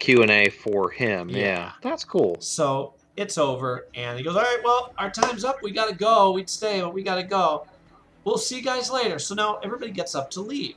Q 0.00 0.22
and 0.22 0.32
A 0.32 0.48
for 0.50 0.90
him. 0.90 1.28
Yeah. 1.28 1.38
Yeah. 1.38 1.72
that's 1.80 2.04
cool. 2.04 2.38
So 2.40 2.94
it's 3.18 3.36
over, 3.36 3.88
and 3.94 4.16
he 4.16 4.24
goes, 4.24 4.36
"All 4.36 4.42
right, 4.42 4.60
well, 4.62 4.94
our 4.96 5.10
time's 5.10 5.44
up. 5.44 5.60
We 5.60 5.72
gotta 5.72 5.94
go. 5.94 6.30
We'd 6.30 6.48
stay, 6.48 6.80
but 6.80 6.94
we 6.94 7.02
gotta 7.02 7.24
go. 7.24 7.66
We'll 8.24 8.38
see 8.38 8.56
you 8.56 8.62
guys 8.62 8.90
later." 8.90 9.18
So 9.18 9.34
now 9.34 9.56
everybody 9.56 9.90
gets 9.90 10.14
up 10.14 10.30
to 10.32 10.40
leave. 10.40 10.76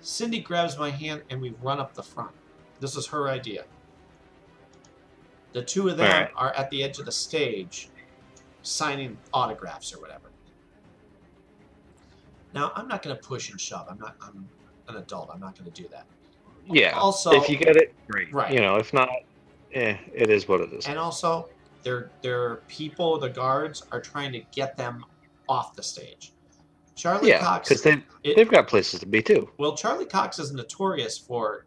Cindy 0.00 0.40
grabs 0.40 0.78
my 0.78 0.90
hand, 0.90 1.22
and 1.30 1.42
we 1.42 1.50
run 1.62 1.80
up 1.80 1.94
the 1.94 2.02
front. 2.02 2.30
This 2.78 2.96
is 2.96 3.06
her 3.08 3.28
idea. 3.28 3.64
The 5.52 5.62
two 5.62 5.88
of 5.88 5.96
them 5.96 6.10
right. 6.10 6.30
are 6.36 6.52
at 6.52 6.70
the 6.70 6.84
edge 6.84 7.00
of 7.00 7.06
the 7.06 7.12
stage, 7.12 7.90
signing 8.62 9.18
autographs 9.34 9.92
or 9.92 10.00
whatever. 10.00 10.30
Now 12.54 12.72
I'm 12.76 12.86
not 12.86 13.02
gonna 13.02 13.16
push 13.16 13.50
and 13.50 13.60
shove. 13.60 13.86
I'm 13.90 13.98
not. 13.98 14.14
I'm 14.22 14.48
an 14.86 14.96
adult. 14.96 15.28
I'm 15.32 15.40
not 15.40 15.58
gonna 15.58 15.70
do 15.70 15.88
that. 15.88 16.06
Yeah. 16.66 16.96
Also- 16.96 17.32
if 17.32 17.48
you 17.48 17.56
get 17.56 17.76
it, 17.76 17.92
great. 18.08 18.32
Right. 18.32 18.52
You 18.52 18.60
know, 18.60 18.76
if 18.76 18.92
not, 18.92 19.08
eh, 19.72 19.96
it 20.14 20.30
is 20.30 20.46
what 20.46 20.60
it 20.60 20.72
is. 20.72 20.86
And 20.86 20.98
also, 20.98 21.48
their 21.82 22.10
their 22.22 22.56
people, 22.68 23.18
the 23.18 23.28
guards, 23.28 23.84
are 23.92 24.00
trying 24.00 24.32
to 24.32 24.40
get 24.52 24.76
them 24.76 25.04
off 25.48 25.74
the 25.74 25.82
stage. 25.82 26.32
Charlie 26.94 27.30
yeah, 27.30 27.40
Cox. 27.40 27.68
because 27.68 27.82
they 27.82 28.02
they've 28.34 28.50
got 28.50 28.68
places 28.68 29.00
to 29.00 29.06
be 29.06 29.22
too. 29.22 29.50
Well, 29.58 29.74
Charlie 29.76 30.06
Cox 30.06 30.38
is 30.38 30.52
notorious 30.52 31.16
for 31.16 31.66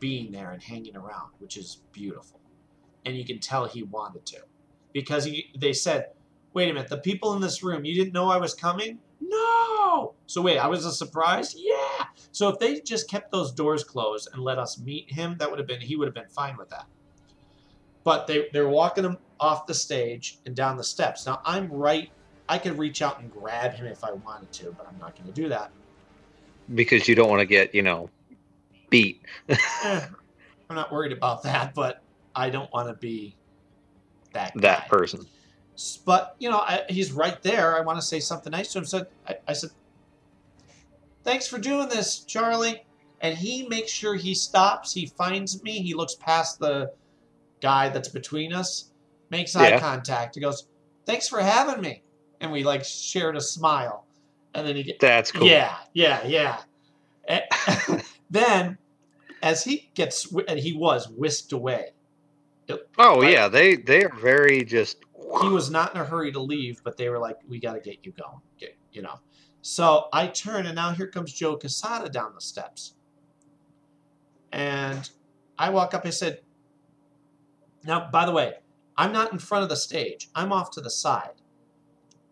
being 0.00 0.32
there 0.32 0.52
and 0.52 0.62
hanging 0.62 0.96
around, 0.96 1.30
which 1.38 1.56
is 1.56 1.82
beautiful, 1.92 2.40
and 3.04 3.16
you 3.16 3.24
can 3.24 3.38
tell 3.38 3.66
he 3.66 3.82
wanted 3.82 4.24
to, 4.26 4.38
because 4.92 5.24
he 5.24 5.50
they 5.58 5.72
said, 5.72 6.08
"Wait 6.54 6.70
a 6.70 6.72
minute, 6.72 6.88
the 6.88 6.98
people 6.98 7.34
in 7.34 7.42
this 7.42 7.62
room, 7.62 7.84
you 7.84 7.94
didn't 7.94 8.14
know 8.14 8.30
I 8.30 8.38
was 8.38 8.54
coming." 8.54 8.98
No. 9.20 10.14
So 10.26 10.40
wait, 10.40 10.58
I 10.58 10.66
was 10.68 10.86
a 10.86 10.92
surprise. 10.92 11.54
Yeah. 11.56 12.06
So 12.32 12.48
if 12.48 12.58
they 12.58 12.80
just 12.80 13.08
kept 13.08 13.30
those 13.30 13.52
doors 13.52 13.84
closed 13.84 14.28
and 14.32 14.42
let 14.42 14.58
us 14.58 14.78
meet 14.80 15.12
him, 15.12 15.36
that 15.38 15.50
would 15.50 15.58
have 15.58 15.68
been 15.68 15.80
he 15.80 15.96
would 15.96 16.06
have 16.08 16.14
been 16.14 16.28
fine 16.28 16.56
with 16.56 16.70
that. 16.70 16.86
But 18.04 18.26
they 18.26 18.48
they're 18.52 18.68
walking 18.68 19.04
him 19.04 19.18
off 19.40 19.66
the 19.66 19.74
stage 19.74 20.38
and 20.46 20.54
down 20.54 20.76
the 20.76 20.84
steps. 20.84 21.26
Now 21.26 21.40
I'm 21.44 21.70
right 21.72 22.10
I 22.48 22.58
could 22.58 22.78
reach 22.78 23.02
out 23.02 23.20
and 23.20 23.30
grab 23.30 23.72
him 23.72 23.86
if 23.86 24.04
I 24.04 24.12
wanted 24.12 24.52
to, 24.52 24.74
but 24.76 24.86
I'm 24.86 24.98
not 24.98 25.16
going 25.16 25.26
to 25.26 25.32
do 25.32 25.48
that. 25.48 25.70
Because 26.74 27.08
you 27.08 27.14
don't 27.14 27.28
want 27.28 27.40
to 27.40 27.46
get, 27.46 27.74
you 27.74 27.82
know, 27.82 28.10
beat. 28.90 29.22
Eh, 29.48 30.00
I'm 30.70 30.76
not 30.76 30.92
worried 30.92 31.12
about 31.12 31.42
that, 31.42 31.74
but 31.74 32.02
I 32.34 32.50
don't 32.50 32.72
want 32.72 32.88
to 32.88 32.94
be 32.94 33.36
that 34.32 34.54
guy. 34.54 34.60
that 34.60 34.88
person. 34.88 35.26
But 36.06 36.36
you 36.38 36.50
know, 36.50 36.58
I, 36.58 36.82
he's 36.88 37.12
right 37.12 37.42
there. 37.42 37.76
I 37.76 37.80
want 37.80 37.98
to 37.98 38.04
say 38.04 38.20
something 38.20 38.50
nice 38.50 38.72
to 38.72 38.78
him. 38.78 38.84
So 38.84 39.06
I, 39.28 39.36
I 39.48 39.52
said, 39.52 39.70
"Thanks 41.22 41.46
for 41.46 41.58
doing 41.58 41.88
this, 41.88 42.20
Charlie." 42.20 42.84
And 43.20 43.36
he 43.36 43.66
makes 43.68 43.90
sure 43.90 44.14
he 44.14 44.34
stops. 44.34 44.92
He 44.92 45.06
finds 45.06 45.62
me. 45.62 45.80
He 45.80 45.94
looks 45.94 46.14
past 46.14 46.58
the 46.58 46.92
guy 47.60 47.88
that's 47.88 48.08
between 48.08 48.52
us, 48.52 48.90
makes 49.30 49.54
eye 49.56 49.70
Yeah. 49.70 49.80
contact. 49.80 50.34
He 50.34 50.40
goes, 50.40 50.68
"Thanks 51.06 51.28
for 51.28 51.40
having 51.40 51.80
me," 51.80 52.02
and 52.40 52.52
we 52.52 52.62
like 52.64 52.84
shared 52.84 53.36
a 53.36 53.40
smile. 53.40 54.06
And 54.54 54.66
then 54.66 54.76
he 54.76 54.84
get, 54.84 55.00
That's 55.00 55.32
cool. 55.32 55.48
yeah, 55.48 55.76
yeah, 55.94 56.24
yeah. 56.26 56.60
Eh, 57.26 57.40
and 57.88 58.04
then, 58.30 58.78
as 59.42 59.64
he 59.64 59.90
gets, 59.94 60.32
and 60.46 60.58
he 60.58 60.72
was 60.76 61.08
whisked 61.08 61.52
away. 61.52 61.90
Oh 62.98 63.22
yeah, 63.22 63.48
they 63.48 63.76
they 63.76 64.04
are 64.04 64.14
very 64.14 64.64
just 64.64 64.98
he 65.42 65.48
was 65.48 65.70
not 65.70 65.94
in 65.94 66.00
a 66.00 66.04
hurry 66.04 66.32
to 66.32 66.40
leave, 66.40 66.80
but 66.84 66.96
they 66.96 67.08
were 67.08 67.18
like, 67.18 67.36
"We 67.48 67.58
got 67.60 67.74
to 67.74 67.80
get 67.80 68.04
you 68.06 68.12
going," 68.12 68.40
get, 68.58 68.76
you 68.92 69.02
know. 69.02 69.18
So 69.62 70.08
I 70.12 70.28
turn, 70.28 70.66
and 70.66 70.76
now 70.76 70.92
here 70.92 71.08
comes 71.08 71.32
Joe 71.32 71.56
Quesada 71.56 72.08
down 72.08 72.34
the 72.34 72.40
steps, 72.40 72.94
and 74.52 75.08
I 75.58 75.70
walk 75.70 75.94
up. 75.94 76.06
I 76.06 76.10
said, 76.10 76.40
"Now, 77.84 78.08
by 78.10 78.26
the 78.26 78.32
way, 78.32 78.54
I'm 78.96 79.12
not 79.12 79.32
in 79.32 79.38
front 79.38 79.62
of 79.62 79.68
the 79.68 79.76
stage. 79.76 80.28
I'm 80.34 80.52
off 80.52 80.70
to 80.72 80.80
the 80.80 80.90
side. 80.90 81.42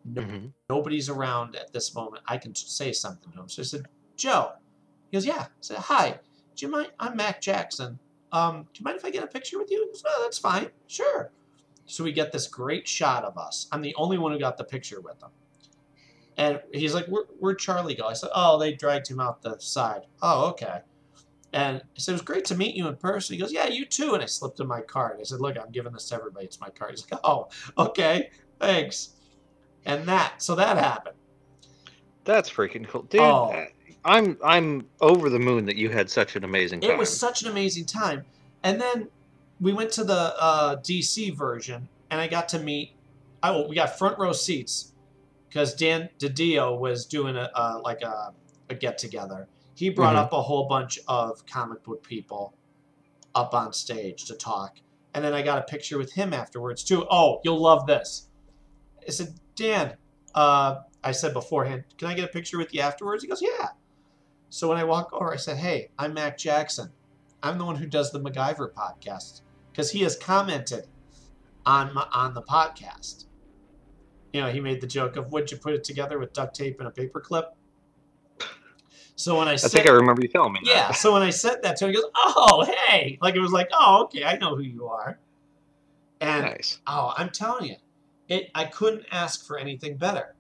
No, 0.05 0.53
Nobody's 0.69 1.09
around 1.09 1.55
at 1.57 1.73
this 1.73 1.95
moment. 1.95 2.23
I 2.27 2.39
can 2.39 2.55
say 2.55 2.93
something 2.93 3.33
to 3.33 3.41
him." 3.41 3.49
So 3.49 3.63
I 3.63 3.65
said, 3.65 3.87
"Joe," 4.17 4.53
he 5.11 5.17
goes, 5.17 5.27
"Yeah." 5.27 5.43
I 5.43 5.49
said, 5.61 5.79
"Hi, 5.79 6.21
do 6.57 6.67
you 6.67 6.73
mind? 6.73 6.93
I'm 6.99 7.17
Mac 7.17 7.41
Jackson. 7.41 7.99
Um, 8.33 8.63
do 8.73 8.81
you 8.81 8.85
mind 8.85 8.97
if 8.97 9.05
I 9.05 9.11
get 9.11 9.25
a 9.25 9.29
picture 9.29 9.59
with 9.59 9.71
you?" 9.71 9.81
He 9.81 9.87
goes, 9.87 10.03
"Oh, 10.07 10.23
that's 10.23 10.39
fine. 10.39 10.71
Sure." 10.87 11.31
So 11.87 12.05
we 12.05 12.13
get 12.13 12.33
this 12.33 12.47
great 12.47 12.87
shot 12.89 13.25
of 13.25 13.37
us. 13.37 13.69
I'm 13.73 13.83
the 13.83 13.95
only 13.97 14.19
one 14.19 14.33
who 14.33 14.39
got 14.39 14.57
the 14.57 14.65
picture 14.65 15.01
with 15.01 15.23
him. 15.23 15.31
And 16.37 16.61
he's 16.73 16.95
like, 16.95 17.07
Where, 17.07 17.25
Where'd 17.39 17.59
Charlie 17.59 17.95
go? 17.95 18.07
I 18.07 18.15
said, 18.15 18.31
Oh, 18.35 18.59
they 18.59 18.73
dragged 18.73 19.09
him 19.09 19.21
out 19.21 19.43
the 19.43 19.59
side. 19.59 20.03
Oh, 20.23 20.49
okay. 20.51 20.81
And 21.53 21.79
I 21.79 21.99
said, 21.99 22.13
It 22.13 22.15
was 22.15 22.23
great 22.23 22.45
to 22.47 22.55
meet 22.55 22.75
you 22.75 22.89
in 22.89 22.97
person. 22.97 23.35
He 23.35 23.41
goes, 23.41 23.53
Yeah, 23.53 23.69
you 23.69 23.85
too. 23.85 24.15
And 24.15 24.23
I 24.23 24.27
slipped 24.27 24.61
him 24.61 24.69
my 24.69 24.81
card. 24.81 25.19
I 25.21 25.25
said, 25.25 25.41
Look, 25.41 25.57
I'm 25.59 25.71
giving 25.71 25.93
this 25.93 26.09
to 26.09 26.15
everybody. 26.15 26.47
It's 26.47 26.61
my 26.61 26.71
card. 26.71 26.93
He's 26.93 27.11
like, 27.11 27.21
Oh, 27.25 27.49
okay. 27.77 28.31
Thanks. 28.59 29.11
And 29.85 30.07
that, 30.07 30.41
so 30.43 30.55
that 30.55 30.79
happened. 30.79 31.17
that's 32.25 32.49
freaking 32.49 32.87
cool, 32.87 33.03
dude. 33.03 33.21
Oh. 33.21 33.67
I'm 34.05 34.37
I'm 34.45 34.87
over 35.01 35.31
the 35.31 35.39
moon 35.39 35.67
that 35.67 35.77
you 35.77 35.89
had 35.89 36.11
such 36.11 36.35
an 36.37 36.45
amazing 36.45 36.81
time. 36.81 36.91
It 36.91 36.99
was 36.99 37.17
such 37.17 37.43
an 37.43 37.49
amazing 37.49 37.87
time. 37.87 38.25
And 38.65 38.81
then 38.81 39.09
we 39.61 39.73
went 39.73 39.93
to 39.93 40.05
the 40.05 40.35
uh, 40.41 40.77
DC 40.77 41.37
version, 41.37 41.89
and 42.11 42.21
I 42.21 42.27
got 42.27 42.49
to 42.51 42.59
meet. 42.59 42.95
Oh, 43.43 43.69
we 43.69 43.75
got 43.75 43.99
front 43.99 44.19
row 44.19 44.33
seats 44.33 44.93
because 45.49 45.75
Dan 45.75 46.09
DiDio 46.19 46.79
was 46.79 47.07
doing 47.07 47.37
a 47.37 47.51
uh, 47.55 47.81
like 47.83 48.03
a, 48.03 48.33
a 48.71 48.75
get 48.75 48.99
together. 48.99 49.47
He 49.75 49.91
brought 49.91 50.15
Mhm. 50.17 50.21
up 50.21 50.33
a 50.33 50.43
whole 50.43 50.67
bunch 50.69 50.99
of 51.09 51.45
comic 51.47 51.83
book 51.83 52.03
people 52.03 52.55
up 53.35 53.55
on 53.55 53.73
stage 53.73 54.25
to 54.27 54.35
talk, 54.35 54.79
and 55.15 55.25
then 55.25 55.33
I 55.35 55.43
got 55.43 55.59
a 55.59 55.63
picture 55.63 55.99
with 55.99 56.13
him 56.13 56.33
afterwards 56.33 56.85
too. 56.85 57.07
Oh, 57.11 57.41
you'll 57.45 57.61
love 57.61 57.87
this. 57.87 58.29
I 59.07 59.11
said, 59.11 59.35
Dan, 59.57 59.97
uh, 60.35 60.81
I 61.03 61.13
said 61.13 61.33
beforehand, 61.33 61.85
can 61.99 62.09
I 62.09 62.15
get 62.15 62.25
a 62.25 62.33
picture 62.33 62.59
with 62.59 62.73
you 62.75 62.81
afterwards? 62.81 63.23
He 63.23 63.29
goes, 63.29 63.43
yeah. 63.43 63.71
So 64.51 64.69
when 64.69 64.77
I 64.77 64.85
walk 64.85 65.13
over, 65.13 65.33
I 65.33 65.37
said, 65.37 65.57
hey, 65.57 65.91
I'm 65.99 66.15
Mac 66.15 66.37
Jackson. 66.39 66.93
I'm 67.43 67.59
the 67.59 67.65
one 67.65 67.77
who 67.77 67.87
does 67.87 68.13
the 68.13 68.21
MacGyver 68.21 68.73
podcast 68.73 69.41
because 69.73 69.91
he 69.91 70.03
has 70.03 70.17
commented 70.17 70.87
on 71.67 71.93
my, 71.95 72.07
on 72.13 72.35
the 72.35 72.43
podcast. 72.43 73.25
You 74.33 74.43
know, 74.43 74.51
he 74.51 74.61
made 74.61 74.81
the 74.81 74.87
joke 74.87 75.17
of 75.17 75.33
would 75.33 75.51
you 75.51 75.57
put 75.57 75.75
it 75.75 75.83
together 75.85 76.19
with 76.19 76.33
duct 76.33 76.55
tape 76.55 76.79
and 76.79 76.87
a 76.89 76.91
paper 76.93 77.21
clip? 77.21 77.55
So 79.17 79.39
when 79.39 79.49
I 79.49 79.57
said 79.57 79.67
I 79.67 79.69
said, 79.69 79.79
think 79.83 79.91
I 79.91 79.93
remember 79.93 80.23
you 80.23 80.29
telling 80.29 80.53
me 80.53 80.61
that. 80.65 80.71
yeah, 80.71 80.93
so 80.93 81.13
when 81.13 81.23
I 81.23 81.31
said 81.31 81.63
that 81.63 81.77
to 81.77 81.85
him, 81.85 81.91
he 81.91 81.97
goes, 81.97 82.11
"Oh, 82.17 82.67
hey!" 82.89 83.19
Like 83.21 83.35
it 83.35 83.41
was 83.41 83.53
like, 83.53 83.69
"Oh, 83.73 84.05
okay, 84.05 84.25
I 84.25 84.37
know 84.39 84.57
who 84.57 84.63
you 84.63 84.87
are." 84.87 85.19
And 86.21 86.47
Nice. 86.47 86.81
oh, 86.87 87.13
I'm 87.17 87.31
telling 87.31 87.69
you, 87.69 87.77
it. 88.29 88.51
I 88.55 88.65
couldn't 88.65 89.05
ask 89.11 89.47
for 89.47 89.59
anything 89.59 89.97
better. 89.97 90.35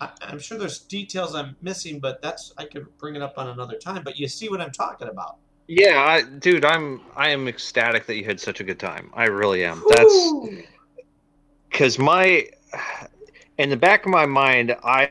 I, 0.00 0.10
I'm 0.22 0.38
sure 0.38 0.58
there's 0.58 0.78
details 0.78 1.34
I'm 1.34 1.56
missing, 1.60 1.98
but 1.98 2.22
that's 2.22 2.54
I 2.56 2.64
could 2.64 2.86
bring 2.98 3.16
it 3.16 3.22
up 3.22 3.34
on 3.36 3.48
another 3.48 3.76
time. 3.76 4.02
But 4.04 4.18
you 4.18 4.28
see 4.28 4.48
what 4.48 4.60
I'm 4.60 4.70
talking 4.70 5.08
about. 5.08 5.36
Yeah, 5.66 6.02
I, 6.02 6.22
dude, 6.22 6.64
I'm 6.64 7.00
I 7.16 7.30
am 7.30 7.48
ecstatic 7.48 8.06
that 8.06 8.16
you 8.16 8.24
had 8.24 8.40
such 8.40 8.60
a 8.60 8.64
good 8.64 8.78
time. 8.78 9.10
I 9.14 9.26
really 9.26 9.64
am. 9.64 9.82
That's 9.88 10.32
because 11.70 11.98
my 11.98 12.48
in 13.58 13.70
the 13.70 13.76
back 13.76 14.04
of 14.04 14.10
my 14.10 14.26
mind, 14.26 14.76
I 14.82 15.10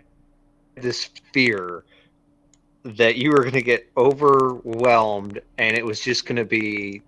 this 0.76 1.10
fear 1.34 1.84
that 2.84 3.18
you 3.18 3.32
were 3.32 3.40
going 3.40 3.54
to 3.54 3.62
get 3.62 3.90
overwhelmed 3.98 5.42
and 5.58 5.78
it 5.78 5.86
was 5.86 6.00
just 6.00 6.26
going 6.26 6.38
to 6.38 6.46
be 6.46 7.02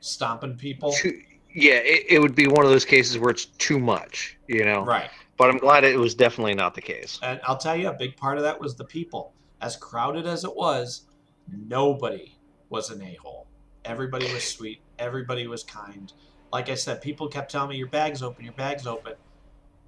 stomping 0.00 0.56
people. 0.56 0.92
Too, 0.92 1.20
yeah, 1.54 1.74
it, 1.74 2.06
it 2.08 2.18
would 2.20 2.34
be 2.34 2.46
one 2.46 2.64
of 2.64 2.70
those 2.70 2.84
cases 2.84 3.18
where 3.18 3.30
it's 3.30 3.46
too 3.46 3.78
much, 3.78 4.36
you 4.48 4.64
know. 4.64 4.84
Right. 4.84 5.10
But 5.36 5.50
I'm 5.50 5.58
glad 5.58 5.84
it 5.84 5.98
was 5.98 6.14
definitely 6.14 6.54
not 6.54 6.74
the 6.74 6.80
case. 6.80 7.18
And 7.22 7.40
I'll 7.44 7.56
tell 7.56 7.76
you, 7.76 7.88
a 7.88 7.92
big 7.92 8.16
part 8.16 8.36
of 8.36 8.44
that 8.44 8.60
was 8.60 8.76
the 8.76 8.84
people. 8.84 9.32
As 9.60 9.76
crowded 9.76 10.26
as 10.26 10.44
it 10.44 10.54
was, 10.54 11.02
nobody 11.48 12.36
was 12.68 12.90
an 12.90 13.02
a 13.02 13.14
hole. 13.14 13.46
Everybody 13.84 14.32
was 14.32 14.44
sweet. 14.44 14.80
Everybody 14.98 15.46
was 15.46 15.62
kind. 15.62 16.12
Like 16.52 16.68
I 16.68 16.74
said, 16.74 17.00
people 17.00 17.28
kept 17.28 17.50
telling 17.50 17.70
me, 17.70 17.76
"Your 17.76 17.88
bag's 17.88 18.22
open. 18.22 18.44
Your 18.44 18.54
bag's 18.54 18.86
open." 18.86 19.14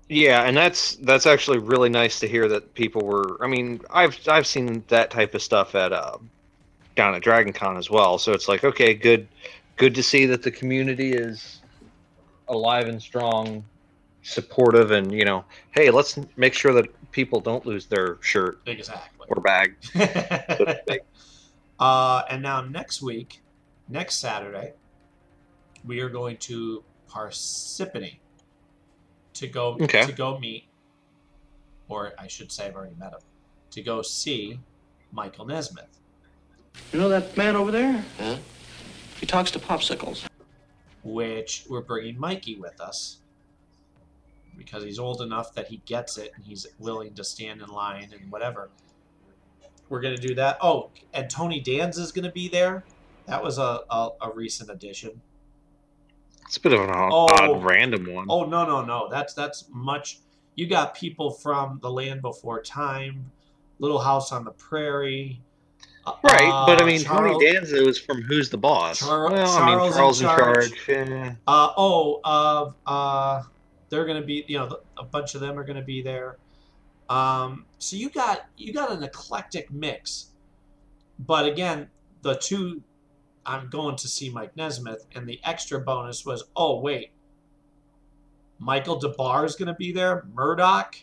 Yeah, 0.09 0.43
and 0.43 0.57
that's 0.57 0.97
that's 0.97 1.27
actually 1.27 1.59
really 1.59 1.89
nice 1.89 2.21
to 2.21 2.29
hear 2.29 2.47
that 2.49 2.75
people 2.75 3.03
were. 3.03 3.43
I 3.43 3.47
mean, 3.47 3.81
I've 3.91 4.19
I've 4.29 4.47
seen 4.47 4.85
that 4.89 5.11
type 5.11 5.35
of 5.35 5.43
stuff 5.43 5.75
at 5.75 5.93
uh, 5.93 6.19
down 6.95 7.15
at 7.15 7.23
Dragon 7.23 7.53
Con 7.53 7.77
as 7.77 7.91
well. 7.91 8.19
So 8.19 8.33
it's 8.33 8.47
like, 8.47 8.65
okay, 8.65 8.93
good, 8.95 9.27
good 9.77 9.95
to 9.95 10.03
see 10.03 10.27
that 10.27 10.43
the 10.43 10.51
community 10.51 11.13
is 11.13 11.61
alive 12.49 12.87
and 12.89 13.01
strong, 13.01 13.65
supportive, 14.23 14.91
and 14.91 15.11
you 15.11 15.25
know, 15.25 15.45
hey, 15.71 15.91
let's 15.91 16.19
make 16.37 16.53
sure 16.53 16.73
that 16.75 16.87
people 17.11 17.41
don't 17.41 17.65
lose 17.65 17.87
their 17.87 18.19
shirt 18.21 18.61
Exactly. 18.67 19.27
or 19.29 19.41
bag. 19.41 19.77
Uh, 21.81 22.23
and 22.31 22.41
now 22.41 22.61
next 22.63 23.03
week, 23.03 23.43
next 23.89 24.17
Saturday, 24.21 24.73
we 25.85 25.99
are 25.99 26.09
going 26.09 26.37
to 26.37 26.85
Parsippany 27.11 28.19
to 29.35 29.47
go 29.49 29.77
Okay. 29.81 30.05
to 30.07 30.13
go 30.13 30.39
meet, 30.39 30.65
or 31.89 32.13
I 32.19 32.27
should 32.27 32.51
say, 32.51 32.67
I've 32.67 32.75
already 32.77 32.95
met 32.97 33.13
him, 33.13 33.21
to 33.73 33.83
go 33.83 34.03
see 34.03 34.59
Michael 35.13 35.45
Nesmith. 35.47 35.99
You 36.93 36.99
know 37.01 37.09
that 37.09 37.37
man 37.37 37.57
over 37.57 37.71
there? 37.71 38.05
Huh? 38.19 38.37
He 39.21 39.27
talks 39.27 39.51
to 39.53 39.59
popsicles. 39.59 40.27
which 41.03 41.67
we're 41.69 41.83
bringing 41.83 42.19
Mikey 42.19 42.57
with 42.57 42.81
us 42.81 43.19
because 44.57 44.83
he's 44.85 44.99
old 44.99 45.21
enough 45.21 45.53
that 45.55 45.67
he 45.69 45.83
gets 45.85 46.17
it 46.17 46.33
and 46.35 46.43
he's 46.45 46.67
willing 46.79 47.13
to 47.15 47.23
stand 47.23 47.61
in 47.61 47.69
line 47.69 48.09
and 48.19 48.31
whatever. 48.33 48.71
We're 49.91 50.01
gonna 50.01 50.17
do 50.17 50.35
that. 50.37 50.57
Oh, 50.63 50.91
and 51.13 51.29
Tony 51.29 51.61
Danza 51.61 52.01
is 52.01 52.11
gonna 52.11 52.33
be 52.33 52.49
there. 52.49 52.85
That 53.27 53.43
was 53.43 53.59
a, 53.59 53.81
a, 53.91 54.11
a 54.23 54.31
recent 54.33 54.71
addition. 54.71 55.21
It's 56.55 56.59
a 56.65 56.69
bit 56.69 56.73
of 56.73 56.83
an 56.89 56.91
odd, 56.91 57.11
Oh. 57.13 57.27
odd 57.57 57.65
random 57.65 58.15
one. 58.15 58.27
Oh 58.29 58.45
no 58.45 58.65
no 58.65 58.85
no! 58.85 59.09
That's 59.11 59.35
that's 59.35 59.65
much. 59.73 60.21
You 60.55 60.69
got 60.69 60.95
people 60.95 61.33
from 61.33 61.81
The 61.83 61.91
Land 61.91 62.23
Before 62.23 62.63
Time, 62.63 63.29
Little 63.81 63.99
House 63.99 64.31
on 64.31 64.45
the 64.45 64.53
Prairie. 64.53 65.41
uh, 66.07 66.13
Right, 66.23 66.65
but 66.65 66.81
I 66.81 66.85
uh, 66.85 66.87
mean, 66.87 67.01
Charles- 67.03 67.33
Tony 67.33 67.53
Danza 67.53 67.83
was 67.83 67.99
from 67.99 68.23
Who's 68.23 68.51
the 68.51 68.57
Boss? 68.59 69.01
Char- 69.01 69.33
well, 69.33 69.51
I 69.51 69.67
mean, 69.67 69.93
Charles 69.93 69.97
in 69.97 69.97
Charles 69.97 70.21
in 70.21 70.27
Charge. 70.29 70.85
charge. 70.87 71.09
yeah. 71.09 71.35
Uh, 71.49 71.73
oh, 71.77 72.21
uh, 72.23 72.71
uh, 72.89 73.43
they're 73.89 74.05
gonna 74.07 74.23
be, 74.23 74.45
you 74.47 74.57
know, 74.59 74.79
a 74.97 75.03
bunch 75.03 75.35
of 75.35 75.41
them 75.41 75.59
are 75.59 75.65
gonna 75.65 75.83
be 75.83 76.03
there. 76.03 76.37
Um, 77.11 77.67
so 77.81 77.97
you 77.97 78.11
got 78.11 78.43
you 78.57 78.73
got 78.73 78.93
an 78.93 79.03
eclectic 79.03 79.73
mix, 79.73 80.27
but 81.19 81.47
again, 81.47 81.89
the 82.23 82.37
two, 82.37 82.81
I'm 83.47 83.69
going 83.69 83.97
to 83.97 84.09
see 84.09 84.31
Mike 84.31 84.57
Nesmith, 84.57 85.07
and 85.15 85.27
the 85.29 85.41
extra 85.45 85.81
bonus 85.81 86.25
was, 86.25 86.45
oh 86.57 86.81
wait, 86.81 87.11
Michael 88.59 88.99
Des 88.99 89.09
Barres 89.17 89.51
is 89.53 89.57
gonna 89.57 89.75
be 89.75 89.93
there, 89.93 90.25
Murdoc, 90.35 90.95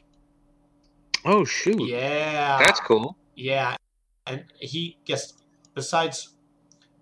Oh 1.24 1.46
shoot! 1.46 1.82
yeah, 1.88 2.58
That's 2.60 2.80
cool. 2.80 3.16
yeah, 3.36 3.76
and 4.26 4.44
he 4.60 4.98
gets 5.06 5.34
besides 5.76 6.34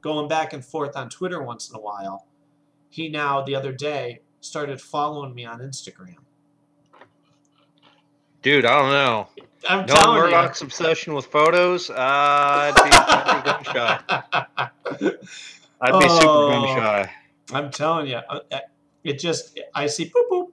going 0.01 0.27
back 0.27 0.51
and 0.53 0.63
forth 0.63 0.95
on 0.97 1.09
Twitter 1.09 1.41
once 1.41 1.69
in 1.69 1.75
a 1.75 1.79
while, 1.79 2.27
he 2.89 3.07
now 3.09 3.41
the 3.41 3.55
other 3.55 3.71
day 3.71 4.19
started 4.41 4.81
following 4.81 5.33
me 5.33 5.45
on 5.45 5.59
Instagram. 5.59 6.15
Dude, 8.41 8.65
I 8.65 8.81
don't 8.81 8.91
know. 8.91 9.27
I'm 9.67 9.85
Knowing 9.85 9.87
telling 9.87 10.15
you. 10.17 10.23
Murdoc's 10.23 10.61
obsession 10.61 11.13
with 11.13 11.25
photos, 11.25 11.89
uh, 11.89 11.93
I'd 11.97 12.75
be, 12.75 12.89
I'd 12.91 13.63
be 13.63 13.71
gun 13.73 13.99
shy. 14.57 14.69
I'd 15.81 15.99
be 15.99 16.09
super 16.09 16.49
gun 16.49 16.63
Oh. 16.63 16.75
shy. 16.75 17.11
I'm 17.53 17.71
telling 17.71 18.07
you, 18.07 18.17
uh, 18.17 18.39
uh, 18.51 18.59
it 19.03 19.19
just 19.19 19.59
I 19.73 19.87
see 19.87 20.05
boop 20.05 20.29
boop. 20.31 20.47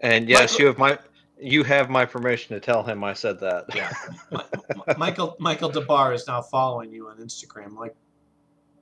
And 0.00 0.28
yes, 0.28 0.58
you 0.58 0.66
have 0.66 0.78
my 0.78 0.98
you 1.40 1.62
have 1.64 1.88
my 1.90 2.04
permission 2.04 2.54
to 2.54 2.60
tell 2.60 2.82
him 2.82 3.04
I 3.04 3.12
said 3.12 3.38
that. 3.40 3.66
Yeah. 3.74 3.92
Michael 4.98 5.36
Michael 5.38 5.68
Des 5.70 5.84
Barres 5.84 6.22
is 6.22 6.26
now 6.26 6.42
following 6.42 6.92
you 6.92 7.08
on 7.08 7.18
Instagram. 7.18 7.76
Like, 7.76 7.94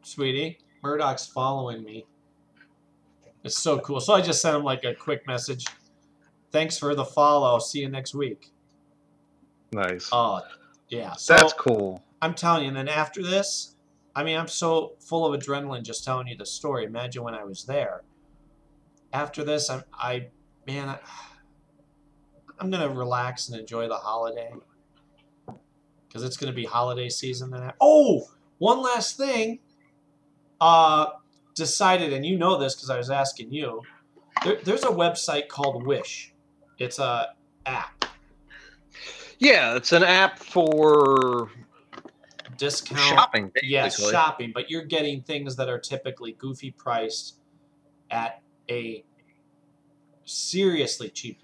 sweetie, 0.03 0.59
Murdoc's 0.83 1.27
following 1.27 1.85
me. 1.85 2.07
It's 3.45 3.59
so 3.59 3.79
cool. 3.79 4.01
So 4.01 4.15
I 4.15 4.21
just 4.21 4.41
sent 4.43 4.57
him 4.57 4.65
like 4.65 4.85
a 4.85 4.95
quick 4.95 5.27
message. 5.27 5.65
Thanks 6.51 6.79
for 6.79 6.95
the 6.95 7.05
follow. 7.05 7.59
See 7.59 7.81
you 7.81 7.89
next 7.89 8.15
week. 8.15 8.51
nice. 9.73 10.09
Oh, 10.13 10.41
yeah. 10.89 11.13
So 11.15 11.35
That's 11.37 11.53
cool. 11.53 12.03
I'm 12.23 12.35
telling 12.35 12.63
you, 12.63 12.69
and 12.69 12.77
then 12.77 12.89
after 12.89 13.23
this, 13.23 13.77
I 14.15 14.25
mean, 14.25 14.37
I'm 14.37 14.49
so 14.49 14.95
full 15.01 15.33
of 15.33 15.41
adrenaline 15.41 15.83
just 15.83 16.05
telling 16.05 16.27
you 16.27 16.37
the 16.37 16.47
story. 16.47 16.85
Imagine 16.85 17.23
when 17.23 17.35
I 17.35 17.45
was 17.45 17.65
there. 17.65 18.03
After 19.13 19.45
this, 19.45 19.71
I'm, 19.71 19.85
I, 19.95 20.29
man, 20.67 20.89
I, 20.89 20.99
I'm 22.59 22.71
gonna 22.71 22.89
relax 22.89 23.49
and 23.49 23.59
enjoy 23.59 23.89
the 23.89 23.97
holiday 23.97 24.53
because 26.07 26.25
it's 26.25 26.37
gonna 26.37 26.53
be 26.53 26.65
holiday 26.65 27.09
season. 27.09 27.55
I, 27.55 27.73
oh, 27.81 28.25
one 28.59 28.83
last 28.83 29.17
thing, 29.17 29.61
uh, 30.61 31.07
decided, 31.55 32.13
and 32.13 32.27
you 32.27 32.37
know 32.37 32.59
this 32.59 32.75
because 32.75 32.91
I 32.91 32.97
was 32.97 33.11
asking 33.11 33.53
you. 33.53 33.83
There, 34.45 34.59
there's 34.65 34.85
a 34.85 34.89
website 34.89 35.49
called 35.49 35.87
Wish. 35.87 36.33
It's 36.79 36.99
a 36.99 37.35
app. 37.67 38.05
Yeah, 39.39 39.77
it's 39.77 39.93
an 39.93 40.03
app 40.03 40.39
for 40.39 41.51
discount 42.59 43.01
Shopping, 43.01 43.53
Yes, 43.63 44.11
shopping, 44.11 44.53
but 44.53 44.71
you're 44.71 44.85
getting 44.85 45.23
things 45.23 45.57
that 45.57 45.69
are 45.69 45.79
typically 45.79 46.33
goofy 46.33 46.71
priced 46.71 47.37
at 48.11 48.43
a 48.71 49.05
seriously 50.25 51.09
cheap 51.09 51.43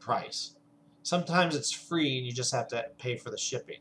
price. 0.00 0.56
Sometimes 1.02 1.54
it's 1.54 1.70
free 1.70 2.18
and 2.18 2.26
you 2.26 2.32
just 2.32 2.52
have 2.52 2.66
to 2.68 2.86
pay 2.98 3.16
for 3.16 3.30
the 3.30 3.38
shipping, 3.38 3.78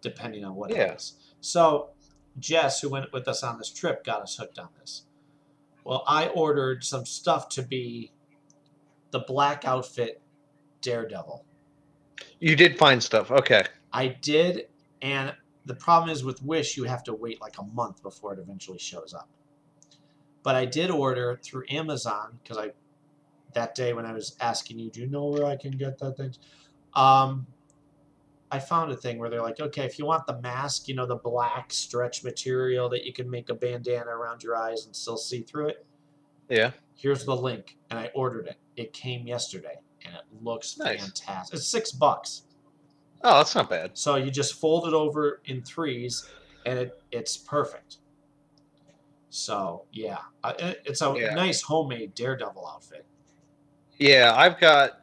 depending 0.00 0.44
on 0.44 0.54
what 0.54 0.70
it 0.70 0.76
Yeah. 0.76 0.94
is. 0.94 1.14
So 1.40 1.90
Jess, 2.38 2.80
who 2.80 2.88
went 2.88 3.12
with 3.12 3.28
us 3.28 3.42
on 3.42 3.58
this 3.58 3.70
trip, 3.70 4.04
got 4.04 4.22
us 4.22 4.36
hooked 4.36 4.58
on 4.58 4.68
this. 4.80 5.04
Well, 5.84 6.04
I 6.06 6.28
ordered 6.28 6.84
some 6.84 7.04
stuff 7.04 7.48
to 7.50 7.62
be 7.62 8.12
the 9.10 9.20
black 9.20 9.64
outfit 9.64 10.22
Daredevil. 10.80 11.44
You 12.40 12.56
did 12.56 12.78
find 12.78 13.02
stuff. 13.02 13.30
Okay. 13.30 13.64
I 13.92 14.08
did, 14.08 14.68
and 15.02 15.34
the 15.66 15.74
problem 15.74 16.10
is 16.10 16.24
with 16.24 16.42
Wish, 16.42 16.76
you 16.76 16.84
have 16.84 17.04
to 17.04 17.12
wait 17.14 17.40
like 17.40 17.58
a 17.58 17.62
month 17.62 18.02
before 18.02 18.32
it 18.32 18.38
eventually 18.38 18.78
shows 18.78 19.14
up. 19.14 19.28
But 20.42 20.54
I 20.56 20.64
did 20.64 20.90
order 20.90 21.38
through 21.42 21.64
Amazon 21.70 22.38
because 22.42 22.58
I 22.58 22.72
that 23.54 23.74
day 23.74 23.92
when 23.92 24.06
I 24.06 24.12
was 24.12 24.36
asking 24.40 24.78
you, 24.78 24.90
do 24.90 25.00
you 25.00 25.06
know 25.06 25.26
where 25.26 25.44
I 25.44 25.56
can 25.56 25.72
get 25.72 25.98
that 25.98 26.16
thing? 26.16 26.34
Um, 26.94 27.46
I 28.50 28.58
found 28.58 28.90
a 28.92 28.96
thing 28.96 29.18
where 29.18 29.30
they're 29.30 29.42
like, 29.42 29.60
okay, 29.60 29.84
if 29.84 29.98
you 29.98 30.06
want 30.06 30.26
the 30.26 30.40
mask, 30.40 30.88
you 30.88 30.94
know, 30.94 31.06
the 31.06 31.16
black 31.16 31.72
stretch 31.72 32.24
material 32.24 32.88
that 32.90 33.04
you 33.04 33.12
can 33.12 33.30
make 33.30 33.50
a 33.50 33.54
bandana 33.54 34.10
around 34.10 34.42
your 34.42 34.56
eyes 34.56 34.86
and 34.86 34.94
still 34.96 35.16
see 35.16 35.42
through 35.42 35.68
it. 35.68 35.86
Yeah. 36.48 36.72
Here's 36.96 37.24
the 37.24 37.34
link, 37.36 37.78
and 37.90 37.98
I 37.98 38.10
ordered 38.14 38.46
it. 38.46 38.56
It 38.76 38.92
came 38.92 39.26
yesterday, 39.26 39.78
and 40.04 40.14
it 40.14 40.22
looks 40.42 40.76
Nice. 40.76 41.00
fantastic. 41.02 41.56
It's 41.58 41.66
six 41.66 41.92
bucks. 41.92 42.42
Oh, 43.24 43.38
that's 43.38 43.54
not 43.54 43.70
bad. 43.70 43.92
So 43.94 44.16
you 44.16 44.30
just 44.30 44.54
fold 44.54 44.86
it 44.88 44.94
over 44.94 45.40
in 45.44 45.62
threes, 45.62 46.28
and 46.66 46.78
it 46.78 47.00
it's 47.12 47.36
perfect. 47.36 47.98
So 49.30 49.84
yeah, 49.92 50.18
it's 50.84 51.00
a 51.02 51.14
Yeah. 51.16 51.34
nice 51.34 51.62
homemade 51.62 52.14
Daredevil 52.14 52.66
outfit. 52.66 53.04
Yeah, 53.98 54.34
I've 54.36 54.58
got 54.58 55.02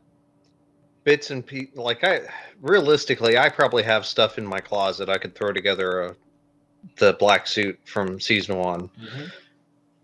bits 1.03 1.31
and 1.31 1.45
pieces. 1.45 1.75
Like 1.77 2.03
I, 2.03 2.21
realistically, 2.61 3.37
I 3.37 3.49
probably 3.49 3.83
have 3.83 4.05
stuff 4.05 4.37
in 4.37 4.45
my 4.45 4.59
closet. 4.59 5.09
I 5.09 5.17
could 5.17 5.33
throw 5.33 5.53
together 5.53 6.01
a, 6.01 6.15
the 6.97 7.13
black 7.13 7.47
suit 7.47 7.79
from 7.85 8.19
season 8.19 8.57
one. 8.57 8.89
Mm-hmm. 9.01 9.25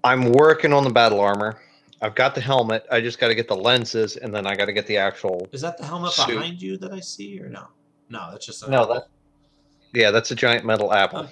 I'm 0.03 0.31
working 0.31 0.71
on 0.71 0.83
the 0.83 0.89
battle 0.89 1.19
armor. 1.19 1.59
I've 2.01 2.15
got 2.15 2.35
the 2.35 2.41
helmet. 2.41 2.85
I 2.91 3.01
just 3.01 3.19
got 3.19 3.29
to 3.29 3.35
get 3.35 3.47
the 3.47 3.55
lenses, 3.55 4.17
and 4.17 4.33
then 4.33 4.45
I 4.45 4.55
got 4.55 4.65
to 4.65 4.73
get 4.73 4.85
the 4.85 4.97
actual. 4.97 5.47
Is 5.51 5.61
that 5.61 5.77
the 5.77 5.85
helmet 5.85 6.11
Suit. 6.11 6.27
behind 6.27 6.61
you 6.61 6.77
that 6.77 6.91
I 6.91 6.99
see, 6.99 7.39
or 7.41 7.49
no? 7.49 7.67
No, 8.09 8.29
that's 8.31 8.45
just 8.45 8.63
a 8.63 8.69
No, 8.69 8.85
that. 8.93 9.07
Yeah, 9.93 10.11
that's 10.11 10.29
a 10.31 10.35
giant 10.35 10.65
metal 10.65 10.93
apple. 10.93 11.29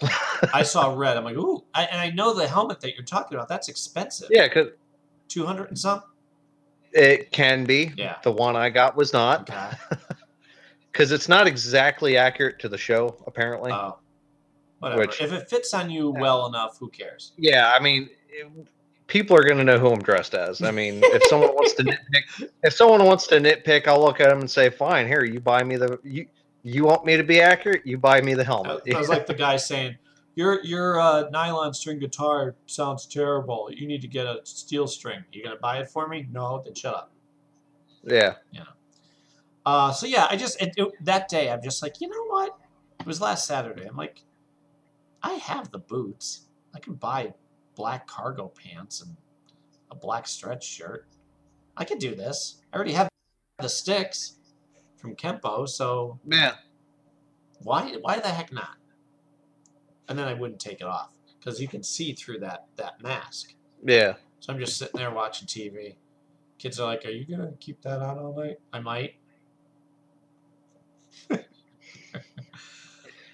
I 0.53 0.63
saw 0.63 0.93
red. 0.95 1.17
I'm 1.17 1.25
like, 1.25 1.35
ooh, 1.35 1.63
I, 1.73 1.83
and 1.85 1.99
I 1.99 2.11
know 2.11 2.33
the 2.33 2.47
helmet 2.47 2.79
that 2.81 2.95
you're 2.95 3.03
talking 3.03 3.35
about. 3.35 3.49
That's 3.49 3.67
expensive. 3.67 4.29
Yeah, 4.31 4.47
cause 4.47 4.67
two 5.27 5.45
hundred 5.45 5.67
and 5.69 5.77
some. 5.77 6.01
it 6.93 7.31
can 7.31 7.65
be. 7.65 7.91
Yeah. 7.97 8.17
The 8.23 8.31
one 8.31 8.55
I 8.55 8.69
got 8.69 8.95
was 8.95 9.11
not. 9.11 9.49
Because 10.91 11.11
it's 11.11 11.27
not 11.27 11.45
exactly 11.45 12.15
accurate 12.17 12.57
to 12.59 12.69
the 12.69 12.77
show, 12.77 13.21
apparently. 13.27 13.71
Oh. 13.71 13.97
Whatever. 14.79 15.01
Which- 15.01 15.21
if 15.21 15.33
it 15.33 15.49
fits 15.49 15.73
on 15.73 15.89
you 15.89 16.09
well 16.11 16.45
enough, 16.47 16.77
who 16.79 16.89
cares? 16.89 17.33
Yeah, 17.37 17.73
I 17.75 17.81
mean, 17.81 18.09
it- 18.29 18.47
people 19.07 19.35
are 19.35 19.43
going 19.43 19.57
to 19.57 19.63
know 19.65 19.77
who 19.77 19.89
I'm 19.89 20.01
dressed 20.01 20.35
as. 20.35 20.61
I 20.61 20.71
mean, 20.71 21.01
if 21.03 21.21
someone 21.25 21.49
wants 21.49 21.73
to 21.73 21.83
nitpick, 21.83 22.49
if 22.63 22.73
someone 22.73 23.03
wants 23.03 23.27
to 23.27 23.35
nitpick, 23.41 23.87
I'll 23.87 23.99
look 24.01 24.21
at 24.21 24.29
them 24.29 24.39
and 24.39 24.49
say, 24.49 24.69
"Fine, 24.69 25.07
here, 25.07 25.25
you 25.25 25.39
buy 25.41 25.63
me 25.63 25.75
the 25.75 25.99
you 26.03 26.27
you 26.63 26.85
want 26.85 27.05
me 27.05 27.17
to 27.17 27.23
be 27.23 27.41
accurate, 27.41 27.85
you 27.85 27.97
buy 27.97 28.21
me 28.21 28.33
the 28.33 28.43
helmet." 28.43 28.81
I 28.93 28.97
was 28.99 29.09
like 29.15 29.25
the 29.25 29.33
guy 29.33 29.57
saying, 29.57 29.97
"Your 30.35 30.63
your 30.63 30.99
uh, 30.99 31.29
nylon 31.29 31.73
string 31.73 31.99
guitar 31.99 32.55
sounds 32.65 33.05
terrible. 33.05 33.69
You 33.71 33.87
need 33.87 34.01
to 34.01 34.07
get 34.07 34.25
a 34.25 34.39
steel 34.43 34.87
string. 34.87 35.23
You 35.31 35.43
gonna 35.43 35.57
buy 35.57 35.77
it 35.79 35.89
for 35.89 36.07
me? 36.07 36.27
No, 36.31 36.61
then 36.63 36.73
shut 36.75 36.95
up." 36.95 37.11
yeah, 38.51 38.63
Uh, 39.65 39.91
so 39.93 40.05
yeah, 40.05 40.27
I 40.29 40.35
just 40.35 40.61
it, 40.61 40.73
it- 40.77 41.05
that 41.05 41.29
day 41.29 41.49
I'm 41.49 41.61
just 41.61 41.81
like, 41.81 42.01
you 42.01 42.09
know 42.09 42.25
what? 42.27 42.57
It 42.99 43.05
was 43.05 43.21
last 43.21 43.45
Saturday. 43.47 43.85
I'm 43.85 43.95
like, 43.95 44.23
I 45.21 45.33
have 45.33 45.71
the 45.71 45.79
boots. 45.79 46.47
I 46.75 46.79
can 46.79 46.95
buy 46.95 47.33
black 47.75 48.07
cargo 48.07 48.47
pants 48.49 49.01
and 49.01 49.15
a 49.91 49.95
black 49.95 50.27
stretch 50.27 50.65
shirt. 50.65 51.07
I 51.77 51.85
can 51.85 51.97
do 51.97 52.13
this. 52.15 52.61
I 52.71 52.75
already 52.75 52.93
have 52.93 53.07
the 53.59 53.69
sticks 53.69 54.35
from 55.03 55.15
Kempo, 55.17 55.67
so 55.67 56.17
Man. 56.23 56.53
why 57.61 57.93
why 57.99 58.19
the 58.19 58.29
heck 58.29 58.53
not? 58.53 58.77
And 60.07 60.17
then 60.17 60.29
I 60.29 60.33
wouldn't 60.33 60.61
take 60.61 60.79
it 60.79 60.87
off 60.87 61.11
because 61.37 61.59
you 61.61 61.67
can 61.67 61.83
see 61.83 62.13
through 62.13 62.39
that 62.39 62.67
that 62.77 63.03
mask. 63.03 63.53
yeah. 63.85 64.13
So 64.39 64.53
I'm 64.53 64.59
just 64.59 64.77
sitting 64.77 64.97
there 64.97 65.11
watching 65.11 65.47
TV. 65.47 65.95
Kids 66.57 66.79
are 66.79 66.87
like, 66.87 67.05
"Are 67.05 67.09
you 67.09 67.25
gonna 67.25 67.51
keep 67.59 67.81
that 67.81 68.01
on 68.01 68.17
all 68.17 68.33
night?" 68.33 68.59
I 68.71 68.79
might. 68.79 69.15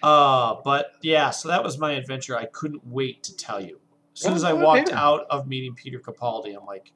uh, 0.04 0.56
but 0.64 0.94
yeah, 1.02 1.30
so 1.30 1.50
that 1.50 1.64
was 1.64 1.78
my 1.78 1.92
adventure. 1.92 2.36
I 2.36 2.46
couldn't 2.46 2.86
wait 2.86 3.22
to 3.24 3.36
tell 3.36 3.62
you. 3.62 3.80
As 4.16 4.22
soon 4.22 4.34
as 4.34 4.44
I 4.44 4.54
walked 4.54 4.92
out 4.92 5.28
of 5.30 5.48
meeting 5.48 5.76
Peter 5.76 6.00
Capaldi, 6.00 6.56
I'm 6.56 6.66
like, 6.66 6.92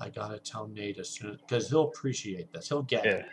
I 0.00 0.08
gotta 0.08 0.38
tell 0.38 0.66
Nate 0.66 0.98
as 0.98 1.08
soon 1.10 1.38
because 1.40 1.68
he'll 1.68 1.84
appreciate 1.84 2.52
this. 2.52 2.68
He'll 2.68 2.82
get 2.82 3.06
it. 3.06 3.26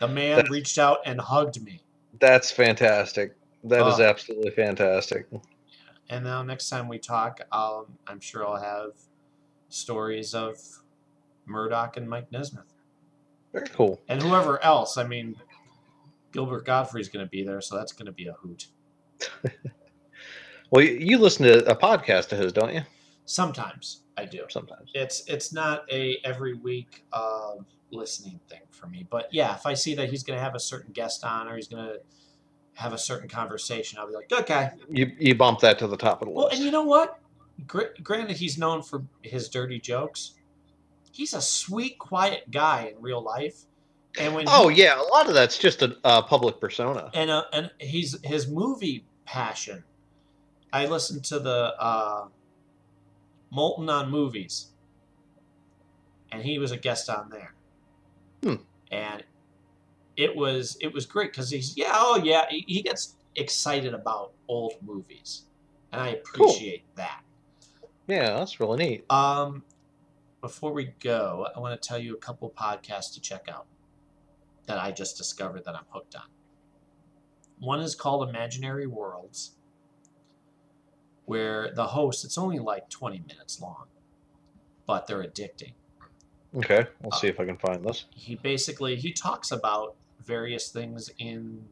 The 0.00 0.08
man 0.08 0.44
reached 0.50 0.78
out 0.78 0.98
and 1.06 1.20
hugged 1.20 1.62
me. 1.62 1.80
That's 2.18 2.50
fantastic. 2.50 3.36
That 3.64 3.86
is 3.86 4.00
Oh. 4.00 4.04
absolutely 4.04 4.50
fantastic. 4.50 5.26
And 6.08 6.24
now 6.24 6.42
next 6.42 6.68
time 6.70 6.88
we 6.88 6.98
talk, 6.98 7.40
I'll, 7.52 7.86
I'm 8.06 8.18
sure 8.20 8.46
I'll 8.46 8.60
have 8.60 8.92
stories 9.68 10.34
of 10.34 10.56
Murdoc 11.46 11.96
and 11.96 12.08
Mike 12.08 12.32
Nesmith. 12.32 12.72
Very 13.52 13.68
cool. 13.68 14.00
And 14.08 14.20
whoever 14.22 14.62
else. 14.64 14.96
I 14.96 15.04
mean, 15.04 15.36
Gilbert 16.32 16.64
Gottfried's 16.64 17.08
going 17.08 17.24
to 17.24 17.30
be 17.30 17.42
there, 17.44 17.60
so 17.60 17.76
that's 17.76 17.92
going 17.92 18.06
to 18.06 18.12
be 18.12 18.26
a 18.28 18.32
hoot. 18.34 18.68
Well, 20.72 20.84
you 20.84 21.18
listen 21.18 21.46
to 21.46 21.68
a 21.68 21.74
podcast 21.74 22.30
of 22.30 22.38
his, 22.38 22.52
don't 22.52 22.72
you? 22.72 22.82
Sometimes 23.24 24.02
I 24.20 24.24
do. 24.26 24.44
Sometimes. 24.48 24.90
It's 24.94 25.22
it's 25.26 25.52
not 25.52 25.84
a 25.90 26.18
every 26.24 26.54
week 26.54 27.04
uh, 27.12 27.54
listening 27.90 28.40
thing 28.48 28.60
for 28.70 28.86
me, 28.86 29.06
but 29.10 29.28
yeah, 29.32 29.54
if 29.54 29.66
I 29.66 29.74
see 29.74 29.94
that 29.96 30.10
he's 30.10 30.22
going 30.22 30.38
to 30.38 30.42
have 30.42 30.54
a 30.54 30.60
certain 30.60 30.92
guest 30.92 31.24
on 31.24 31.48
or 31.48 31.56
he's 31.56 31.68
going 31.68 31.84
to 31.84 32.00
have 32.74 32.92
a 32.92 32.98
certain 32.98 33.28
conversation, 33.28 33.98
I'll 33.98 34.06
be 34.08 34.14
like, 34.14 34.32
okay. 34.32 34.70
You 34.90 35.12
you 35.18 35.34
bump 35.34 35.60
that 35.60 35.78
to 35.80 35.86
the 35.86 35.96
top 35.96 36.22
of 36.22 36.28
the 36.28 36.34
Well, 36.34 36.46
list. 36.46 36.52
Well, 36.52 36.56
and 36.58 36.64
you 36.64 36.70
know 36.70 36.84
what? 36.84 37.18
Gr- 37.66 37.92
granted, 38.02 38.36
he's 38.36 38.56
known 38.56 38.82
for 38.82 39.04
his 39.22 39.48
dirty 39.48 39.78
jokes. 39.80 40.34
He's 41.12 41.34
a 41.34 41.40
sweet, 41.42 41.98
quiet 41.98 42.50
guy 42.50 42.92
in 42.94 43.02
real 43.02 43.20
life, 43.22 43.64
and 44.18 44.34
when 44.34 44.44
oh 44.48 44.68
he- 44.68 44.82
yeah, 44.82 44.98
a 45.00 45.02
lot 45.02 45.28
of 45.28 45.34
that's 45.34 45.58
just 45.58 45.82
a, 45.82 45.96
a 46.04 46.22
public 46.22 46.60
persona. 46.60 47.10
and 47.12 47.30
uh, 47.30 47.44
and 47.52 47.70
he's 47.78 48.16
his 48.24 48.48
movie 48.48 49.04
passion. 49.26 49.84
I 50.72 50.86
listened 50.86 51.24
to 51.26 51.40
the 51.40 51.74
uh, 51.78 52.26
Maltin 53.54 53.88
on 53.90 54.10
Movies, 54.10 54.68
and 56.32 56.42
he 56.42 56.58
was 56.58 56.72
a 56.72 56.76
guest 56.76 57.08
on 57.08 57.30
there. 57.30 57.54
Hmm. 58.42 58.54
and 58.90 59.22
it 60.16 60.34
was 60.34 60.78
it 60.80 60.92
was 60.92 61.04
great 61.04 61.30
because 61.30 61.50
he's 61.50 61.76
yeah 61.76 61.92
oh 61.94 62.22
yeah 62.24 62.46
he, 62.48 62.64
he 62.66 62.80
gets 62.82 63.16
excited 63.36 63.94
about 63.94 64.32
old 64.48 64.74
movies, 64.82 65.46
and 65.92 66.00
I 66.00 66.08
appreciate 66.08 66.84
that. 66.96 67.22
Yeah, 68.06 68.38
that's 68.38 68.58
really 68.60 68.84
neat. 68.84 69.12
Um, 69.12 69.62
before 70.40 70.72
we 70.72 70.92
go, 71.00 71.46
I 71.54 71.60
want 71.60 71.80
to 71.80 71.88
tell 71.88 71.98
you 71.98 72.14
a 72.14 72.18
couple 72.18 72.50
podcasts 72.50 73.14
to 73.14 73.20
check 73.20 73.48
out 73.48 73.66
that 74.66 74.78
I 74.78 74.90
just 74.90 75.16
discovered 75.16 75.64
that 75.64 75.74
I'm 75.74 75.84
hooked 75.90 76.16
on. 76.16 76.24
One 77.60 77.80
is 77.80 77.94
called 77.94 78.28
Imaginary 78.28 78.86
Worlds, 78.86 79.52
where 81.30 81.70
the 81.76 81.86
host, 81.86 82.24
it's 82.24 82.36
only 82.36 82.58
like 82.58 82.90
20 82.90 83.22
minutes 83.28 83.60
long, 83.60 83.84
but 84.84 85.06
they're 85.06 85.22
addicting. 85.22 85.70
Okay, 86.56 86.84
we'll 87.00 87.12
see 87.12 87.28
if 87.28 87.38
I 87.38 87.46
can 87.46 87.56
find 87.56 87.84
this. 87.84 88.06
He 88.12 88.34
basically 88.34 88.96
he 88.96 89.12
talks 89.12 89.52
about 89.52 89.94
various 90.26 90.70
things 90.70 91.08
in 91.18 91.62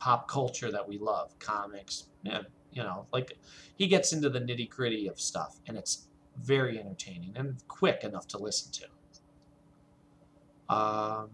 pop 0.00 0.28
culture 0.28 0.72
that 0.72 0.88
we 0.88 0.96
love, 0.96 1.38
comics, 1.40 2.04
you 2.24 2.82
know, 2.82 3.04
like 3.12 3.36
he 3.76 3.86
gets 3.86 4.14
into 4.14 4.30
the 4.30 4.40
nitty 4.40 4.70
gritty 4.70 5.08
of 5.08 5.20
stuff, 5.20 5.58
and 5.66 5.76
it's 5.76 6.06
very 6.42 6.78
entertaining 6.78 7.34
and 7.36 7.56
quick 7.68 8.02
enough 8.02 8.26
to 8.28 8.38
listen 8.38 8.72
to. 8.72 10.74
Um, 10.74 11.28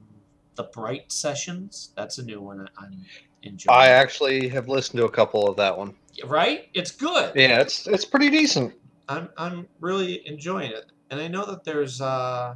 the 0.57 0.65
Bright 0.65 1.13
Sessions, 1.13 1.93
that's 1.95 2.19
a 2.19 2.25
new 2.25 2.41
one 2.41 2.69
I'm 2.77 3.05
enjoying. 3.45 3.79
I 3.79 3.91
actually 3.91 4.49
have 4.49 4.69
listened 4.69 4.99
to 4.99 5.05
a 5.05 5.11
couple 5.11 5.49
of 5.49 5.57
that 5.59 5.79
one. 5.79 5.95
Right? 6.27 6.69
It's 6.75 6.91
good. 6.91 7.33
Yeah, 7.35 7.61
it's 7.61 7.87
it's 7.87 8.05
pretty 8.05 8.31
decent. 8.31 8.75
I'm 9.09 9.29
I'm 9.37 9.69
really 9.81 10.27
enjoying 10.27 10.73
it, 10.73 10.87
and 11.11 11.21
I 11.21 11.29
know 11.29 11.45
that 11.47 11.65
there's 11.65 12.01
uh 12.01 12.55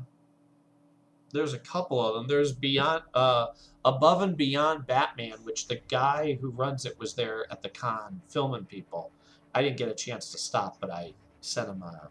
there's 1.33 1.55
a 1.55 1.59
couple 1.59 2.05
of 2.05 2.15
them. 2.15 2.27
There's 2.29 2.53
beyond 2.53 3.05
uh 3.15 3.49
above 3.85 4.23
and 4.23 4.37
beyond 4.37 4.87
Batman, 4.87 5.39
which 5.45 5.69
the 5.69 5.81
guy 5.89 6.39
who 6.41 6.51
runs 6.51 6.87
it 6.87 6.99
was 6.99 7.15
there 7.15 7.47
at 7.51 7.63
the 7.63 7.69
con 7.69 8.21
filming 8.29 8.65
people. 8.65 9.11
I 9.55 9.63
didn't 9.63 9.77
get 9.77 9.89
a 9.89 9.95
chance 9.95 10.31
to 10.33 10.39
stop, 10.39 10.79
but 10.81 10.91
I 10.91 11.15
sent 11.41 11.69
him 11.69 11.83
a 11.83 12.09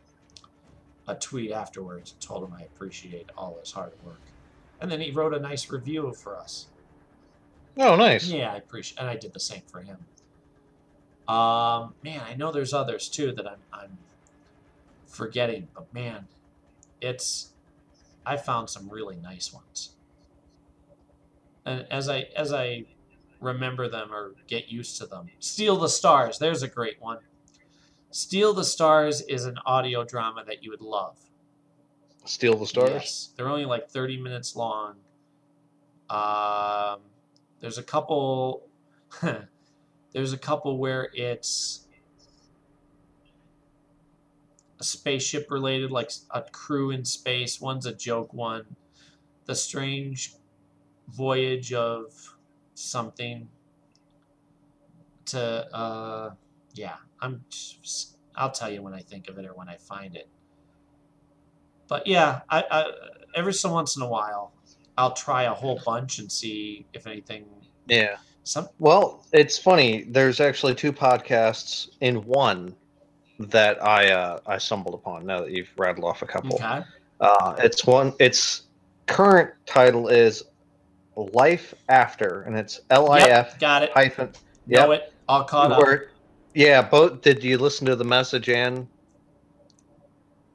a 1.07 1.15
tweet 1.15 1.51
afterwards 1.51 2.11
and 2.11 2.21
told 2.21 2.43
him 2.43 2.53
I 2.57 2.63
appreciate 2.63 3.29
all 3.37 3.57
his 3.59 3.71
hard 3.71 3.93
work. 4.03 4.21
And 4.79 4.91
then 4.91 5.01
he 5.01 5.11
wrote 5.11 5.33
a 5.33 5.39
nice 5.39 5.69
review 5.69 6.13
for 6.13 6.37
us. 6.37 6.67
Oh, 7.77 7.95
nice. 7.95 8.27
Yeah, 8.27 8.51
I 8.53 8.57
appreciate, 8.57 8.99
and 8.99 9.09
I 9.09 9.15
did 9.15 9.33
the 9.33 9.39
same 9.39 9.61
for 9.71 9.81
him. 9.81 9.97
Um, 11.31 11.93
man, 12.03 12.19
I 12.27 12.35
know 12.35 12.51
there's 12.51 12.73
others 12.73 13.07
too 13.07 13.31
that 13.31 13.47
I'm 13.47 13.59
I'm 13.71 13.97
forgetting, 15.07 15.69
but 15.73 15.93
man, 15.93 16.27
it's 16.99 17.53
I 18.25 18.35
found 18.35 18.69
some 18.69 18.89
really 18.89 19.15
nice 19.15 19.53
ones. 19.53 19.91
And 21.65 21.87
as 21.89 22.09
I 22.09 22.27
as 22.35 22.51
I 22.51 22.83
remember 23.39 23.87
them 23.87 24.13
or 24.13 24.33
get 24.47 24.67
used 24.67 24.97
to 24.97 25.05
them, 25.05 25.29
Steal 25.39 25.77
the 25.77 25.87
Stars. 25.87 26.37
There's 26.37 26.63
a 26.63 26.67
great 26.67 27.01
one. 27.01 27.19
Steal 28.09 28.53
the 28.53 28.65
Stars 28.65 29.21
is 29.21 29.45
an 29.45 29.57
audio 29.65 30.03
drama 30.03 30.43
that 30.45 30.61
you 30.65 30.69
would 30.71 30.81
love. 30.81 31.15
Steal 32.25 32.57
the 32.57 32.67
Stars. 32.67 32.91
Yes, 32.91 33.29
they're 33.37 33.47
only 33.47 33.63
like 33.63 33.89
30 33.89 34.17
minutes 34.17 34.57
long. 34.57 34.95
Um, 36.09 36.99
there's 37.61 37.77
a 37.77 37.83
couple. 37.83 38.67
there's 40.13 40.33
a 40.33 40.37
couple 40.37 40.77
where 40.77 41.09
it's 41.13 41.87
a 44.79 44.83
spaceship 44.83 45.49
related, 45.49 45.91
like 45.91 46.11
a 46.31 46.41
crew 46.41 46.91
in 46.91 47.05
space. 47.05 47.61
One's 47.61 47.85
a 47.85 47.93
joke 47.93 48.33
one. 48.33 48.75
The 49.45 49.55
strange 49.55 50.33
voyage 51.07 51.71
of 51.73 52.11
something. 52.73 53.47
To 55.27 55.75
uh, 55.75 56.31
yeah, 56.73 56.95
I'm. 57.21 57.43
Just, 57.49 58.17
I'll 58.35 58.51
tell 58.51 58.71
you 58.71 58.81
when 58.81 58.93
I 58.93 59.01
think 59.01 59.29
of 59.29 59.37
it 59.37 59.45
or 59.45 59.53
when 59.53 59.69
I 59.69 59.77
find 59.77 60.15
it. 60.15 60.27
But 61.87 62.07
yeah, 62.07 62.41
I, 62.49 62.63
I 62.69 62.91
every 63.35 63.53
so 63.53 63.71
once 63.71 63.95
in 63.95 64.01
a 64.01 64.07
while, 64.07 64.53
I'll 64.97 65.13
try 65.13 65.43
a 65.43 65.53
whole 65.53 65.79
bunch 65.85 66.19
and 66.19 66.31
see 66.31 66.85
if 66.93 67.07
anything. 67.07 67.45
Yeah. 67.87 68.17
Some 68.51 68.67
Well, 68.79 69.23
it's 69.31 69.57
funny. 69.57 70.03
There's 70.03 70.41
actually 70.41 70.75
two 70.75 70.91
podcasts 70.91 71.87
in 72.01 72.17
one 72.25 72.75
that 73.39 73.81
I 73.81 74.11
uh, 74.11 74.39
I 74.45 74.57
stumbled 74.57 74.93
upon. 74.93 75.25
Now 75.25 75.39
that 75.39 75.51
you've 75.51 75.69
rattled 75.77 76.03
off 76.03 76.21
a 76.21 76.25
couple, 76.25 76.55
Okay. 76.55 76.81
uh, 77.21 77.55
it's 77.59 77.85
one. 77.85 78.11
Its 78.19 78.63
current 79.05 79.51
title 79.65 80.09
is 80.09 80.43
Life 81.15 81.73
After, 81.87 82.41
and 82.41 82.57
it's 82.57 82.81
L 82.89 83.09
I 83.09 83.21
F 83.21 83.57
got 83.57 83.83
it. 83.83 83.91
hyphen. 83.93 84.33
Know 84.67 84.91
it. 84.91 85.13
All 85.29 85.45
caught 85.45 85.71
up. 85.71 85.99
Yeah, 86.53 86.81
both. 86.81 87.21
Did 87.21 87.41
you 87.45 87.57
listen 87.57 87.85
to 87.87 87.95
the 87.95 88.03
message 88.03 88.49
and 88.49 88.85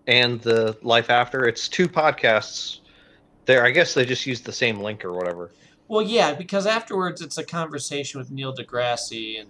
and 0.07 0.39
the 0.43 0.77
Life 0.83 1.09
After? 1.09 1.47
It's 1.47 1.67
two 1.67 1.89
podcasts. 1.89 2.81
There, 3.47 3.65
I 3.65 3.71
guess 3.71 3.95
they 3.95 4.05
just 4.05 4.27
used 4.27 4.45
the 4.45 4.53
same 4.53 4.81
link 4.81 5.03
or 5.03 5.15
whatever. 5.15 5.51
Well, 5.89 6.03
yeah, 6.03 6.35
because 6.35 6.67
afterwards 6.67 7.21
it's 7.21 7.39
a 7.39 7.45
conversation 7.45 8.19
with 8.19 8.31
Neil 8.31 8.55
deGrasse 8.55 9.41
and 9.41 9.49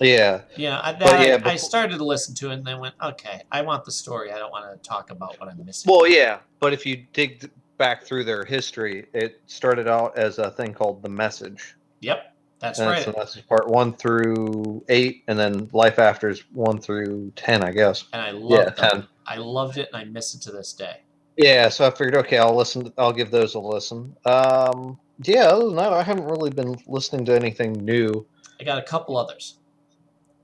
Yeah. 0.00 0.42
yeah, 0.56 0.80
I, 0.82 0.92
that 0.92 1.26
yeah, 1.26 1.48
I 1.48 1.56
started 1.56 1.98
to 1.98 2.04
listen 2.04 2.34
to 2.36 2.50
it 2.50 2.54
and 2.54 2.66
then 2.66 2.78
went, 2.78 2.94
okay, 3.02 3.42
I 3.50 3.62
want 3.62 3.84
the 3.84 3.92
story. 3.92 4.32
I 4.32 4.38
don't 4.38 4.50
want 4.50 4.70
to 4.70 4.88
talk 4.88 5.10
about 5.10 5.38
what 5.40 5.48
I'm 5.48 5.64
missing. 5.64 5.90
Well, 5.90 6.06
yeah, 6.06 6.40
but 6.60 6.72
if 6.72 6.84
you 6.84 7.06
dig 7.12 7.50
back 7.78 8.04
through 8.04 8.24
their 8.24 8.44
history, 8.44 9.06
it 9.14 9.40
started 9.46 9.88
out 9.88 10.16
as 10.18 10.38
a 10.38 10.50
thing 10.50 10.74
called 10.74 11.02
the 11.02 11.08
Message. 11.08 11.74
Yep, 12.00 12.34
that's 12.58 12.78
and 12.78 12.90
right. 12.90 13.16
Message 13.16 13.46
part 13.46 13.68
one 13.68 13.94
through 13.94 14.84
eight, 14.88 15.24
and 15.28 15.38
then 15.38 15.70
Life 15.72 15.98
After 15.98 16.28
is 16.28 16.44
one 16.52 16.78
through 16.80 17.32
ten, 17.36 17.64
I 17.64 17.72
guess. 17.72 18.04
and 18.12 18.20
I 18.20 18.30
loved 18.30 18.78
yeah, 18.78 18.90
them. 18.90 19.08
I 19.26 19.36
loved 19.36 19.78
it, 19.78 19.88
and 19.92 20.02
I 20.02 20.04
miss 20.04 20.34
it 20.34 20.42
to 20.42 20.52
this 20.52 20.72
day. 20.72 21.00
Yeah, 21.36 21.68
so 21.68 21.86
I 21.86 21.90
figured, 21.90 22.16
okay, 22.16 22.38
I'll 22.38 22.54
listen. 22.54 22.92
I'll 22.96 23.12
give 23.12 23.30
those 23.30 23.54
a 23.54 23.58
listen. 23.58 24.14
Um, 24.24 24.98
yeah, 25.22 25.44
other 25.44 25.66
than 25.66 25.76
that, 25.76 25.92
I 25.92 26.02
haven't 26.02 26.24
really 26.26 26.50
been 26.50 26.76
listening 26.86 27.24
to 27.26 27.34
anything 27.34 27.72
new. 27.72 28.26
I 28.60 28.64
got 28.64 28.78
a 28.78 28.82
couple 28.82 29.16
others. 29.16 29.58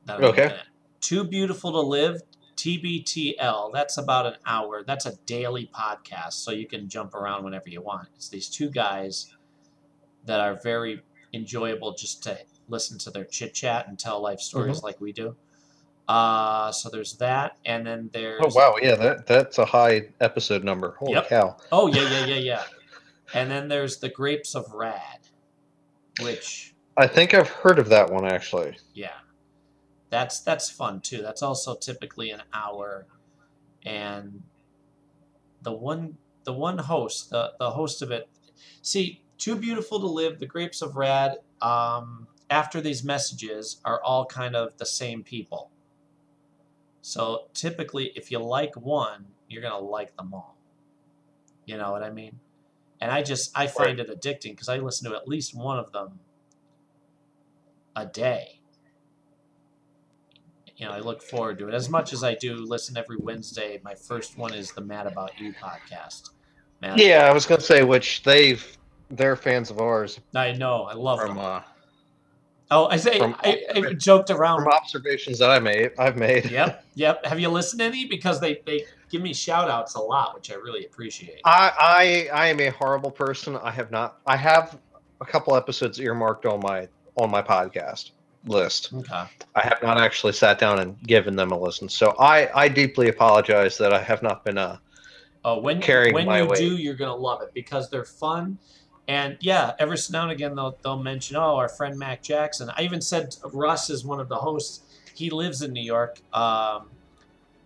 That 0.06 0.22
Okay. 0.22 0.56
Too 1.00 1.24
Beautiful 1.24 1.72
to 1.72 1.80
Live, 1.80 2.20
TBTL. 2.56 3.72
That's 3.72 3.96
about 3.98 4.26
an 4.26 4.34
hour. 4.46 4.84
That's 4.86 5.06
a 5.06 5.16
daily 5.26 5.70
podcast, 5.74 6.34
so 6.34 6.50
you 6.52 6.66
can 6.66 6.88
jump 6.88 7.14
around 7.14 7.44
whenever 7.44 7.68
you 7.68 7.80
want. 7.80 8.08
It's 8.16 8.28
these 8.28 8.48
two 8.48 8.68
guys 8.70 9.32
that 10.26 10.40
are 10.40 10.54
very 10.62 11.02
enjoyable 11.32 11.92
just 11.94 12.22
to 12.24 12.38
listen 12.68 12.98
to 12.98 13.10
their 13.10 13.24
chit 13.24 13.54
chat 13.54 13.88
and 13.88 13.98
tell 13.98 14.20
life 14.20 14.40
stories 14.40 14.80
Mhm. 14.80 14.84
like 14.84 15.00
we 15.00 15.12
do. 15.12 15.36
Uh, 16.08 16.72
so 16.72 16.88
there's 16.90 17.14
that, 17.18 17.56
and 17.64 17.86
then 17.86 18.10
there's 18.12 18.42
Oh 18.44 18.50
wow, 18.54 18.74
yeah, 18.82 18.96
that 18.96 19.26
that's 19.26 19.58
a 19.58 19.64
high 19.64 20.08
episode 20.20 20.64
number. 20.64 20.96
Holy 20.98 21.12
Yep. 21.12 21.28
cow! 21.28 21.56
Oh 21.70 21.86
yeah, 21.86 22.02
yeah, 22.10 22.26
yeah, 22.26 22.34
yeah. 22.36 22.64
And 23.34 23.50
then 23.50 23.68
there's 23.68 23.98
the 23.98 24.08
Grapes 24.08 24.54
of 24.54 24.72
Rad, 24.72 25.28
which 26.20 26.74
I 26.96 27.06
think 27.06 27.34
I've 27.34 27.48
heard 27.48 27.78
of 27.78 27.88
that 27.90 28.10
one 28.10 28.26
actually. 28.26 28.76
yeah, 28.94 29.18
that's 30.08 30.40
that's 30.40 30.68
fun 30.70 31.00
too. 31.00 31.22
That's 31.22 31.42
also 31.42 31.76
typically 31.76 32.30
an 32.30 32.42
hour, 32.52 33.06
and 33.84 34.42
the 35.62 35.72
one 35.72 36.16
the 36.44 36.52
one 36.52 36.78
host 36.78 37.30
the 37.30 37.52
the 37.58 37.70
host 37.70 38.02
of 38.02 38.10
it. 38.10 38.28
See, 38.82 39.22
too 39.38 39.56
beautiful 39.56 40.00
to 40.00 40.06
live. 40.06 40.38
The 40.38 40.46
Grapes 40.46 40.82
of 40.82 40.96
Rad. 40.96 41.38
Um, 41.62 42.26
after 42.50 42.80
these 42.80 43.04
messages 43.04 43.80
are 43.84 44.02
all 44.02 44.26
kind 44.26 44.56
of 44.56 44.76
the 44.76 44.86
same 44.86 45.22
people. 45.22 45.70
So 47.00 47.46
typically, 47.54 48.12
if 48.16 48.30
you 48.30 48.40
like 48.40 48.74
one, 48.76 49.26
you're 49.48 49.62
gonna 49.62 49.78
like 49.78 50.16
them 50.16 50.34
all. 50.34 50.56
You 51.64 51.78
know 51.78 51.92
what 51.92 52.02
I 52.02 52.10
mean? 52.10 52.40
And 53.00 53.10
I 53.10 53.22
just 53.22 53.56
I 53.56 53.66
find 53.66 53.98
it 53.98 54.08
addicting 54.08 54.50
because 54.52 54.68
I 54.68 54.76
listen 54.78 55.10
to 55.10 55.16
at 55.16 55.26
least 55.26 55.54
one 55.54 55.78
of 55.78 55.90
them 55.92 56.18
a 57.96 58.06
day. 58.06 58.60
You 60.76 60.86
know, 60.86 60.92
I 60.92 61.00
look 61.00 61.22
forward 61.22 61.58
to 61.58 61.68
it 61.68 61.74
as 61.74 61.88
much 61.90 62.12
as 62.12 62.24
I 62.24 62.34
do 62.34 62.56
listen 62.56 62.96
every 62.96 63.16
Wednesday. 63.18 63.80
My 63.84 63.94
first 63.94 64.38
one 64.38 64.54
is 64.54 64.72
the 64.72 64.80
Mad 64.80 65.06
About 65.06 65.38
You 65.38 65.52
podcast. 65.52 66.30
Mad 66.80 66.98
Yeah, 66.98 67.26
I 67.28 67.32
was 67.32 67.44
gonna 67.46 67.60
say 67.60 67.82
which 67.82 68.22
they've 68.22 68.76
they're 69.10 69.36
fans 69.36 69.70
of 69.70 69.80
ours 69.80 70.20
I 70.34 70.52
know, 70.52 70.84
I 70.84 70.94
love 70.94 71.20
from 71.20 71.36
them. 71.36 71.38
uh, 71.44 71.60
Oh, 72.72 72.86
I 72.86 72.98
say 72.98 73.20
I, 73.20 73.64
I 73.74 73.92
joked 73.94 74.30
around. 74.30 74.62
from 74.62 74.68
observations 74.72 75.40
that 75.40 75.50
I 75.50 75.58
made. 75.58 75.90
I've 75.98 76.16
made. 76.16 76.48
Yep, 76.52 76.84
yep. 76.94 77.26
Have 77.26 77.40
you 77.40 77.48
listened 77.48 77.80
to 77.80 77.86
any? 77.86 78.04
Because 78.04 78.40
they 78.40 78.62
they 78.64 78.84
give 79.10 79.20
me 79.22 79.34
shout 79.34 79.68
outs 79.70 79.94
a 79.94 80.00
lot, 80.00 80.34
which 80.34 80.50
I 80.50 80.54
really 80.54 80.84
appreciate. 80.86 81.40
I, 81.44 82.28
I 82.32 82.44
I 82.44 82.46
am 82.46 82.60
a 82.60 82.70
horrible 82.70 83.10
person. 83.10 83.56
I 83.56 83.70
have 83.70 83.90
not. 83.90 84.18
I 84.26 84.36
have 84.36 84.78
a 85.20 85.26
couple 85.26 85.54
episodes 85.56 86.00
earmarked 86.00 86.46
on 86.46 86.60
my 86.60 86.88
on 87.16 87.30
my 87.30 87.42
podcast 87.42 88.12
list. 88.46 88.92
Okay. 88.94 89.24
I 89.54 89.60
have 89.60 89.78
not 89.82 90.00
actually 90.00 90.32
sat 90.32 90.58
down 90.58 90.78
and 90.80 90.98
given 91.02 91.36
them 91.36 91.50
a 91.52 91.58
listen. 91.58 91.88
So 91.88 92.14
I 92.18 92.48
I 92.58 92.68
deeply 92.68 93.08
apologize 93.08 93.76
that 93.78 93.92
I 93.92 94.02
have 94.02 94.22
not 94.22 94.44
been 94.44 94.58
uh 94.58 94.78
Oh, 95.42 95.58
when 95.58 95.80
carrying 95.80 96.12
when 96.14 96.26
my 96.26 96.42
you 96.42 96.46
weight. 96.48 96.58
do, 96.58 96.76
you're 96.76 96.94
gonna 96.94 97.14
love 97.16 97.40
it 97.42 97.52
because 97.54 97.88
they're 97.88 98.04
fun, 98.04 98.58
and 99.08 99.38
yeah, 99.40 99.72
every 99.78 99.96
now 100.10 100.24
and 100.24 100.32
again 100.32 100.54
they'll 100.54 100.76
they'll 100.82 101.02
mention 101.02 101.36
oh 101.36 101.56
our 101.56 101.68
friend 101.68 101.98
Mac 101.98 102.22
Jackson. 102.22 102.70
I 102.76 102.82
even 102.82 103.00
said 103.00 103.34
Russ 103.52 103.88
is 103.88 104.04
one 104.04 104.20
of 104.20 104.28
the 104.28 104.36
hosts. 104.36 104.82
He 105.14 105.30
lives 105.30 105.62
in 105.62 105.72
New 105.72 105.82
York. 105.82 106.20
Um, 106.34 106.90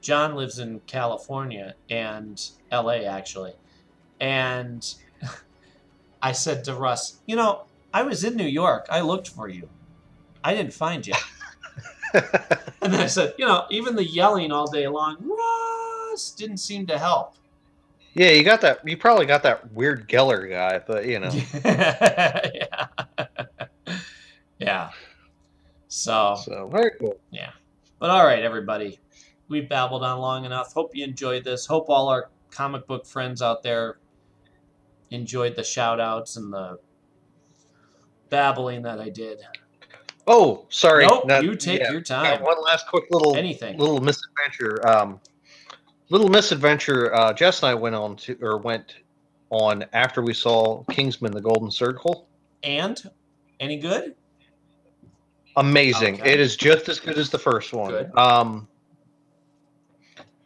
John 0.05 0.35
lives 0.35 0.59
in 0.59 0.81
California 0.87 1.75
and 1.89 2.41
L.A. 2.71 3.07
actually, 3.07 3.55
and 4.21 4.95
I 6.23 6.33
said 6.33 6.63
to 6.65 6.75
Russ, 6.75 7.21
you 7.27 7.37
know, 7.37 7.65
I 7.93 8.03
was 8.03 8.23
in 8.23 8.37
New 8.37 8.47
York. 8.47 8.87
I 8.91 9.01
looked 9.01 9.29
for 9.29 9.49
you. 9.49 9.67
I 10.45 10.55
didn't 10.55 10.75
find 10.75 11.07
you. 11.07 11.15
and 12.15 12.93
then 12.93 13.01
I 13.01 13.07
said, 13.07 13.33
you 13.39 13.47
know, 13.47 13.65
even 13.71 13.97
the 13.97 14.05
yelling 14.05 14.53
all 14.53 14.71
day 14.71 14.87
long, 14.89 15.17
Russ, 15.27 16.33
didn't 16.33 16.59
seem 16.59 16.87
to 16.89 16.99
help. 16.99 17.37
Yeah, 18.13 18.31
you 18.31 18.45
got 18.45 18.61
that. 18.61 18.87
You 18.87 18.99
probably 18.99 19.25
got 19.25 19.43
that 19.45 19.73
weird 19.73 20.07
Geller 20.07 20.49
guy, 20.49 20.81
but 20.87 21.07
you 21.07 21.19
know. 21.19 21.31
yeah. 21.65 22.87
yeah. 24.59 24.91
So, 25.89 26.37
so 26.45 26.69
very 26.71 26.93
cool. 27.01 27.19
Yeah. 27.31 27.51
But 27.99 28.11
all 28.11 28.25
right, 28.25 28.43
everybody. 28.43 28.99
We've 29.49 29.69
babbled 29.69 30.03
on 30.03 30.19
long 30.21 30.45
enough. 30.45 30.73
Hope 30.73 30.95
you 30.97 31.05
enjoyed 31.05 31.45
this. 31.45 31.67
Hope 31.67 31.89
all 31.89 32.09
our 32.09 32.31
comic 32.51 32.87
book 32.87 33.07
friends 33.07 33.43
out 33.43 33.63
there 33.63 33.99
enjoyed 35.11 35.55
the 35.55 35.65
shout 35.65 36.01
outs 36.01 36.37
and 36.37 36.53
the 36.53 36.79
babbling 38.31 38.83
that 38.83 39.01
I 39.01 39.11
did. 39.11 39.41
Oh, 40.27 40.67
sorry. 40.71 41.07
Nope, 41.07 41.27
not- 41.27 41.45
you 41.45 41.55
take 41.55 41.81
yeah, 41.81 41.93
your 41.93 42.01
time. 42.01 42.43
One 42.43 42.63
last 42.63 42.87
quick 42.89 43.05
little 43.11 43.37
Anything. 43.37 43.79
little 43.79 44.01
misadventure. 44.01 44.87
Um, 44.89 45.21
little 46.09 46.29
misadventure. 46.29 47.15
Uh, 47.15 47.33
Jess 47.33 47.63
and 47.63 47.71
I 47.71 47.75
went 47.75 47.95
on 47.95 48.17
to 48.17 48.39
or 48.41 48.59
went 48.59 48.97
on 49.51 49.85
after 49.93 50.23
we 50.23 50.33
saw 50.33 50.83
Kingsman: 50.85 51.33
The 51.33 51.43
Golden 51.43 51.71
Circle. 51.71 52.27
And 52.63 53.03
any 53.61 53.77
good? 53.77 54.15
Amazing. 55.57 56.21
Okay. 56.21 56.33
It 56.33 56.41
is 56.41 56.57
just 56.57 56.89
as 56.89 56.99
good 56.99 57.19
as 57.19 57.29
the 57.29 57.39
first 57.39 57.73
one. 57.73 57.91
Good. 57.91 58.17
Um, 58.17 58.67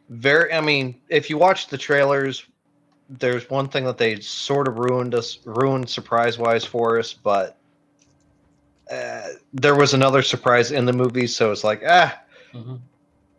very. 0.09 0.52
I 0.52 0.61
mean, 0.61 1.00
if 1.09 1.30
you 1.30 1.38
watch 1.38 1.68
the 1.68 1.78
trailers, 1.78 2.44
there's 3.09 3.48
one 3.50 3.68
thing 3.68 3.84
that 3.84 3.98
they 3.98 4.20
sort 4.20 4.68
of 4.68 4.78
ruined 4.78 5.14
us, 5.14 5.38
ruined 5.44 5.88
surprise 5.88 6.38
wise 6.38 6.64
for 6.64 6.98
us, 6.98 7.12
but 7.12 7.56
uh, 8.90 9.28
there 9.52 9.74
was 9.74 9.94
another 9.94 10.22
surprise 10.22 10.72
in 10.72 10.84
the 10.84 10.92
movie, 10.92 11.26
so 11.26 11.52
it's 11.52 11.64
like 11.64 11.82
ah. 11.86 12.20
Mhm. 12.52 12.80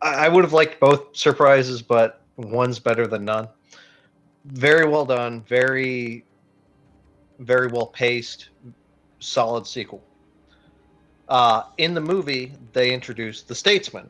I 0.02 0.26
I 0.26 0.28
would 0.28 0.44
have 0.44 0.52
liked 0.52 0.80
both 0.80 1.16
surprises, 1.16 1.82
but 1.82 2.20
one's 2.36 2.78
better 2.78 3.06
than 3.06 3.24
none. 3.24 3.48
Very 4.46 4.88
well 4.88 5.04
done. 5.04 5.42
Very, 5.42 6.24
very 7.38 7.66
well 7.68 7.86
paced. 7.86 8.48
Solid 9.18 9.66
sequel. 9.66 10.02
Uh, 11.28 11.64
in 11.78 11.94
the 11.94 12.00
movie, 12.00 12.52
they 12.72 12.92
introduced 12.92 13.46
the 13.46 13.54
Statesman, 13.54 14.08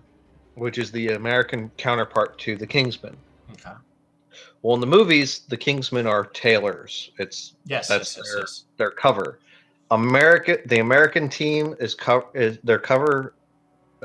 which 0.54 0.78
is 0.78 0.90
the 0.90 1.08
American 1.08 1.70
counterpart 1.76 2.38
to 2.38 2.56
the 2.56 2.66
Kingsmen. 2.66 3.16
Okay. 3.52 3.76
Well, 4.62 4.74
in 4.74 4.80
the 4.80 4.86
movies, 4.86 5.40
the 5.48 5.56
Kingsmen 5.56 6.06
are 6.06 6.26
tailors. 6.26 7.10
It's 7.18 7.54
Yes, 7.64 7.88
that's 7.88 8.16
yes, 8.16 8.30
their, 8.30 8.40
yes. 8.40 8.64
their 8.76 8.90
cover. 8.90 9.38
America, 9.90 10.58
the 10.66 10.78
American 10.78 11.28
team 11.28 11.74
is 11.80 11.94
cover 11.94 12.26
is 12.34 12.58
their 12.62 12.78
cover 12.78 13.34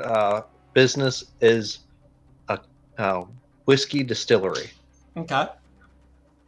uh, 0.02 0.42
business 0.74 1.24
is 1.40 1.80
a 2.48 2.58
uh, 2.98 3.24
whiskey 3.66 4.02
distillery. 4.02 4.70
Okay. 5.16 5.46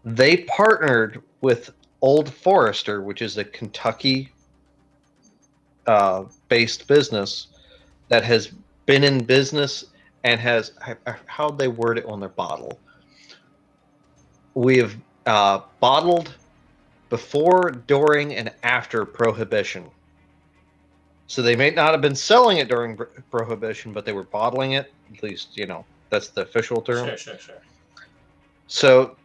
They 0.04 0.38
partnered 0.38 1.22
with 1.40 1.70
Old 2.00 2.32
Forester, 2.32 3.02
which 3.02 3.22
is 3.22 3.36
a 3.38 3.44
Kentucky 3.44 4.30
uh, 5.86 6.24
based 6.48 6.86
business 6.86 7.48
that 8.08 8.24
has 8.24 8.52
been 8.88 9.04
in 9.04 9.22
business 9.22 9.84
and 10.24 10.40
has 10.40 10.72
how 11.26 11.50
they 11.50 11.68
word 11.68 11.98
it 11.98 12.06
on 12.06 12.18
their 12.18 12.30
bottle. 12.30 12.80
We 14.54 14.78
have 14.78 14.96
uh, 15.26 15.60
bottled 15.78 16.34
before, 17.10 17.70
during, 17.86 18.34
and 18.34 18.50
after 18.62 19.04
Prohibition. 19.04 19.84
So 21.26 21.42
they 21.42 21.54
may 21.54 21.70
not 21.70 21.92
have 21.92 22.00
been 22.00 22.14
selling 22.14 22.56
it 22.56 22.68
during 22.68 22.98
Prohibition, 23.30 23.92
but 23.92 24.06
they 24.06 24.14
were 24.14 24.24
bottling 24.24 24.72
it. 24.72 24.90
At 25.14 25.22
least, 25.22 25.56
you 25.58 25.66
know, 25.66 25.84
that's 26.10 26.30
the 26.30 26.40
official 26.42 26.80
term. 26.80 27.06
Sure, 27.06 27.16
sure, 27.18 27.38
sure. 27.38 27.62
So, 28.68 29.16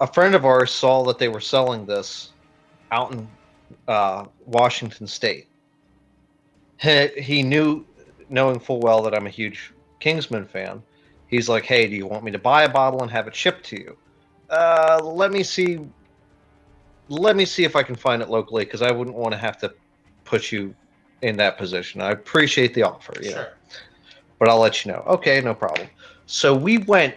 a 0.00 0.12
friend 0.12 0.34
of 0.34 0.44
ours 0.44 0.72
saw 0.72 1.04
that 1.04 1.20
they 1.20 1.28
were 1.28 1.40
selling 1.40 1.86
this 1.86 2.32
out 2.90 3.12
in 3.12 3.28
uh, 3.86 4.24
Washington 4.44 5.06
State. 5.06 5.46
He, 6.80 7.06
he 7.16 7.42
knew, 7.44 7.86
knowing 8.28 8.58
full 8.58 8.80
well 8.80 9.02
that 9.02 9.14
I'm 9.14 9.26
a 9.26 9.30
huge 9.30 9.72
Kingsman 10.00 10.46
fan, 10.46 10.82
he's 11.28 11.48
like, 11.48 11.64
"Hey, 11.64 11.86
do 11.86 11.94
you 11.96 12.06
want 12.06 12.24
me 12.24 12.30
to 12.32 12.38
buy 12.38 12.64
a 12.64 12.68
bottle 12.68 13.02
and 13.02 13.10
have 13.10 13.26
it 13.26 13.34
shipped 13.34 13.64
to 13.66 13.76
you? 13.80 13.96
Uh, 14.50 15.00
let 15.02 15.32
me 15.32 15.42
see. 15.42 15.80
Let 17.08 17.36
me 17.36 17.44
see 17.44 17.64
if 17.64 17.76
I 17.76 17.82
can 17.82 17.96
find 17.96 18.22
it 18.22 18.28
locally 18.30 18.64
because 18.64 18.82
I 18.82 18.90
wouldn't 18.90 19.16
want 19.16 19.32
to 19.32 19.38
have 19.38 19.58
to 19.58 19.72
put 20.24 20.52
you 20.52 20.74
in 21.22 21.36
that 21.36 21.58
position. 21.58 22.00
I 22.00 22.10
appreciate 22.10 22.74
the 22.74 22.82
offer, 22.82 23.14
you 23.20 23.30
know, 23.30 23.36
Sure. 23.36 23.52
but 24.38 24.48
I'll 24.48 24.58
let 24.58 24.84
you 24.84 24.92
know. 24.92 25.02
Okay, 25.06 25.40
no 25.40 25.54
problem. 25.54 25.88
So 26.26 26.54
we 26.54 26.78
went 26.78 27.14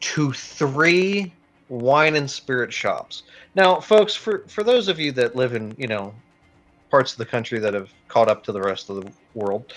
to 0.00 0.32
three 0.32 1.32
wine 1.68 2.16
and 2.16 2.30
spirit 2.30 2.72
shops. 2.72 3.24
Now, 3.54 3.80
folks, 3.80 4.14
for 4.14 4.44
for 4.48 4.62
those 4.62 4.88
of 4.88 5.00
you 5.00 5.12
that 5.12 5.34
live 5.36 5.54
in 5.54 5.74
you 5.78 5.86
know 5.86 6.14
parts 6.90 7.12
of 7.12 7.18
the 7.18 7.26
country 7.26 7.58
that 7.58 7.74
have 7.74 7.90
caught 8.08 8.28
up 8.28 8.44
to 8.44 8.52
the 8.52 8.60
rest 8.60 8.90
of 8.90 8.96
the 8.96 9.10
world, 9.34 9.72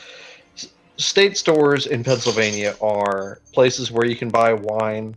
state 1.00 1.38
stores 1.38 1.88
in 1.88 2.04
Pennsylvania 2.04 2.76
are 2.82 3.40
places 3.54 3.90
where 3.90 4.06
you 4.06 4.16
can 4.16 4.30
buy 4.30 4.54
wine 4.54 5.16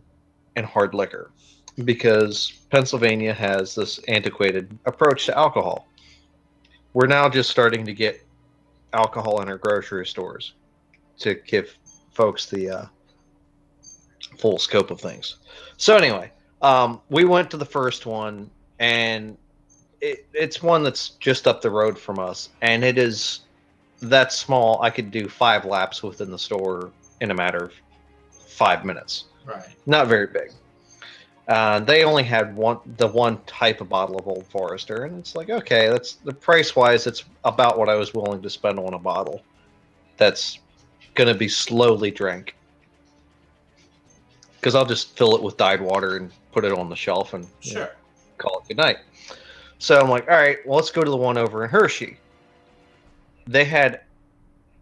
and 0.57 0.65
hard 0.65 0.95
liquor 0.95 1.31
because 1.85 2.53
Pennsylvania 2.71 3.35
has 3.35 3.75
this 3.75 3.99
antiquated 4.07 4.79
approach 4.87 5.27
to 5.27 5.37
alcohol. 5.37 5.89
We're 6.95 7.09
now 7.09 7.29
just 7.29 7.51
starting 7.51 7.85
to 7.85 7.93
get 7.93 8.25
alcohol 8.93 9.43
in 9.43 9.49
our 9.49 9.59
grocery 9.59 10.07
stores 10.07 10.53
to 11.19 11.35
give 11.35 11.77
folks 12.13 12.47
the 12.47 12.71
uh, 12.71 12.87
full 14.39 14.59
scope 14.59 14.91
of 14.91 15.01
things. 15.01 15.37
So 15.79 15.97
anyway, 15.97 16.31
um, 16.61 17.01
we 17.11 17.25
went 17.25 17.51
to 17.51 17.57
the 17.57 17.65
first 17.65 18.07
one, 18.07 18.51
and 18.79 19.37
it, 20.01 20.27
it's 20.33 20.63
one 20.63 20.85
that's 20.85 21.11
just 21.11 21.49
up 21.49 21.61
the 21.61 21.71
road 21.71 21.99
from 21.99 22.19
us, 22.19 22.51
and 22.61 22.85
it 22.85 22.99
is 22.99 23.41
that 24.03 24.33
small. 24.33 24.81
I 24.83 24.91
could 24.91 25.11
do 25.11 25.29
five 25.29 25.65
laps 25.65 26.03
within 26.03 26.31
the 26.31 26.39
store 26.39 26.91
in 27.21 27.31
a 27.31 27.35
matter 27.35 27.65
of 27.65 27.73
five 28.31 28.85
minutes. 28.85 29.25
Right. 29.47 29.65
Not 29.87 30.09
very 30.09 30.27
big. 30.27 30.53
Uh, 31.49 31.81
they 31.81 32.05
only 32.05 32.23
had 32.23 32.55
one, 32.55 32.79
the 32.99 33.09
one 33.09 33.39
type 33.47 33.81
of 33.81 33.89
bottle 33.89 34.17
of 34.17 34.29
Old 34.29 34.47
Forester, 34.47 35.05
and 35.05 35.19
it's 35.19 35.35
like, 35.35 35.51
okay, 35.51 35.89
that's 35.89 36.15
the 36.15 36.33
price 36.33 36.77
wise, 36.77 37.07
it's 37.07 37.25
about 37.45 37.79
what 37.79 37.89
I 37.89 37.97
was 37.97 38.15
willing 38.15 38.41
to 38.43 38.51
spend 38.51 38.79
on 38.79 38.95
a 38.95 38.99
bottle. 38.99 39.43
That's 40.19 40.61
going 41.15 41.29
to 41.29 41.35
be 41.35 41.49
slowly 41.49 42.11
drank 42.11 42.55
because 44.63 44.77
I'll 44.77 44.87
just 44.87 45.17
fill 45.17 45.35
it 45.35 45.43
with 45.43 45.57
dyed 45.57 45.81
water 45.81 46.17
and 46.17 46.31
put 46.53 46.65
it 46.65 46.73
on 46.73 46.89
the 46.89 46.95
shelf 46.95 47.35
and 47.35 47.47
you 47.63 47.75
know, 47.75 47.89
call 48.39 48.61
it 48.61 48.69
good 48.69 48.77
night. 48.77 48.99
So 49.79 49.99
I'm 49.99 50.09
like, 50.09 50.31
all 50.31 50.37
right, 50.37 50.59
well, 50.65 50.77
let's 50.77 50.93
go 50.93 51.03
to 51.03 51.11
the 51.11 51.17
one 51.17 51.37
over 51.37 51.65
in 51.65 51.71
Hershey. 51.71 52.17
They 53.47 53.65
had 53.65 54.03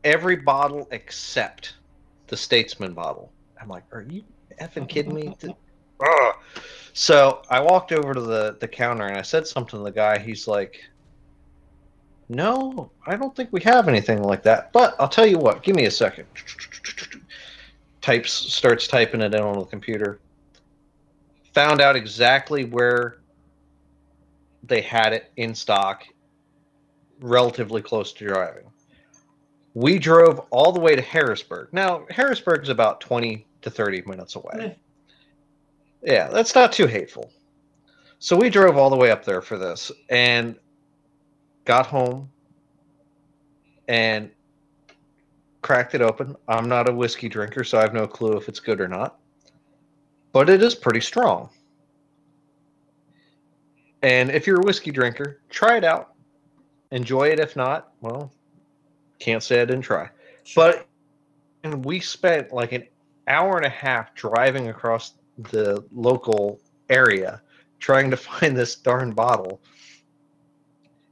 every 0.04 0.36
bottle 0.36 0.88
except 0.90 1.74
the 2.26 2.36
Statesman 2.36 2.92
bottle. 2.94 3.32
I'm 3.60 3.68
like, 3.68 3.84
are 3.92 4.02
you 4.02 4.22
effing 4.60 4.88
kidding 4.88 5.14
me? 5.14 5.34
Ugh. 6.00 6.34
So 6.92 7.42
I 7.50 7.60
walked 7.60 7.92
over 7.92 8.14
to 8.14 8.20
the, 8.20 8.56
the 8.60 8.68
counter 8.68 9.06
and 9.06 9.16
I 9.16 9.22
said 9.22 9.46
something 9.46 9.78
to 9.78 9.84
the 9.84 9.90
guy. 9.90 10.18
He's 10.18 10.48
like, 10.48 10.80
no, 12.28 12.90
I 13.06 13.16
don't 13.16 13.34
think 13.34 13.50
we 13.52 13.60
have 13.62 13.88
anything 13.88 14.22
like 14.22 14.42
that. 14.44 14.72
But 14.72 14.94
I'll 14.98 15.08
tell 15.08 15.26
you 15.26 15.38
what, 15.38 15.62
give 15.62 15.76
me 15.76 15.86
a 15.86 15.90
second. 15.90 16.26
Types 18.00 18.32
starts 18.32 18.86
typing 18.86 19.20
it 19.20 19.34
in 19.34 19.40
on 19.40 19.58
the 19.58 19.64
computer. 19.64 20.20
Found 21.54 21.80
out 21.80 21.96
exactly 21.96 22.64
where 22.64 23.18
they 24.62 24.80
had 24.80 25.12
it 25.12 25.32
in 25.36 25.54
stock, 25.54 26.04
relatively 27.20 27.82
close 27.82 28.12
to 28.14 28.26
driving. 28.26 28.64
We 29.74 29.98
drove 29.98 30.40
all 30.50 30.72
the 30.72 30.80
way 30.80 30.96
to 30.96 31.02
Harrisburg. 31.02 31.68
Now, 31.72 32.04
Harrisburg 32.10 32.62
is 32.62 32.68
about 32.68 33.00
20 33.00 33.46
to 33.62 33.70
30 33.70 34.02
minutes 34.06 34.36
away. 34.36 34.76
Yeah, 36.02 36.28
that's 36.28 36.54
not 36.54 36.72
too 36.72 36.86
hateful. 36.86 37.30
So 38.18 38.36
we 38.36 38.50
drove 38.50 38.76
all 38.76 38.90
the 38.90 38.96
way 38.96 39.10
up 39.10 39.24
there 39.24 39.40
for 39.40 39.56
this 39.56 39.92
and 40.08 40.56
got 41.64 41.86
home 41.86 42.28
and 43.88 44.30
cracked 45.62 45.94
it 45.94 46.02
open. 46.02 46.36
I'm 46.48 46.68
not 46.68 46.88
a 46.88 46.92
whiskey 46.92 47.28
drinker, 47.28 47.64
so 47.64 47.78
I 47.78 47.82
have 47.82 47.94
no 47.94 48.06
clue 48.06 48.32
if 48.36 48.48
it's 48.48 48.60
good 48.60 48.80
or 48.80 48.88
not. 48.88 49.18
But 50.32 50.48
it 50.48 50.62
is 50.62 50.74
pretty 50.74 51.00
strong. 51.00 51.50
And 54.02 54.30
if 54.30 54.46
you're 54.46 54.60
a 54.60 54.64
whiskey 54.64 54.90
drinker, 54.90 55.40
try 55.50 55.76
it 55.76 55.84
out. 55.84 56.14
Enjoy 56.92 57.28
it. 57.28 57.38
If 57.38 57.56
not, 57.56 57.92
well, 58.00 58.32
can't 59.18 59.42
say 59.42 59.60
I 59.60 59.64
didn't 59.64 59.82
try. 59.82 60.10
But 60.54 60.86
and 61.62 61.84
we 61.84 62.00
spent 62.00 62.52
like 62.52 62.72
an 62.72 62.86
hour 63.28 63.56
and 63.56 63.66
a 63.66 63.70
half 63.70 64.14
driving 64.14 64.68
across 64.68 65.14
the 65.38 65.84
local 65.92 66.60
area 66.88 67.40
trying 67.78 68.10
to 68.10 68.16
find 68.28 68.56
this 68.56 68.74
darn 68.74 69.12
bottle. 69.12 69.60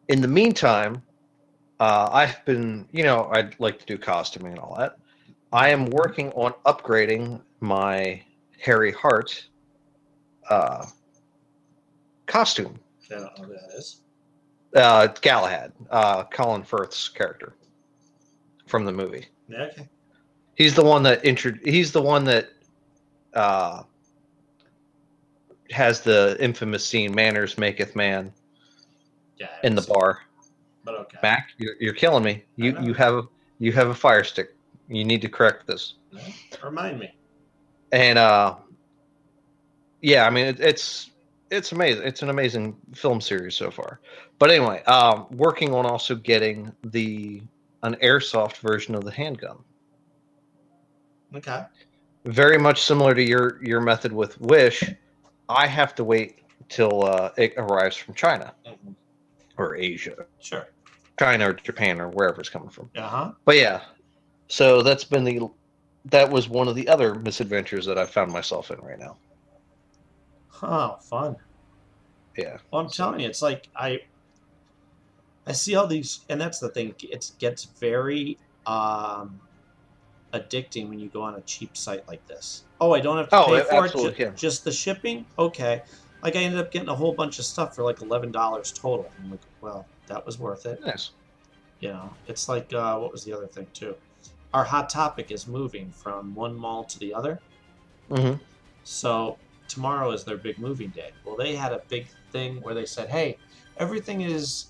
In 0.09 0.21
the 0.21 0.29
meantime, 0.29 1.03
uh, 1.81 2.09
I've 2.11 2.45
been, 2.45 2.89
you 2.93 3.05
know, 3.05 3.29
I'd 3.33 3.59
like 3.61 3.79
to 3.79 3.87
do 3.87 3.99
costuming 3.99 4.53
and 4.53 4.61
all 4.61 4.75
that. 4.79 4.97
I 5.53 5.71
am 5.71 5.87
working 5.87 6.31
on 6.33 6.53
upgrading 6.67 7.41
my 7.61 8.23
Harry 8.61 8.93
Hart 8.93 9.47
uh, 10.51 10.87
costume. 12.27 12.79
Don't 13.09 13.23
know 13.23 13.47
who 13.47 13.53
that 13.53 13.71
is. 13.77 14.01
Uh, 14.75 15.07
Galahad, 15.23 15.73
uh, 15.91 16.25
Colin 16.25 16.63
Firth's 16.63 17.09
character 17.09 17.55
from 18.67 18.85
the 18.85 18.93
movie. 18.93 19.27
Yeah, 19.49 19.63
okay. 19.65 19.89
He's 20.57 20.75
the 20.75 20.85
one 20.85 21.03
that 21.05 21.25
intro- 21.25 21.59
He's 21.65 21.93
the 21.93 22.03
one 22.03 22.25
that 22.25 22.51
uh, 23.33 23.85
has 25.71 26.01
the 26.03 26.37
infamous 26.41 26.85
scene 26.85 27.15
"Manners 27.15 27.57
maketh 27.57 27.97
man" 27.97 28.33
Yeah. 29.39 29.49
in 29.63 29.75
the 29.75 29.83
bar. 29.83 30.21
But 30.85 30.95
okay. 30.97 31.19
Mac, 31.23 31.51
you're, 31.59 31.75
you're 31.81 31.95
killing 31.95 32.25
me. 32.25 32.45
You 32.57 32.79
you 32.81 32.93
have 32.95 33.27
you 33.59 33.73
have 33.73 33.89
a 33.89 33.95
fire 33.95 34.25
stick. 34.25 34.55
You 34.89 35.05
need 35.05 35.23
to 35.23 35.29
correct 35.29 35.67
this. 35.67 35.95
Remind 36.63 36.99
me. 36.99 37.15
And 37.93 38.19
uh, 38.19 38.57
yeah, 40.03 40.27
I 40.27 40.31
mean 40.31 40.47
it, 40.47 40.61
it's 40.61 41.11
it's 41.51 41.73
amazing. 41.73 42.07
It's 42.07 42.23
an 42.23 42.31
amazing 42.31 42.77
film 42.95 43.21
series 43.21 43.55
so 43.55 43.71
far. 43.71 44.01
But 44.39 44.51
anyway, 44.51 44.83
um, 44.85 45.27
working 45.31 45.75
on 45.75 45.87
also 45.87 46.15
getting 46.15 46.73
the 46.85 47.43
an 47.83 47.95
airsoft 47.97 48.59
version 48.59 48.95
of 48.95 49.05
the 49.05 49.11
handgun. 49.11 49.59
Okay. 51.35 51.65
Very 52.25 52.59
much 52.59 52.83
similar 52.83 53.15
to 53.15 53.23
your 53.23 53.63
your 53.65 53.81
method 53.81 54.13
with 54.13 54.41
Wish. 54.41 54.83
I 55.49 55.67
have 55.67 55.95
to 55.95 56.05
wait 56.05 56.41
till 56.69 57.05
uh, 57.05 57.31
it 57.37 57.55
arrives 57.57 57.97
from 57.97 58.15
China 58.15 58.53
or 59.57 59.77
Asia. 59.77 60.27
Sure. 60.41 60.69
China 61.19 61.51
or 61.51 61.53
Japan 61.55 62.01
or 62.01 62.09
wherever 62.09 62.41
it's 62.41 62.49
coming 62.49 62.69
from. 62.69 62.91
Uh 62.97 63.03
huh. 63.03 63.33
But 63.45 63.57
yeah, 63.57 63.83
so 64.49 64.83
that's 64.83 65.05
been 65.05 65.25
the 65.25 65.49
that 66.07 66.31
was 66.31 66.49
one 66.49 66.69
of 66.69 66.75
the 66.75 66.89
other 66.89 67.15
misadventures 67.15 67.85
that 67.87 67.99
I 67.99 68.07
found 68.07 68.33
myself 68.33 68.71
in 68.71 68.79
right 68.81 68.99
now. 68.99 69.17
Huh. 70.61 70.97
Fun. 70.97 71.37
Yeah. 72.37 72.59
Well, 72.71 72.83
I'm 72.83 72.89
telling 72.91 73.21
you, 73.21 73.29
it's 73.29 73.43
like 73.43 73.69
I 73.77 74.01
I 75.47 75.53
see 75.53 75.75
all 75.75 75.87
these, 75.87 76.21
and 76.29 76.41
that's 76.41 76.59
the 76.59 76.69
thing. 76.69 76.95
It 77.01 77.31
gets 77.39 77.65
very 77.65 78.39
um, 78.67 79.41
addicting 80.35 80.89
when 80.89 80.99
you 80.99 81.09
go 81.09 81.23
on 81.23 81.37
a 81.37 81.41
cheap 81.43 81.77
site 81.77 82.07
like 82.09 82.27
this. 82.27 82.65
Oh, 82.81 82.93
I 82.93 83.01
don't 83.01 83.17
have 83.17 83.29
to 83.31 83.37
Oh, 83.37 83.47
pay 83.47 83.63
for 83.63 83.85
it. 83.85 83.85
absolutely 83.85 84.31
just 84.37 84.65
the 84.65 84.73
shipping. 84.73 85.25
Okay. 85.39 85.83
Like 86.23 86.35
I 86.37 86.41
ended 86.41 86.61
up 86.61 86.71
getting 86.73 86.89
a 86.89 86.95
whole 86.95 87.13
bunch 87.13 87.39
of 87.39 87.45
stuff 87.45 87.75
for 87.77 87.83
like 87.85 88.03
eleven 88.03 88.33
dollars 88.33 88.73
total. 88.73 89.11
I'm 89.23 89.31
like, 89.31 89.41
well, 89.61 89.87
that 90.07 90.25
was 90.27 90.39
worth 90.39 90.67
it. 90.67 90.85
Nice. 90.85 91.13
You 91.81 91.91
know, 91.91 92.13
it's 92.27 92.49
like 92.49 92.73
uh, 92.75 92.99
what 92.99 93.13
was 93.13 93.25
the 93.25 93.33
other 93.33 93.47
thing 93.47 93.69
too? 93.73 93.95
Our 94.53 94.65
hot 94.65 94.91
topic 94.91 95.31
is 95.31 95.47
moving 95.47 95.91
from 95.93 96.35
one 96.35 96.55
mall 96.57 96.83
to 96.85 96.99
the 96.99 97.15
other. 97.15 97.39
Mm-hmm. 98.11 98.43
So 98.83 99.39
tomorrow 99.69 100.11
is 100.13 100.25
their 100.25 100.37
big 100.37 100.59
moving 100.59 100.91
day. 100.91 101.13
Well, 101.25 101.37
they 101.37 101.55
had 101.55 101.73
a 101.73 101.83
big 101.89 102.09
thing 102.33 102.61
where 102.63 102.75
they 102.75 102.87
said, 102.87 103.09
"Hey, 103.09 103.39
everything 103.77 104.23
is 104.23 104.69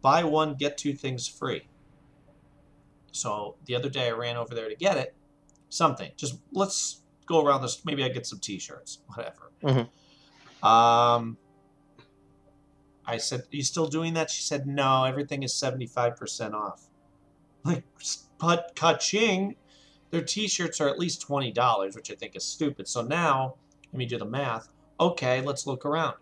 buy 0.00 0.24
one 0.24 0.54
get 0.54 0.76
two 0.76 0.94
things 0.94 1.26
free." 1.26 1.68
So 3.12 3.56
the 3.66 3.74
other 3.74 3.88
day 3.88 4.08
I 4.08 4.12
ran 4.12 4.36
over 4.36 4.54
there 4.54 4.68
to 4.68 4.74
get 4.74 4.96
it. 4.96 5.14
Something. 5.68 6.12
Just 6.16 6.38
let's 6.52 7.02
go 7.26 7.44
around 7.44 7.62
this. 7.62 7.84
Maybe 7.84 8.04
I 8.04 8.08
get 8.08 8.26
some 8.26 8.40
T-shirts, 8.40 8.98
whatever. 9.14 9.52
Mm-hmm. 9.62 10.66
Um, 10.66 11.38
I 13.06 13.16
said, 13.16 13.40
"Are 13.40 13.56
you 13.56 13.62
still 13.62 13.86
doing 13.86 14.14
that?" 14.14 14.30
She 14.30 14.42
said, 14.42 14.66
"No, 14.66 15.04
everything 15.04 15.42
is 15.42 15.54
seventy-five 15.54 16.16
percent 16.16 16.54
off." 16.54 16.88
Like, 17.64 17.84
but 18.40 18.72
ka-ching, 18.74 19.54
their 20.10 20.20
T-shirts 20.20 20.80
are 20.80 20.88
at 20.88 20.98
least 20.98 21.20
twenty 21.20 21.52
dollars, 21.52 21.94
which 21.94 22.10
I 22.10 22.16
think 22.16 22.34
is 22.34 22.42
stupid. 22.44 22.88
So 22.88 23.02
now, 23.02 23.54
let 23.92 23.98
me 23.98 24.06
do 24.06 24.18
the 24.18 24.24
math. 24.24 24.68
Okay, 24.98 25.40
let's 25.42 25.66
look 25.66 25.84
around. 25.84 26.14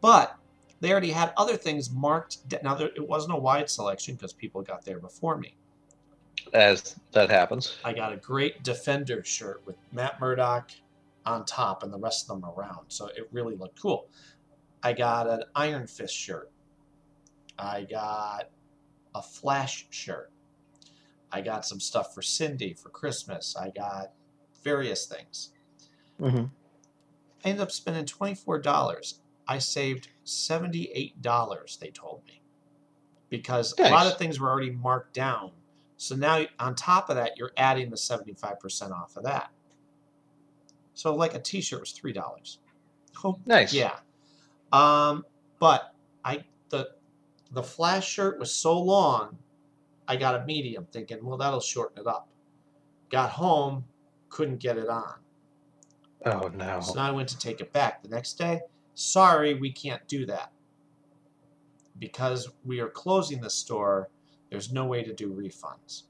But 0.00 0.36
they 0.80 0.90
already 0.90 1.10
had 1.10 1.32
other 1.36 1.56
things 1.56 1.90
marked. 1.90 2.38
Now 2.62 2.74
there, 2.74 2.88
it 2.88 3.06
wasn't 3.06 3.34
a 3.34 3.38
wide 3.38 3.68
selection 3.68 4.14
because 4.14 4.32
people 4.32 4.62
got 4.62 4.84
there 4.84 4.98
before 4.98 5.36
me. 5.36 5.54
As 6.54 6.96
that 7.12 7.30
happens. 7.30 7.76
I 7.84 7.92
got 7.92 8.12
a 8.12 8.16
great 8.16 8.62
Defender 8.62 9.22
shirt 9.24 9.62
with 9.66 9.76
Matt 9.92 10.18
Murdock 10.20 10.70
on 11.26 11.44
top 11.44 11.82
and 11.82 11.92
the 11.92 11.98
rest 11.98 12.30
of 12.30 12.40
them 12.40 12.50
around. 12.50 12.86
So 12.88 13.06
it 13.08 13.28
really 13.30 13.56
looked 13.56 13.80
cool. 13.80 14.08
I 14.82 14.94
got 14.94 15.28
an 15.28 15.44
Iron 15.54 15.86
Fist 15.86 16.14
shirt. 16.14 16.50
I 17.58 17.82
got 17.82 18.48
a 19.14 19.20
Flash 19.20 19.86
shirt. 19.90 20.30
I 21.30 21.42
got 21.42 21.66
some 21.66 21.78
stuff 21.78 22.14
for 22.14 22.22
Cindy 22.22 22.72
for 22.72 22.88
Christmas. 22.88 23.54
I 23.54 23.70
got 23.70 24.12
various 24.64 25.06
things. 25.06 25.50
Mm-hmm. 26.18 26.44
I 27.44 27.48
ended 27.48 27.62
up 27.62 27.70
spending 27.70 28.04
$24. 28.04 29.14
I 29.48 29.58
saved 29.58 30.08
$78, 30.24 31.78
they 31.78 31.90
told 31.90 32.22
me. 32.26 32.40
Because 33.28 33.74
a 33.78 33.90
lot 33.90 34.06
of 34.06 34.18
things 34.18 34.40
were 34.40 34.50
already 34.50 34.70
marked 34.70 35.14
down. 35.14 35.52
So 35.96 36.16
now, 36.16 36.44
on 36.58 36.74
top 36.74 37.10
of 37.10 37.16
that, 37.16 37.36
you're 37.36 37.52
adding 37.56 37.90
the 37.90 37.96
75% 37.96 38.90
off 38.90 39.16
of 39.16 39.24
that. 39.24 39.50
So, 40.94 41.14
like 41.14 41.34
a 41.34 41.38
t 41.38 41.60
shirt 41.60 41.80
was 41.80 41.92
$3. 41.92 42.56
Oh, 43.24 43.38
Nice. 43.46 43.72
Yeah. 43.72 43.96
Um, 44.72 45.24
but 45.58 45.94
I 46.24 46.44
the 46.70 46.90
the 47.52 47.62
flash 47.62 48.08
shirt 48.08 48.38
was 48.38 48.52
so 48.52 48.80
long, 48.80 49.36
I 50.06 50.16
got 50.16 50.40
a 50.40 50.44
medium, 50.44 50.86
thinking, 50.92 51.24
well, 51.24 51.36
that'll 51.38 51.60
shorten 51.60 52.00
it 52.00 52.06
up. 52.06 52.28
Got 53.10 53.30
home, 53.30 53.84
couldn't 54.28 54.58
get 54.58 54.78
it 54.78 54.88
on. 54.88 55.14
Oh 56.26 56.50
no. 56.54 56.80
So 56.80 56.94
now 56.94 57.08
I 57.08 57.10
went 57.10 57.28
to 57.30 57.38
take 57.38 57.60
it 57.60 57.72
back. 57.72 58.02
The 58.02 58.08
next 58.08 58.34
day, 58.34 58.60
sorry, 58.94 59.54
we 59.54 59.72
can't 59.72 60.06
do 60.08 60.26
that. 60.26 60.52
Because 61.98 62.48
we 62.64 62.80
are 62.80 62.88
closing 62.88 63.40
the 63.40 63.50
store, 63.50 64.08
there's 64.50 64.72
no 64.72 64.86
way 64.86 65.02
to 65.02 65.12
do 65.12 65.30
refunds. 65.32 66.04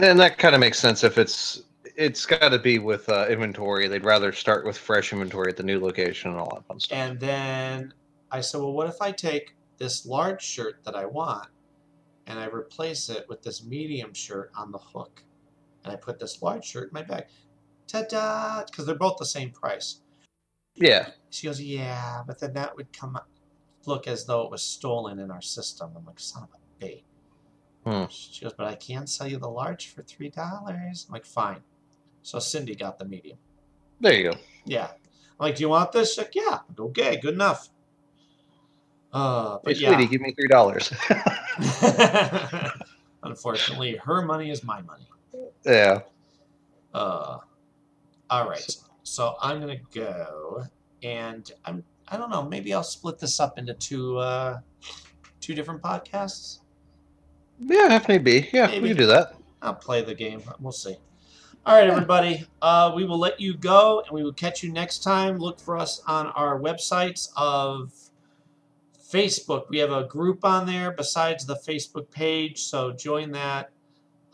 And 0.00 0.18
that 0.20 0.38
kind 0.38 0.54
of 0.54 0.60
makes 0.60 0.78
sense 0.78 1.02
if 1.02 1.18
it's 1.18 1.62
it's 1.96 2.26
got 2.26 2.50
to 2.50 2.58
be 2.58 2.78
with 2.78 3.08
uh, 3.08 3.26
inventory. 3.28 3.88
They'd 3.88 4.04
rather 4.04 4.32
start 4.32 4.64
with 4.64 4.76
fresh 4.76 5.12
inventory 5.12 5.50
at 5.50 5.56
the 5.56 5.62
new 5.62 5.80
location 5.80 6.30
and 6.30 6.40
all 6.40 6.50
that 6.54 6.66
fun 6.66 6.78
stuff. 6.78 6.96
And 6.96 7.18
then 7.18 7.92
I 8.30 8.40
said, 8.40 8.60
well, 8.60 8.72
what 8.72 8.88
if 8.88 9.00
I 9.00 9.10
take 9.10 9.56
this 9.78 10.06
large 10.06 10.42
shirt 10.42 10.80
that 10.84 10.94
I 10.94 11.06
want 11.06 11.48
and 12.26 12.38
I 12.38 12.46
replace 12.46 13.08
it 13.08 13.26
with 13.28 13.42
this 13.42 13.64
medium 13.64 14.14
shirt 14.14 14.52
on 14.56 14.70
the 14.70 14.78
hook? 14.78 15.22
And 15.84 15.92
I 15.92 15.96
put 15.96 16.20
this 16.20 16.42
large 16.42 16.64
shirt 16.64 16.90
in 16.90 16.94
my 16.94 17.02
bag. 17.02 17.24
Ta 17.88 18.02
da! 18.08 18.64
Because 18.64 18.86
they're 18.86 18.94
both 18.94 19.16
the 19.18 19.26
same 19.26 19.50
price. 19.50 20.00
Yeah. 20.76 21.08
She 21.30 21.46
goes, 21.48 21.60
yeah, 21.60 22.22
but 22.26 22.38
then 22.38 22.52
that 22.54 22.76
would 22.76 22.92
come 22.92 23.16
up, 23.16 23.28
look 23.86 24.06
as 24.06 24.26
though 24.26 24.42
it 24.42 24.50
was 24.50 24.62
stolen 24.62 25.18
in 25.18 25.30
our 25.30 25.42
system. 25.42 25.90
I'm 25.96 26.04
like, 26.04 26.20
son 26.20 26.44
of 26.44 26.50
a 26.54 26.58
b. 26.78 27.04
Hmm. 27.84 28.04
She 28.10 28.44
goes, 28.44 28.52
but 28.52 28.66
I 28.66 28.74
can 28.76 29.06
sell 29.06 29.26
you 29.26 29.38
the 29.38 29.48
large 29.48 29.92
for 29.92 30.02
three 30.02 30.28
dollars. 30.30 31.06
I'm 31.08 31.12
like, 31.12 31.26
fine. 31.26 31.60
So 32.22 32.38
Cindy 32.38 32.74
got 32.74 32.98
the 32.98 33.06
medium. 33.06 33.38
There 34.00 34.12
you 34.12 34.30
go. 34.30 34.36
Yeah. 34.64 34.88
I'm 35.40 35.46
like, 35.46 35.56
do 35.56 35.62
you 35.62 35.68
want 35.70 35.92
this? 35.92 36.10
She's 36.10 36.18
like, 36.18 36.34
yeah. 36.34 36.60
Like, 36.68 36.80
okay, 36.80 37.16
good 37.16 37.34
enough. 37.34 37.70
Uh, 39.12 39.54
Hey, 39.56 39.60
but 39.64 39.80
yeah. 39.80 39.88
sweetie, 39.94 40.10
give 40.10 40.20
me 40.20 40.32
three 40.32 40.48
dollars. 40.48 40.92
Unfortunately, 43.22 43.96
her 43.96 44.22
money 44.22 44.50
is 44.50 44.62
my 44.62 44.82
money. 44.82 45.06
yeah. 45.64 46.00
Uh, 46.94 47.38
all 48.30 48.48
right. 48.48 48.76
So 49.02 49.36
I'm 49.40 49.60
gonna 49.60 49.80
go, 49.94 50.64
and 51.02 51.50
I'm. 51.64 51.84
I 52.08 52.16
don't 52.16 52.30
know. 52.30 52.42
Maybe 52.42 52.72
I'll 52.72 52.82
split 52.82 53.18
this 53.18 53.38
up 53.38 53.58
into 53.58 53.74
two, 53.74 54.16
uh, 54.16 54.60
two 55.40 55.54
different 55.54 55.82
podcasts. 55.82 56.60
Yeah, 57.60 57.96
if 57.96 58.08
need 58.08 58.24
be. 58.24 58.48
Yeah, 58.52 58.66
Maybe. 58.66 58.80
we 58.82 58.88
can 58.88 58.96
do 58.98 59.06
that. 59.06 59.34
I'll 59.60 59.74
play 59.74 60.02
the 60.02 60.14
game. 60.14 60.42
We'll 60.60 60.72
see. 60.72 60.96
All 61.66 61.74
right, 61.74 61.88
everybody. 61.88 62.46
Uh, 62.62 62.92
we 62.94 63.04
will 63.04 63.18
let 63.18 63.40
you 63.40 63.54
go, 63.54 64.00
and 64.00 64.10
we 64.12 64.22
will 64.22 64.32
catch 64.32 64.62
you 64.62 64.72
next 64.72 65.02
time. 65.02 65.38
Look 65.38 65.60
for 65.60 65.76
us 65.76 66.00
on 66.06 66.28
our 66.28 66.58
websites 66.58 67.28
of 67.36 67.92
Facebook. 69.12 69.68
We 69.68 69.78
have 69.78 69.90
a 69.90 70.04
group 70.04 70.44
on 70.44 70.66
there 70.66 70.92
besides 70.92 71.44
the 71.44 71.56
Facebook 71.56 72.10
page, 72.10 72.62
so 72.62 72.92
join 72.92 73.32
that. 73.32 73.70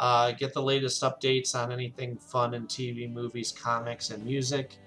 Uh, 0.01 0.33
get 0.33 0.53
the 0.53 0.63
latest 0.63 1.03
updates 1.03 1.55
on 1.55 1.71
anything 1.71 2.17
fun 2.17 2.55
in 2.55 2.67
TV, 2.67 3.11
movies, 3.11 3.53
comics, 3.53 4.11
and 4.11 4.25
music. 4.25 4.79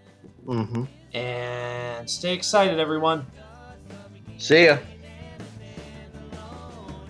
Mm-hmm. 0.46 0.84
And 1.16 2.10
stay 2.10 2.34
excited, 2.34 2.80
everyone. 2.80 3.26
See 4.38 4.66
ya. 4.66 4.78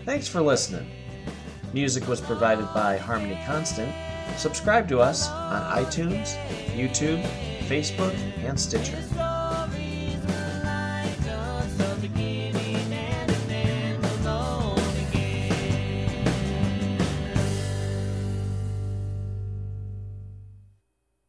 Thanks 0.06 0.28
for 0.28 0.41
listening. 0.41 0.89
Music 1.74 2.08
was 2.08 2.22
provided 2.22 2.66
by 2.74 2.98
Harmony 2.98 3.38
Constant. 3.45 3.93
Subscribe 4.38 4.88
to 4.88 5.00
us 5.02 5.30
on 5.30 5.84
iTunes, 5.84 6.38
YouTube, 6.76 7.22
Facebook, 7.68 8.16
and 8.45 8.58
Stitcher. 8.58 9.04